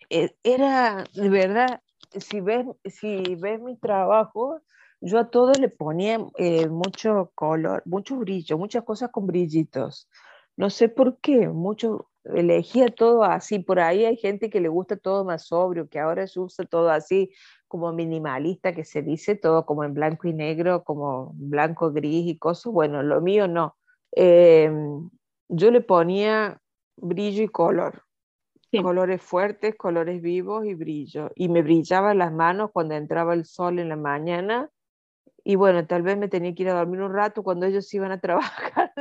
e, 0.10 0.36
era, 0.44 1.04
de 1.14 1.30
verdad, 1.30 1.82
si 2.20 2.42
ves, 2.42 2.66
si 2.86 3.36
ves 3.36 3.62
mi 3.62 3.78
trabajo, 3.78 4.62
yo 5.02 5.20
a 5.20 5.30
todo 5.30 5.54
le 5.54 5.70
ponía 5.70 6.20
eh, 6.38 6.68
mucho 6.68 7.32
color, 7.36 7.82
mucho 7.86 8.18
brillo, 8.18 8.58
muchas 8.58 8.84
cosas 8.84 9.10
con 9.12 9.26
brillitos. 9.28 10.10
No 10.58 10.70
sé 10.70 10.90
por 10.90 11.18
qué, 11.20 11.48
mucho, 11.48 12.10
elegía 12.24 12.88
todo 12.88 13.24
así. 13.24 13.60
Por 13.60 13.80
ahí 13.80 14.06
hay 14.06 14.18
gente 14.18 14.50
que 14.50 14.62
le 14.62 14.70
gusta 14.70 14.98
todo 14.98 15.26
más 15.26 15.48
sobrio, 15.48 15.90
que 15.90 16.00
ahora 16.00 16.28
se 16.28 16.40
usa 16.40 16.66
todo 16.66 16.90
así 16.90 17.32
como 17.72 17.94
minimalista, 17.94 18.74
que 18.74 18.84
se 18.84 19.02
dice 19.02 19.36
todo 19.36 19.66
como 19.66 19.86
en 19.86 19.94
blanco 19.94 20.28
y 20.28 20.34
negro, 20.34 20.84
como 20.84 21.32
blanco, 21.36 21.94
gris 21.94 22.28
y 22.28 22.38
cosas. 22.38 22.74
Bueno, 22.74 23.02
lo 23.02 23.22
mío 23.22 23.48
no. 23.48 23.78
Em, 24.12 25.10
yo 25.48 25.72
le 25.72 25.80
ponía 25.80 26.60
brillo 26.98 27.44
y 27.44 27.48
color. 27.48 28.04
Colores 28.82 29.22
fuertes, 29.22 29.76
colores 29.78 30.22
vivos 30.22 30.66
y 30.66 30.74
brillo. 30.76 31.32
Y 31.36 31.48
me 31.48 31.62
brillaban 31.62 32.18
las 32.18 32.34
manos 32.34 32.72
cuando 32.74 32.96
entraba 32.96 33.34
el 33.34 33.46
sol 33.46 33.80
en 33.80 33.88
la 33.88 33.96
mañana 33.96 34.70
y 35.46 35.56
bueno, 35.56 35.88
tal 35.88 36.04
vez 36.04 36.18
me 36.18 36.28
tenía 36.28 36.54
que 36.54 36.64
ir 36.64 36.70
a 36.70 36.74
dormir 36.74 37.02
un 37.02 37.14
rato 37.14 37.42
cuando 37.42 37.66
ellos 37.66 37.92
iban 37.94 38.12
a 38.12 38.20
trabajar, 38.22 38.92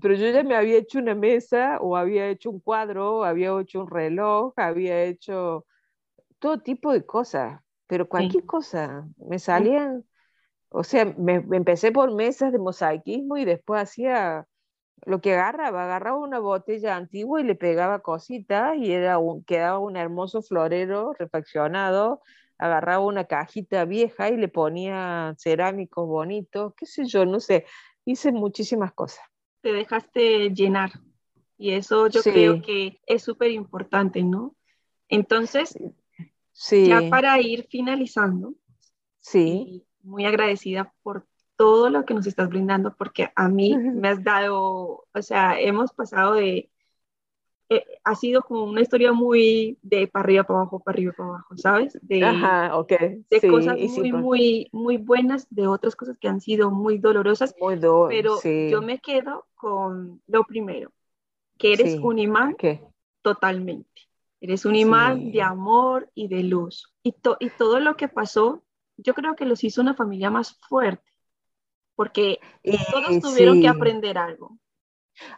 pero 0.00 0.14
yo 0.14 0.30
ya 0.30 0.42
me 0.42 0.56
había 0.56 0.78
hecho 0.78 0.98
una 0.98 1.14
mesa 1.14 1.78
o 1.80 1.96
había 1.96 2.28
hecho 2.28 2.50
un 2.50 2.60
cuadro, 2.60 3.18
o 3.18 3.24
había 3.24 3.58
hecho 3.60 3.82
un 3.82 3.90
reloj, 3.90 4.54
había 4.56 5.04
hecho 5.04 5.66
todo 6.38 6.60
tipo 6.60 6.92
de 6.92 7.06
cosas, 7.06 7.60
pero 7.94 8.08
cualquier 8.08 8.44
cosa, 8.44 9.06
me 9.18 9.38
salían, 9.38 10.04
o 10.68 10.82
sea, 10.82 11.04
me, 11.16 11.34
empecé 11.34 11.92
por 11.92 12.12
mesas 12.12 12.50
de 12.50 12.58
mosaicismo 12.58 13.36
y 13.36 13.44
después 13.44 13.82
hacía 13.82 14.48
lo 15.06 15.20
que 15.20 15.34
agarraba, 15.34 15.84
agarraba 15.84 16.18
una 16.18 16.40
botella 16.40 16.96
antigua 16.96 17.40
y 17.40 17.44
le 17.44 17.54
pegaba 17.54 18.00
cositas 18.00 18.76
y 18.76 18.90
era 18.90 19.18
un, 19.18 19.44
quedaba 19.44 19.78
un 19.78 19.96
hermoso 19.96 20.42
florero 20.42 21.12
refaccionado 21.16 22.20
agarraba 22.58 23.04
una 23.04 23.26
cajita 23.26 23.84
vieja 23.84 24.28
y 24.28 24.38
le 24.38 24.48
ponía 24.48 25.36
cerámicos 25.38 26.08
bonitos, 26.08 26.74
qué 26.76 26.86
sé 26.86 27.04
yo, 27.04 27.24
no 27.24 27.38
sé, 27.38 27.64
hice 28.04 28.32
muchísimas 28.32 28.92
cosas. 28.92 29.24
Te 29.60 29.72
dejaste 29.72 30.50
llenar 30.50 30.90
y 31.56 31.74
eso 31.74 32.08
yo 32.08 32.22
creo 32.24 32.60
que 32.60 33.00
es 33.06 33.22
súper 33.22 33.52
importante, 33.52 34.24
¿no? 34.24 34.56
Entonces, 35.08 35.78
sí. 36.54 36.88
ya 36.88 37.02
para 37.10 37.38
ir 37.40 37.66
finalizando, 37.68 38.54
sí. 39.20 39.84
muy 40.02 40.24
agradecida 40.24 40.94
por 41.02 41.26
todo 41.56 41.90
lo 41.90 42.06
que 42.06 42.14
nos 42.14 42.26
estás 42.26 42.48
brindando, 42.48 42.96
porque 42.96 43.30
a 43.36 43.48
mí 43.48 43.76
me 43.76 44.08
has 44.08 44.24
dado, 44.24 45.06
o 45.12 45.22
sea, 45.22 45.60
hemos 45.60 45.92
pasado 45.92 46.34
de 46.34 46.70
eh, 47.70 47.84
ha 48.04 48.14
sido 48.14 48.42
como 48.42 48.64
una 48.64 48.82
historia 48.82 49.12
muy 49.12 49.78
de 49.82 50.06
para 50.06 50.24
arriba, 50.24 50.44
para 50.44 50.60
abajo, 50.60 50.80
para 50.80 50.96
arriba, 50.96 51.14
para 51.16 51.28
abajo, 51.30 51.56
¿sabes? 51.56 51.98
De, 52.02 52.22
Ajá, 52.22 52.76
ok. 52.76 52.92
De 53.30 53.48
cosas 53.48 53.78
muy, 53.78 54.10
pues. 54.10 54.22
muy, 54.22 54.68
muy 54.72 54.96
buenas, 54.98 55.46
de 55.48 55.66
otras 55.66 55.96
cosas 55.96 56.18
que 56.18 56.28
han 56.28 56.40
sido 56.40 56.70
muy 56.70 56.98
dolorosas. 56.98 57.54
Muy 57.58 57.76
pero 58.08 58.38
yo 58.42 58.82
me 58.82 58.98
quedo 58.98 59.46
con 59.54 60.20
lo 60.26 60.44
primero, 60.44 60.92
que 61.58 61.72
eres 61.72 61.98
un 62.00 62.18
imán 62.18 62.56
totalmente. 63.22 63.88
Eres 64.44 64.66
un 64.66 64.76
imán 64.76 65.32
de 65.32 65.40
amor 65.40 66.10
y 66.14 66.28
de 66.28 66.42
luz. 66.42 66.92
Y, 67.02 67.14
y 67.40 67.48
todo 67.48 67.80
lo 67.80 67.96
que 67.96 68.08
pasó, 68.08 68.62
yo 68.98 69.14
creo 69.14 69.36
que 69.36 69.46
los 69.46 69.64
hizo 69.64 69.80
una 69.80 69.94
familia 69.94 70.28
más 70.28 70.58
fuerte, 70.68 71.10
porque 71.94 72.40
todos 72.90 73.20
tuvieron 73.20 73.62
que 73.62 73.68
aprender 73.68 74.18
algo. 74.18 74.58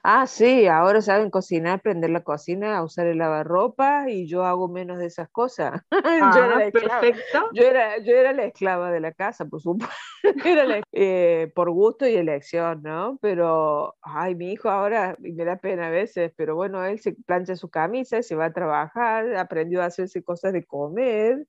Ah, 0.02 0.26
sí, 0.26 0.66
ahora 0.66 1.02
saben 1.02 1.30
cocinar, 1.30 1.80
prender 1.80 2.10
la 2.10 2.22
cocina, 2.22 2.82
usar 2.82 3.06
el 3.06 3.18
lavarropa 3.18 4.08
y 4.08 4.26
yo 4.26 4.44
hago 4.44 4.68
menos 4.68 4.98
de 4.98 5.06
esas 5.06 5.28
cosas. 5.28 5.82
yo, 5.90 6.44
era 6.44 6.56
ah, 6.56 6.70
perfecto. 6.72 7.50
Yo, 7.52 7.62
era, 7.62 7.98
yo 7.98 8.16
era 8.16 8.32
la 8.32 8.44
esclava 8.44 8.90
de 8.90 9.00
la 9.00 9.12
casa, 9.12 9.44
por 9.44 9.60
supuesto. 9.60 9.94
era 10.44 10.80
eh, 10.92 11.52
por 11.54 11.70
gusto 11.70 12.06
y 12.06 12.14
elección, 12.16 12.82
¿no? 12.82 13.18
Pero, 13.20 13.94
ay, 14.02 14.34
mi 14.34 14.52
hijo 14.52 14.70
ahora, 14.70 15.16
me 15.18 15.44
da 15.44 15.56
pena 15.56 15.88
a 15.88 15.90
veces, 15.90 16.32
pero 16.36 16.54
bueno, 16.56 16.84
él 16.84 16.98
se 16.98 17.12
plancha 17.12 17.56
su 17.56 17.68
camisa, 17.68 18.22
se 18.22 18.34
va 18.34 18.46
a 18.46 18.52
trabajar, 18.52 19.36
aprendió 19.36 19.82
a 19.82 19.86
hacerse 19.86 20.22
cosas 20.22 20.52
de 20.52 20.64
comer. 20.64 21.46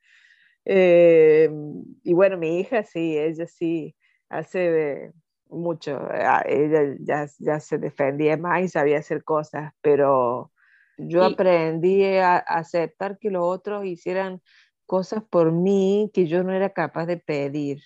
Eh, 0.65 1.49
y 2.03 2.13
bueno, 2.13 2.37
mi 2.37 2.59
hija 2.59 2.83
sí, 2.83 3.17
ella 3.17 3.47
sí 3.47 3.95
hace 4.29 4.59
de 4.59 5.13
mucho. 5.49 5.99
Ah, 6.11 6.43
ella 6.45 6.95
ya, 6.99 7.27
ya 7.39 7.59
se 7.59 7.77
defendía 7.77 8.37
más 8.37 8.61
y 8.61 8.67
sabía 8.67 8.99
hacer 8.99 9.23
cosas, 9.23 9.73
pero 9.81 10.51
yo 10.97 11.23
aprendí 11.23 12.03
a 12.15 12.37
aceptar 12.37 13.19
que 13.19 13.29
los 13.29 13.43
otros 13.43 13.85
hicieran 13.85 14.41
cosas 14.85 15.23
por 15.23 15.51
mí 15.51 16.09
que 16.13 16.27
yo 16.27 16.43
no 16.43 16.53
era 16.53 16.71
capaz 16.71 17.05
de 17.05 17.17
pedir. 17.17 17.81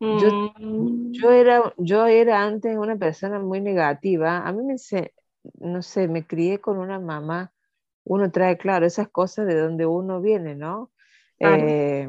Yo, 0.00 0.52
mm. 0.58 1.12
yo, 1.12 1.30
era, 1.30 1.74
yo 1.76 2.06
era 2.06 2.42
antes 2.42 2.74
una 2.76 2.96
persona 2.96 3.38
muy 3.38 3.60
negativa. 3.60 4.38
A 4.38 4.52
mí 4.52 4.62
me, 4.62 4.76
no 5.58 5.82
sé, 5.82 6.08
me 6.08 6.26
crié 6.26 6.58
con 6.58 6.78
una 6.78 6.98
mamá. 6.98 7.52
Uno 8.04 8.30
trae, 8.30 8.56
claro, 8.56 8.86
esas 8.86 9.08
cosas 9.08 9.46
de 9.46 9.60
donde 9.60 9.84
uno 9.84 10.22
viene, 10.22 10.54
¿no? 10.54 10.90
Eh, 11.38 12.08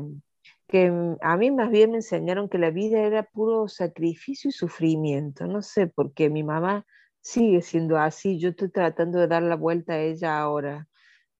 que 0.71 1.17
a 1.21 1.37
mí 1.37 1.51
más 1.51 1.69
bien 1.69 1.91
me 1.91 1.97
enseñaron 1.97 2.47
que 2.49 2.57
la 2.57 2.71
vida 2.71 3.01
era 3.01 3.23
puro 3.23 3.67
sacrificio 3.67 4.49
y 4.49 4.53
sufrimiento. 4.53 5.45
No 5.45 5.61
sé 5.61 5.87
por 5.87 6.13
qué 6.13 6.29
mi 6.29 6.43
mamá 6.43 6.85
sigue 7.21 7.61
siendo 7.61 7.97
así. 7.97 8.39
Yo 8.39 8.49
estoy 8.49 8.71
tratando 8.71 9.19
de 9.19 9.27
dar 9.27 9.43
la 9.43 9.57
vuelta 9.57 9.93
a 9.93 9.99
ella 9.99 10.39
ahora, 10.39 10.87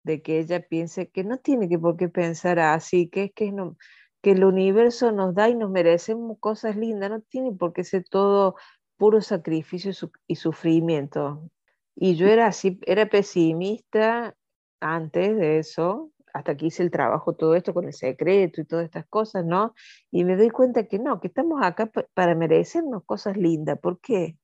de 0.04 0.22
que 0.22 0.40
ella 0.40 0.62
piense 0.68 1.10
que 1.10 1.24
no 1.24 1.38
tiene 1.38 1.70
que 1.70 1.80
por 1.80 1.96
qué 1.98 2.10
pensar 2.10 2.60
así, 2.60 3.10
que 3.10 3.26
es 3.26 3.34
que, 3.34 3.54
no, 3.54 3.78
que 4.22 4.32
el 4.32 4.44
universo 4.44 5.14
nos 5.14 5.34
da 5.34 5.50
y 5.50 5.56
nos 5.56 5.72
merecemos 5.72 6.38
cosas 6.42 6.76
lindas, 6.76 7.10
no 7.10 7.22
tiene 7.22 7.54
por 7.54 7.74
qué 7.74 7.86
ser 7.86 8.04
todo 8.10 8.56
puro 8.98 9.22
sacrificio 9.22 9.92
y 10.28 10.36
sufrimiento. 10.36 11.50
Y 11.96 12.16
yo 12.16 12.28
era 12.28 12.48
así, 12.48 12.80
era 12.86 13.08
pesimista 13.08 14.36
antes 14.82 15.38
de 15.38 15.60
eso, 15.60 16.12
hasta 16.34 16.56
que 16.56 16.68
hice 16.68 16.84
el 16.84 16.92
trabajo, 16.92 17.34
todo 17.34 17.56
esto 17.56 17.74
con 17.74 17.86
el 17.86 17.94
secreto 17.94 18.62
y 18.62 18.66
todas 18.66 18.86
estas 18.86 19.06
cosas, 19.08 19.46
¿no? 19.46 19.74
Y 20.12 20.24
me 20.24 20.36
doy 20.36 20.50
cuenta 20.50 20.88
que 20.88 21.00
no, 21.00 21.20
que 21.20 21.28
estamos 21.28 21.62
acá 21.64 21.92
para 22.14 22.36
merecernos 22.36 23.04
cosas 23.06 23.38
lindas. 23.38 23.80
¿Por 23.80 24.00
qué? 24.00 24.38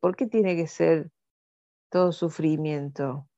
¿Por 0.00 0.16
qué 0.16 0.26
tiene 0.26 0.56
que 0.56 0.66
ser 0.66 1.10
todo 1.90 2.12
sufrimiento 2.12 3.28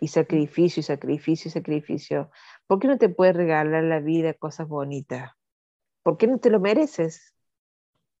y 0.00 0.08
sacrificio 0.08 0.80
y 0.80 0.84
sacrificio 0.84 1.48
y 1.48 1.52
sacrificio? 1.52 2.30
¿Por 2.66 2.78
qué 2.78 2.88
no 2.88 2.98
te 2.98 3.08
puedes 3.08 3.36
regalar 3.36 3.84
la 3.84 4.00
vida 4.00 4.34
cosas 4.34 4.68
bonitas? 4.68 5.32
¿Por 6.02 6.16
qué 6.16 6.26
no 6.26 6.38
te 6.38 6.50
lo 6.50 6.60
mereces? 6.60 7.34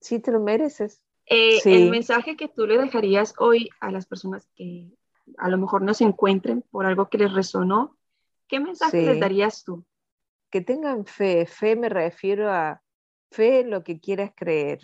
Sí, 0.00 0.18
te 0.20 0.32
lo 0.32 0.40
mereces. 0.40 1.02
Eh, 1.26 1.60
el 1.64 1.90
mensaje 1.90 2.36
que 2.36 2.48
tú 2.48 2.66
le 2.66 2.76
dejarías 2.76 3.34
hoy 3.38 3.70
a 3.80 3.90
las 3.90 4.06
personas 4.06 4.46
que 4.54 4.90
a 5.38 5.48
lo 5.48 5.58
mejor 5.58 5.82
no 5.82 5.94
se 5.94 6.04
encuentren 6.04 6.62
por 6.70 6.86
algo 6.86 7.08
que 7.08 7.18
les 7.18 7.32
resonó, 7.32 7.96
¿Qué 8.54 8.60
mensaje 8.60 9.02
les 9.02 9.18
darías 9.18 9.64
tú? 9.64 9.84
Que 10.48 10.60
tengan 10.60 11.06
fe. 11.06 11.44
Fe 11.44 11.74
me 11.74 11.88
refiero 11.88 12.52
a 12.52 12.80
fe 13.32 13.60
en 13.60 13.70
lo 13.70 13.82
que 13.82 13.98
quieras 13.98 14.30
creer. 14.36 14.78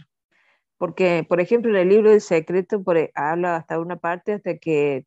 Porque, 0.76 1.24
por 1.28 1.40
ejemplo, 1.40 1.70
en 1.70 1.76
el 1.76 1.88
libro 1.88 2.10
del 2.10 2.20
secreto 2.20 2.82
por, 2.82 2.96
e, 2.98 3.12
habla 3.14 3.54
hasta 3.54 3.78
una 3.78 3.96
parte 3.96 4.32
hasta 4.32 4.58
que 4.58 5.06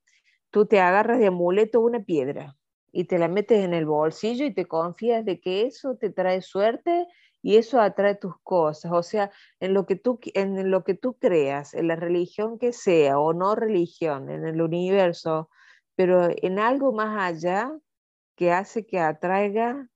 tú 0.50 0.66
te 0.66 0.80
agarras 0.80 1.20
de 1.20 1.28
amuleto 1.28 1.82
una 1.82 2.00
piedra 2.00 2.56
y 2.94 3.04
te 3.04 3.20
la 3.20 3.28
metes 3.28 3.66
en 3.66 3.74
el 3.74 3.86
bolsillo 3.86 4.46
y 4.46 4.54
te 4.54 4.66
confías 4.66 5.26
de 5.26 5.42
que 5.42 5.64
eso 5.66 5.98
te 5.98 6.10
trae 6.10 6.42
suerte 6.42 7.06
y 7.42 7.58
eso 7.58 7.82
atrae 7.82 8.16
tus 8.16 8.36
cosas. 8.44 8.94
O 8.94 9.04
sea, 9.04 9.30
en 9.60 9.74
lo 9.74 9.86
que 9.86 9.98
tú, 9.98 10.22
en 10.36 10.72
lo 10.72 10.86
que 10.86 10.94
tú 10.94 11.18
creas, 11.20 11.74
en 11.74 11.90
la 11.90 11.98
religión 11.98 12.58
que 12.58 12.72
sea 12.72 13.20
o 13.20 13.34
no 13.34 13.56
religión, 13.56 14.30
en 14.30 14.46
el 14.46 14.62
universo, 14.62 15.50
pero 15.96 16.30
en 16.30 16.60
algo 16.60 16.94
más 16.94 17.20
allá, 17.20 17.70
que 18.36 18.52
hace 18.52 18.86
que 18.86 19.00
atraiga 19.00 19.88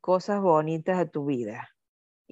cosas 0.00 0.40
bonitas 0.40 0.98
a 0.98 1.06
tu 1.06 1.26
vida. 1.26 1.70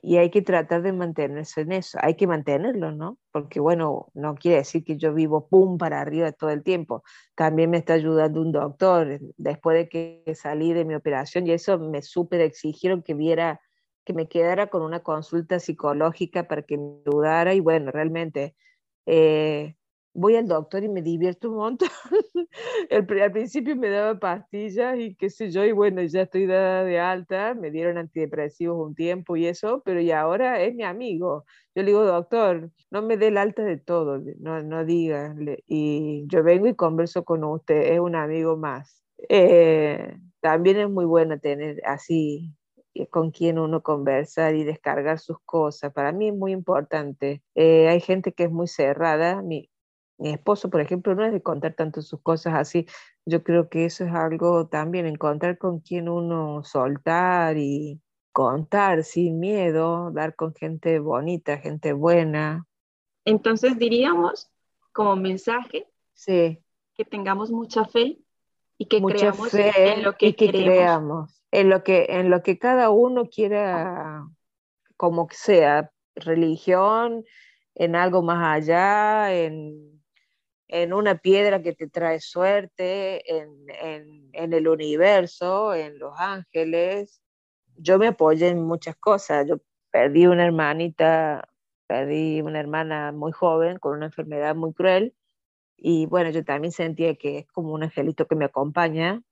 Y 0.01 0.19
hay 0.19 0.31
que 0.31 0.43
tratar 0.43 0.83
de 0.83 0.93
mantenerse 0.93 1.63
en 1.63 1.73
eso, 1.73 1.99
hay 2.01 2.15
que 2.15 2.29
mantenerlo, 2.29 2.93
¿no? 2.93 3.19
Porque 3.33 3.59
bueno, 3.59 4.09
no 4.15 4.37
quiere 4.37 4.59
decir 4.59 4.85
que 4.85 4.97
yo 4.97 5.13
vivo 5.13 5.49
pum 5.49 5.77
para 5.77 6.01
arriba 6.01 6.31
todo 6.31 6.51
el 6.51 6.63
tiempo. 6.63 7.03
También 7.35 7.71
me 7.71 7.79
está 7.79 7.95
ayudando 7.95 8.41
un 8.41 8.53
doctor 8.53 9.19
después 9.37 9.77
de 9.77 9.89
que 9.89 10.35
salí 10.37 10.73
de 10.73 10.85
mi 10.85 10.95
operación 10.95 11.47
y 11.49 11.53
eso 11.53 11.79
me 11.81 12.03
súper 12.03 12.43
exigieron 12.43 13.03
que 13.03 13.15
viera, 13.15 13.61
que 14.05 14.13
me 14.13 14.29
quedara 14.29 14.69
con 14.69 14.83
una 14.83 15.01
consulta 15.01 15.59
psicológica 15.59 16.47
para 16.47 16.63
que 16.63 16.79
me 16.79 17.01
ayudara 17.05 17.55
y 17.55 17.61
bueno, 17.61 17.91
realmente 17.91 18.55
eh, 19.07 19.75
voy 20.19 20.37
al 20.37 20.49
doctor 20.49 20.83
y 20.83 20.89
me 20.89 21.03
divierto 21.03 21.51
un 21.51 21.57
montón. 21.57 21.89
al 22.91 23.33
principio 23.33 23.77
me 23.77 23.89
daba 23.89 24.19
pastillas 24.19 24.99
y 24.99 25.15
qué 25.15 25.31
sé 25.31 25.51
yo, 25.51 25.65
y 25.65 25.73
bueno, 25.73 26.03
ya 26.03 26.23
estoy 26.23 26.47
dada 26.47 26.85
de 26.85 26.99
alta, 26.99 27.55
me 27.55 27.71
dieron 27.71 27.99
antidepresivos 27.99 28.85
un 28.85 28.95
tiempo 28.95 29.37
y 29.37 29.47
eso, 29.47 29.83
pero 29.85 30.01
y 30.01 30.11
ahora 30.11 30.61
es 30.63 30.75
mi 30.75 30.83
amigo. 30.83 31.45
Yo 31.75 31.83
le 31.83 31.91
digo, 31.91 32.05
doctor, 32.05 32.71
no 32.91 33.03
me 33.03 33.17
dé 33.17 33.29
el 33.29 33.39
alta 33.39 33.63
de 33.63 33.77
todo, 33.77 34.19
no, 34.41 34.63
no 34.63 34.85
diga. 34.85 35.35
Y 35.67 36.25
yo 36.27 36.43
vengo 36.43 36.67
y 36.67 36.75
converso 36.75 37.25
con 37.25 37.45
usted, 37.45 37.93
es 37.93 38.01
un 38.01 38.17
amigo 38.17 38.57
más. 38.57 39.05
Eh, 39.29 40.17
también 40.41 40.79
es 40.79 40.91
muy 40.91 41.05
bueno 41.05 41.39
tener 41.39 41.81
así 41.85 42.55
eh, 42.95 43.07
con 43.09 43.31
quien 43.31 43.59
uno 43.59 43.83
conversar 43.83 44.55
y 44.57 44.65
descargar 44.65 45.19
sus 45.21 45.39
cosas. 45.45 45.93
Para 45.93 46.13
mí 46.13 46.29
es 46.29 46.35
muy 46.35 46.53
importante. 46.53 47.43
Eh, 47.55 47.89
hay 47.89 48.01
gente 48.01 48.33
que 48.33 48.45
es 48.45 48.51
muy 48.51 48.67
cerrada. 48.69 49.43
Mi, 49.43 49.71
mi 50.19 50.31
esposo, 50.31 50.69
por 50.69 50.81
ejemplo, 50.81 51.15
no 51.15 51.25
es 51.25 51.33
de 51.33 51.43
contar 51.43 51.75
tanto 51.75 52.03
sus 52.03 52.21
cosas 52.21 52.55
así. 52.55 52.87
Yo 53.25 53.43
creo 53.43 53.69
que 53.69 53.85
eso 53.85 54.05
es 54.05 54.13
algo 54.13 54.67
también, 54.67 55.07
encontrar 55.07 55.59
con 55.59 55.81
quien 55.81 56.09
uno 56.09 56.63
soltar 56.65 57.57
y 57.57 58.01
contar 58.33 59.05
sin 59.05 59.39
miedo, 59.39 60.11
dar 60.11 60.35
con 60.35 60.55
gente 60.55 60.99
bonita, 60.99 61.59
gente 61.59 61.93
buena. 61.93 62.67
Entonces 63.25 63.79
diríamos 63.79 64.51
como 64.93 65.15
mensaje 65.17 65.87
sí. 66.15 66.63
que 66.95 67.05
tengamos 67.05 67.51
mucha 67.51 67.85
fe 67.85 68.19
y 68.77 68.87
que 68.87 69.01
mucha 69.01 69.17
creamos 69.17 69.51
fe 69.51 69.93
en 69.95 70.03
lo 70.03 70.17
que, 70.17 70.27
y 70.29 70.33
que 70.35 70.51
creamos, 70.51 71.43
en 71.51 71.69
lo 71.69 71.83
que, 71.83 72.07
en 72.09 72.31
lo 72.31 72.43
que 72.43 72.59
cada 72.59 72.91
uno 72.91 73.29
quiera, 73.29 74.25
como 74.97 75.27
que 75.27 75.37
sea, 75.37 75.93
religión, 76.15 77.25
en 77.75 77.95
algo 77.95 78.23
más 78.23 78.57
allá, 78.57 79.33
en 79.33 79.98
en 80.69 80.93
una 80.93 81.17
piedra 81.17 81.63
que 81.63 81.73
te 81.73 81.89
trae 81.89 82.21
suerte, 82.21 83.39
en, 83.39 83.49
en, 83.81 84.31
en, 84.33 84.53
el 84.53 84.69
universo, 84.69 85.75
en 85.75 85.99
los 85.99 86.13
ángeles. 86.19 87.23
Yo 87.77 87.99
me 87.99 88.09
apoyé 88.09 88.49
en 88.49 88.63
muchas 88.63 88.95
cosas. 88.97 89.47
Yo 89.49 89.61
perdí 89.91 90.27
una 90.27 90.45
hermanita, 90.45 91.49
perdí 91.87 92.43
una 92.43 92.61
hermana 92.61 93.13
muy 93.13 93.33
joven 93.33 93.79
con 93.79 93.97
una 93.97 94.07
enfermedad 94.07 94.55
muy 94.55 94.75
cruel. 94.75 95.15
Y 95.75 96.05
bueno, 96.07 96.31
yo 96.31 96.45
también 96.45 96.73
sentía 96.73 97.15
que 97.15 97.39
es 97.39 97.47
como 97.47 97.73
un 97.73 97.85
angelito 97.85 98.27
que 98.27 98.35
me 98.35 98.45
acompaña, 98.45 99.23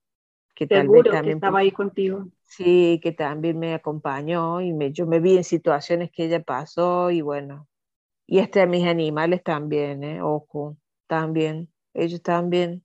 que 0.54 0.66
Seguro 0.66 0.78
tal 0.78 0.88
vez 0.88 1.02
que 1.02 1.10
también 1.10 1.36
estaba 1.36 1.58
ahí 1.58 1.70
contigo. 1.70 2.28
Sí, 2.44 2.98
que 3.02 3.12
también 3.12 3.58
me 3.58 3.74
acompañó 3.74 4.62
y 4.62 4.72
me, 4.72 4.90
yo 4.90 5.06
me 5.06 5.20
vi 5.20 5.36
en 5.36 5.44
situaciones 5.44 6.10
que 6.12 6.24
ella 6.24 6.42
pasó 6.42 7.10
y 7.10 7.20
bueno, 7.20 7.68
y 8.26 8.38
este 8.38 8.62
a 8.62 8.66
mis 8.66 8.86
animales 8.86 9.42
también, 9.42 10.02
¿eh? 10.04 10.22
ojo 10.22 10.76
también, 11.06 11.70
ellos 11.94 12.22
también. 12.22 12.84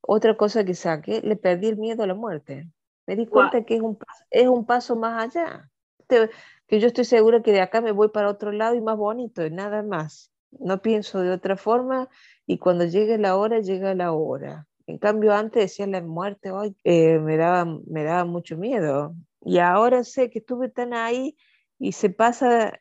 Otra 0.00 0.36
cosa 0.36 0.64
que 0.64 0.74
saqué, 0.74 1.20
le 1.20 1.36
perdí 1.36 1.68
el 1.68 1.76
miedo 1.76 2.02
a 2.02 2.06
la 2.06 2.14
muerte. 2.14 2.68
Me 3.06 3.16
di 3.16 3.26
cuenta 3.26 3.58
wow. 3.58 3.66
que 3.66 3.74
es 3.76 3.80
un, 3.80 3.98
es 4.30 4.48
un 4.48 4.64
paso 4.66 4.96
más 4.96 5.24
allá. 5.24 5.70
Que 6.66 6.80
yo 6.80 6.88
estoy 6.88 7.04
segura 7.04 7.42
que 7.42 7.52
de 7.52 7.60
acá 7.60 7.80
me 7.80 7.92
voy 7.92 8.08
para 8.08 8.28
otro 8.28 8.52
lado 8.52 8.74
y 8.74 8.80
más 8.80 8.96
bonito, 8.96 9.44
y 9.44 9.50
nada 9.50 9.82
más. 9.82 10.32
No 10.50 10.82
pienso 10.82 11.20
de 11.20 11.30
otra 11.30 11.56
forma 11.56 12.08
y 12.46 12.58
cuando 12.58 12.84
llegue 12.84 13.18
la 13.18 13.36
hora, 13.36 13.60
llega 13.60 13.94
la 13.94 14.12
hora. 14.12 14.66
En 14.86 14.98
cambio, 14.98 15.32
antes 15.32 15.62
decía 15.62 15.86
la 15.86 16.00
muerte, 16.02 16.50
hoy 16.50 16.76
eh, 16.82 17.20
me, 17.20 17.36
daba, 17.36 17.64
me 17.86 18.02
daba 18.02 18.24
mucho 18.24 18.56
miedo. 18.56 19.14
Y 19.42 19.58
ahora 19.58 20.02
sé 20.02 20.30
que 20.30 20.40
estuve 20.40 20.68
tan 20.68 20.92
ahí 20.92 21.36
y 21.78 21.92
se 21.92 22.10
pasa 22.10 22.80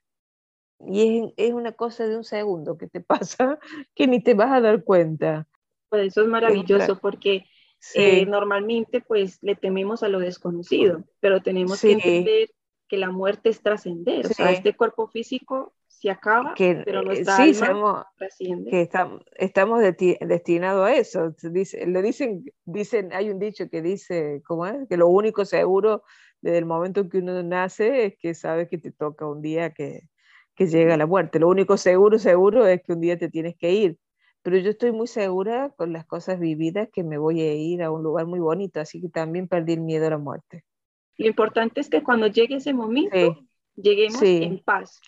y 0.88 1.20
es, 1.20 1.34
es, 1.38 1.54
una 1.54 1.74
cosa 1.74 2.08
de 2.08 2.18
un 2.18 2.24
segundo 2.24 2.78
que 2.78 2.88
te 2.88 3.02
pasa 3.02 3.60
que 3.96 4.08
ni 4.08 4.22
te 4.22 4.34
vas 4.34 4.52
a 4.52 4.62
dar 4.62 4.84
cuenta. 4.84 5.48
Pues 5.90 6.08
eso 6.08 6.22
es 6.22 6.28
maravilloso 6.28 6.94
es 6.94 7.00
porque 7.00 7.46
sí. 7.80 8.00
eh, 8.00 8.26
normalmente 8.26 9.02
pues 9.02 9.40
le 9.42 9.56
tememos 9.56 10.04
a 10.04 10.08
lo 10.08 10.20
desconocido, 10.20 11.04
pero 11.20 11.42
tenemos 11.42 11.80
sí. 11.80 11.88
que 11.88 11.94
entender 11.94 12.50
que 12.88 12.98
la 12.98 13.12
muerte 13.12 13.50
es 13.50 13.62
trascender, 13.62 14.26
sí. 14.26 14.32
o 14.32 14.36
sea, 14.36 14.52
este 14.52 14.76
cuerpo 14.76 15.08
físico 15.08 15.74
se 15.88 16.10
acaba, 16.10 16.54
que, 16.54 16.82
pero 16.86 17.04
nuestra 17.04 17.38
sí, 17.38 17.64
alma. 17.64 18.08
Que 18.38 18.82
estamos, 18.82 19.22
estamos 19.36 19.84
destinados 20.22 20.88
a 20.88 20.96
eso. 20.96 21.36
Dice, 21.52 21.86
lo 21.86 22.02
dicen, 22.02 22.46
dicen, 22.66 23.12
hay 23.14 23.30
un 23.30 23.38
dicho 23.38 23.70
que 23.70 23.82
dice, 23.82 24.42
¿cómo 24.48 24.66
es? 24.66 24.88
Que 24.88 24.98
lo 24.98 25.08
único 25.08 25.44
seguro 25.46 26.04
desde 26.42 26.60
el 26.60 26.66
momento 26.66 27.02
en 27.02 27.10
que 27.10 27.18
uno 27.18 27.44
nace 27.44 28.06
es 28.06 28.18
que 28.18 28.34
sabes 28.34 28.70
que 28.70 28.78
te 28.78 28.92
toca 28.92 29.28
un 29.28 29.42
día 29.42 29.72
que, 29.74 30.04
que 30.60 30.68
llega 30.68 30.97
la 30.97 31.07
muerte. 31.07 31.39
Lo 31.39 31.49
único 31.49 31.78
seguro, 31.78 32.20
seguro 32.20 32.68
es 32.68 32.84
que 32.84 32.93
un 32.93 33.01
día 33.01 33.18
te 33.18 33.30
tienes 33.30 33.55
que 33.57 33.72
ir. 33.74 33.97
Pero 34.43 34.57
yo 34.60 34.70
estoy 34.72 34.91
muy 34.93 35.07
segura 35.07 35.74
con 35.78 35.93
las 35.93 36.05
cosas 36.05 36.39
vividas 36.39 36.89
que 36.93 37.03
me 37.03 37.18
voy 37.18 37.41
a 37.41 37.53
ir 37.55 37.84
a 37.84 37.91
un 37.91 38.03
lugar 38.03 38.28
muy 38.28 38.39
bonito, 38.39 38.80
así 38.82 39.01
que 39.01 39.10
también 39.10 39.47
perdí 39.47 39.74
el 39.74 39.82
miedo 39.82 40.07
a 40.07 40.12
la 40.12 40.18
muerte. 40.18 40.64
Lo 41.18 41.28
importante 41.28 41.82
es 41.82 41.89
que 41.89 42.03
cuando 42.03 42.28
llegue 42.28 42.55
ese 42.57 42.74
momento, 42.74 43.16
sí. 43.16 43.49
lleguemos 43.76 44.20
Sí. 44.20 44.39
en 44.43 44.60
paz. 44.60 45.01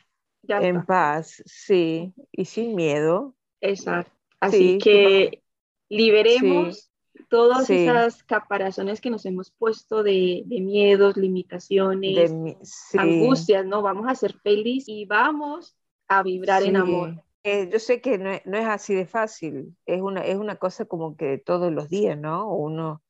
Ya 0.43 0.57
En 0.59 0.77
está. 0.77 0.85
paz, 0.85 1.43
sí, 1.45 2.13
y 2.31 2.45
sin 2.45 2.75
miedo. 2.75 3.35
Exacto. 3.61 4.11
Así 4.39 4.57
Sí, 4.73 4.77
que 4.79 5.43
liberemos 5.89 6.90
todas 7.29 7.67
Sí. 7.67 7.75
esas 7.75 8.23
caparazones 8.23 9.01
que 9.01 9.09
nos 9.09 9.25
hemos 9.25 9.51
puesto 9.51 10.03
de, 10.03 10.43
de 10.45 10.61
miedos, 10.61 11.17
limitaciones, 11.17 12.31
De 12.31 12.35
mi- 12.35 12.57
sí. 12.63 12.97
angustias, 12.97 13.65
¿no? 13.65 13.81
Vamos 13.81 14.07
a 14.07 14.15
ser 14.15 14.33
felices 14.39 14.89
y 14.89 15.05
vamos 15.05 15.75
a 16.07 16.23
vibrar 16.23 16.63
en 16.63 16.75
Sí. 16.75 16.81
amor. 16.81 17.23
Eh, 17.43 17.69
yo 17.71 17.79
sé 17.79 18.01
que 18.01 18.17
no 18.19 18.29
es, 18.31 18.45
no 18.45 18.57
es 18.57 18.67
así 18.67 18.93
de 18.93 19.07
fácil, 19.07 19.75
es 19.87 20.01
una, 20.01 20.21
es 20.21 20.37
una 20.37 20.57
cosa 20.57 20.85
como 20.85 21.17
que 21.17 21.39
todos 21.39 21.71
los 21.71 21.89
días, 21.89 22.17
¿no? 22.17 22.53
Uno 22.53 23.01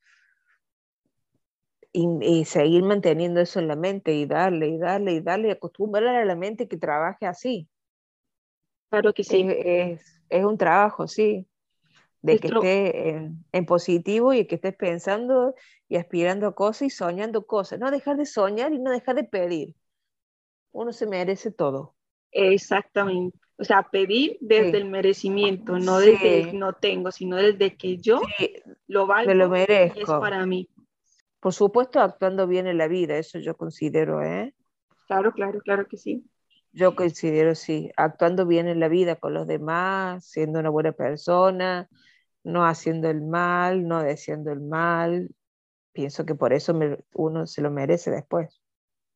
y, 1.92 2.08
y 2.22 2.44
seguir 2.46 2.82
manteniendo 2.82 3.40
eso 3.40 3.60
en 3.60 3.68
la 3.68 3.76
mente 3.76 4.14
y 4.14 4.24
darle 4.24 4.68
y 4.68 4.78
darle 4.78 5.12
y 5.12 5.20
darle 5.20 5.48
y 5.48 5.50
acostumbrar 5.50 6.16
a 6.16 6.24
la 6.24 6.34
mente 6.36 6.66
que 6.66 6.78
trabaje 6.78 7.26
así. 7.26 7.68
Claro 8.88 9.12
que 9.12 9.24
sí. 9.24 9.46
Es, 9.48 10.00
es, 10.00 10.20
es 10.30 10.44
un 10.44 10.56
trabajo, 10.56 11.06
sí, 11.06 11.46
de 12.22 12.38
que 12.38 12.48
esté 12.48 13.08
en, 13.10 13.44
en 13.52 13.66
positivo 13.66 14.32
y 14.32 14.46
que 14.46 14.54
estés 14.54 14.74
pensando 14.76 15.54
y 15.88 15.96
aspirando 15.96 16.46
a 16.46 16.54
cosas 16.54 16.82
y 16.82 16.90
soñando 16.90 17.46
cosas. 17.46 17.78
No 17.78 17.90
dejar 17.90 18.16
de 18.16 18.26
soñar 18.26 18.72
y 18.72 18.78
no 18.78 18.90
dejar 18.90 19.16
de 19.16 19.24
pedir. 19.24 19.74
Uno 20.70 20.92
se 20.92 21.06
merece 21.06 21.50
todo. 21.50 21.94
Exactamente. 22.30 23.38
O 23.58 23.64
sea, 23.64 23.88
pedir 23.90 24.38
desde 24.40 24.70
Sí. 24.70 24.76
el 24.78 24.84
merecimiento, 24.86 25.78
no 25.78 26.00
Sí. 26.00 26.12
desde 26.12 26.40
el 26.50 26.58
no 26.58 26.72
tengo, 26.72 27.10
sino 27.12 27.36
desde 27.36 27.76
que 27.76 27.98
yo 27.98 28.20
Sí, 28.38 28.54
lo 28.86 29.06
valgo 29.06 29.28
me 29.28 29.34
lo 29.34 29.56
y 29.56 29.60
es 29.60 29.68
merezco. 29.68 30.18
para 30.20 30.44
mí. 30.46 30.68
Por 31.40 31.52
supuesto, 31.52 32.00
actuando 32.00 32.46
bien 32.46 32.66
en 32.66 32.78
la 32.78 32.88
vida, 32.88 33.18
eso 33.18 33.38
yo 33.38 33.56
considero, 33.56 34.22
¿eh? 34.22 34.54
Claro, 35.06 35.32
claro, 35.32 35.60
claro 35.60 35.86
que 35.86 35.96
sí. 35.96 36.24
Yo 36.72 36.94
considero, 36.96 37.54
sí, 37.54 37.90
actuando 37.96 38.46
bien 38.46 38.66
en 38.66 38.80
la 38.80 38.88
vida 38.88 39.16
con 39.16 39.34
los 39.34 39.46
demás, 39.46 40.24
siendo 40.24 40.58
una 40.58 40.70
buena 40.70 40.92
persona, 40.92 41.88
no 42.44 42.64
haciendo 42.66 43.10
el 43.10 43.22
mal, 43.22 43.86
no 43.88 44.02
deseando 44.02 44.52
el 44.52 44.60
mal. 44.60 45.30
Pienso 45.92 46.26
que 46.26 46.34
por 46.36 46.52
eso 46.54 46.74
me- 46.74 46.98
uno 47.14 47.46
se 47.46 47.62
lo 47.62 47.70
merece 47.72 48.10
después. 48.10 48.62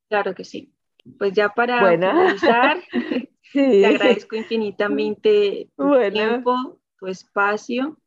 Claro 0.08 0.34
que 0.34 0.44
sí. 0.44 0.72
Pues 1.18 1.32
ya 1.32 1.48
para 1.54 1.96
Bueno. 1.96 2.12
finalizar, 2.12 2.78
Sí. 3.52 3.62
te 3.80 3.86
agradezco 3.86 4.36
infinitamente 4.36 5.70
tu 5.78 5.88
Bueno. 5.88 6.10
tiempo, 6.10 6.80
tu 6.98 7.06
espacio. 7.06 7.98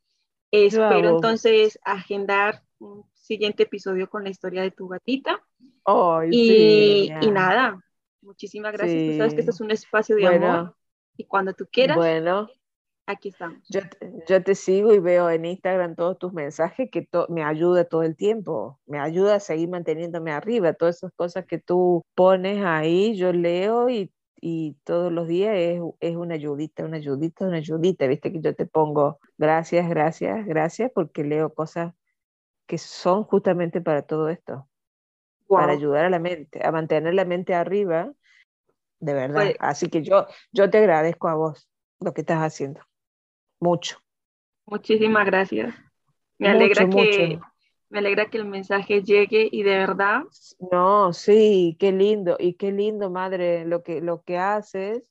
Espero 0.51 1.09
entonces 1.09 1.79
agendar 1.83 2.63
un 2.79 3.05
siguiente 3.15 3.63
episodio 3.63 4.09
con 4.09 4.23
la 4.23 4.29
historia 4.31 4.63
de 4.63 4.71
tu 4.71 4.87
gatita. 4.89 5.43
Ay, 5.85 6.31
Y, 6.31 6.37
sí, 6.37 7.05
y 7.19 7.31
ya. 7.31 7.31
nada, 7.31 7.83
muchísimas 8.21 8.73
gracias. 8.73 9.03
Tú 9.05 9.13
sabes 9.13 9.33
que 9.35 9.41
este 9.41 9.51
es 9.51 9.61
un 9.61 9.71
espacio 9.71 10.15
de 10.17 10.27
Bueno. 10.27 10.27
amor. 10.27 10.75
Y 11.17 11.25
cuando 11.25 11.53
tú 11.53 11.67
quieras, 11.71 12.13
Bueno, 12.13 12.49
aquí 13.09 13.29
estamos. 13.29 13.59
yo, 13.69 13.81
te- 13.81 14.13
yo 14.27 14.43
te 14.43 14.55
sigo 14.55 14.93
y 14.93 14.99
veo 14.99 15.29
en 15.29 15.45
Instagram 15.45 15.95
todos 15.95 16.17
tus 16.17 16.33
mensajes 16.33 16.89
que 16.91 17.01
to- 17.05 17.27
me 17.29 17.43
ayuda 17.43 17.85
todo 17.85 18.03
el 18.03 18.15
tiempo, 18.15 18.79
me 18.85 18.99
ayuda 18.99 19.35
a 19.35 19.39
seguir 19.39 19.69
manteniéndome 19.69 20.31
arriba, 20.31 20.73
todas 20.73 20.97
esas 20.97 21.11
cosas 21.15 21.45
que 21.45 21.57
tú 21.59 22.03
pones 22.15 22.63
ahí, 22.63 23.15
yo 23.15 23.33
leo 23.33 23.89
y, 23.89 24.11
y 24.41 24.75
todos 24.83 25.11
los 25.11 25.27
días 25.27 25.55
es, 25.55 25.81
es 25.99 26.15
una 26.15 26.35
ayudita, 26.35 26.85
una 26.85 26.97
ayudita, 26.97 27.45
una 27.45 27.57
ayudita, 27.57 28.07
viste 28.07 28.31
que 28.31 28.39
yo 28.41 28.55
te 28.55 28.65
pongo 28.65 29.19
gracias, 29.37 29.89
gracias, 29.89 30.45
gracias, 30.45 30.91
porque 30.93 31.23
leo 31.23 31.53
cosas 31.53 31.93
que 32.67 32.77
son 32.77 33.23
justamente 33.23 33.81
para 33.81 34.03
todo 34.03 34.29
esto, 34.29 34.67
para 35.47 35.73
ayudar 35.73 36.05
a 36.05 36.09
la 36.09 36.19
mente, 36.19 36.63
a 36.65 36.71
mantener 36.71 37.15
la 37.15 37.25
mente 37.25 37.55
arriba, 37.55 38.11
de 38.99 39.13
verdad. 39.13 39.35
Pues- 39.35 39.55
Así 39.59 39.89
que 39.89 40.03
yo, 40.03 40.27
yo 40.51 40.69
te 40.69 40.77
agradezco 40.77 41.27
a 41.27 41.33
vos 41.35 41.67
lo 41.99 42.13
que 42.13 42.21
estás 42.21 42.39
haciendo, 42.39 42.81
mucho. 43.59 43.97
Muchísimas 44.65 45.25
gracias. 45.25 45.73
Me 46.37 46.47
Mucho, 46.47 46.57
alegra 46.57 46.89
que 46.89 46.95
mucho. 47.29 47.45
me 47.89 47.99
alegra 47.99 48.29
que 48.29 48.37
el 48.37 48.45
mensaje 48.45 49.03
llegue 49.03 49.49
y 49.51 49.63
de 49.63 49.77
verdad 49.77 50.23
No, 50.71 51.11
sí, 51.11 51.75
qué 51.79 51.91
lindo, 51.91 52.37
y 52.39 52.53
qué 52.53 52.71
lindo, 52.71 53.09
madre, 53.09 53.65
lo 53.65 53.83
que, 53.83 53.99
lo 54.01 54.23
que 54.23 54.37
haces, 54.37 55.03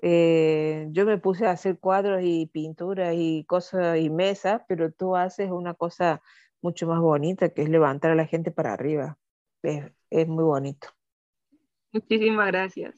eh, 0.00 0.88
yo 0.90 1.04
me 1.04 1.18
puse 1.18 1.46
a 1.46 1.52
hacer 1.52 1.78
cuadros 1.78 2.20
y 2.22 2.46
pinturas 2.46 3.14
y 3.16 3.44
cosas 3.44 3.98
y 3.98 4.10
mesas, 4.10 4.62
pero 4.68 4.90
tú 4.90 5.16
haces 5.16 5.50
una 5.50 5.74
cosa 5.74 6.22
mucho 6.62 6.86
más 6.86 7.00
bonita 7.00 7.50
que 7.50 7.62
es 7.62 7.68
levantar 7.68 8.12
a 8.12 8.14
la 8.14 8.26
gente 8.26 8.50
para 8.50 8.72
arriba. 8.72 9.18
Es, 9.62 9.84
es 10.10 10.28
muy 10.28 10.44
bonito. 10.44 10.88
Muchísimas 11.92 12.46
gracias. 12.46 12.94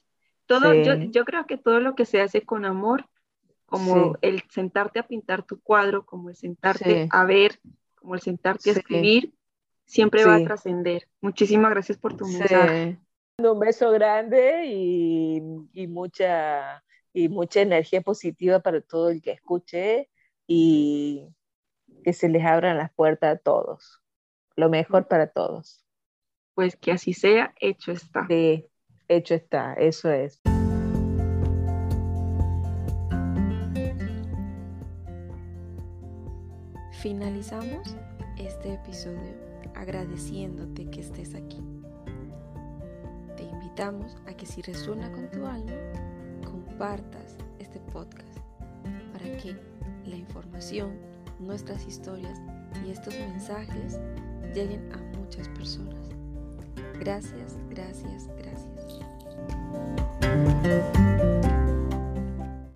Todo, 0.47 0.72
yo, 0.74 0.95
yo, 1.11 1.24
creo 1.24 1.47
que 1.47 1.57
todo 1.57 1.80
lo 1.80 1.95
que 1.95 2.05
se 2.05 2.20
hace 2.20 2.43
con 2.43 2.64
amor, 2.64 3.07
como 3.67 4.17
el 4.21 4.43
sentarte 4.51 4.99
a 4.99 5.07
pintar 5.07 5.43
tu 5.43 5.61
cuadro, 5.61 6.05
como 6.07 6.31
el 6.31 6.37
sentarte 6.37 7.09
a 7.11 7.25
ver, 7.25 7.61
como 7.95 8.15
el 8.15 8.21
sentarte 8.21 8.71
a 8.71 8.73
escribir, 8.75 9.35
siempre 9.87 10.25
va 10.25 10.37
a 10.37 10.45
trascender. 10.45 11.09
Muchísimas 11.21 11.71
gracias 11.71 11.99
por 11.99 12.17
tu 12.17 12.27
mensaje. 12.27 12.99
Un 13.39 13.59
beso 13.59 13.91
grande 13.91 14.67
y, 14.67 15.43
y, 15.73 15.87
mucha, 15.89 16.85
y 17.12 17.29
mucha 17.29 17.62
energía 17.62 18.01
positiva 18.01 18.61
para 18.61 18.81
todo 18.81 19.11
el 19.11 19.23
que 19.23 19.33
escuche 19.33 20.09
y 20.47 21.29
que 22.05 22.12
se 22.12 22.29
les 22.29 22.45
abran 22.45 22.77
las 22.77 22.93
puertas 22.93 23.37
a 23.37 23.39
todos. 23.39 24.01
Lo 24.57 24.69
mejor 24.69 25.09
para 25.09 25.27
todos. 25.27 25.85
Pues 26.55 26.77
que 26.77 26.93
así 26.93 27.12
sea, 27.12 27.55
hecho 27.59 27.91
está. 27.91 28.27
Sí, 28.29 28.67
hecho 29.09 29.35
está, 29.35 29.75
eso 29.75 30.12
es. 30.12 30.41
Finalizamos 37.05 37.97
este 38.39 38.73
episodio 38.73 39.35
agradeciéndote 39.75 40.87
que 40.87 41.03
estés 41.03 41.35
aquí. 41.35 41.63
Te 43.37 43.43
invitamos 43.43 44.17
a 44.27 44.33
que 44.33 44.47
si 44.47 44.63
resuena 44.63 45.13
con 45.13 45.31
tu 45.31 45.45
alma, 45.45 45.75
compartas 46.47 47.37
este 47.59 47.79
podcast 47.93 48.39
para 49.13 49.37
que 49.37 49.55
la 50.07 50.17
información, 50.17 50.97
nuestras 51.41 51.87
historias 51.87 52.41
y 52.87 52.93
estos 52.93 53.13
mensajes 53.19 54.01
lleguen 54.55 54.91
a 54.95 55.19
muchas 55.19 55.47
personas. 55.51 56.09
Gracias, 56.99 57.59
gracias, 57.69 58.31
gracias. 60.23 61.04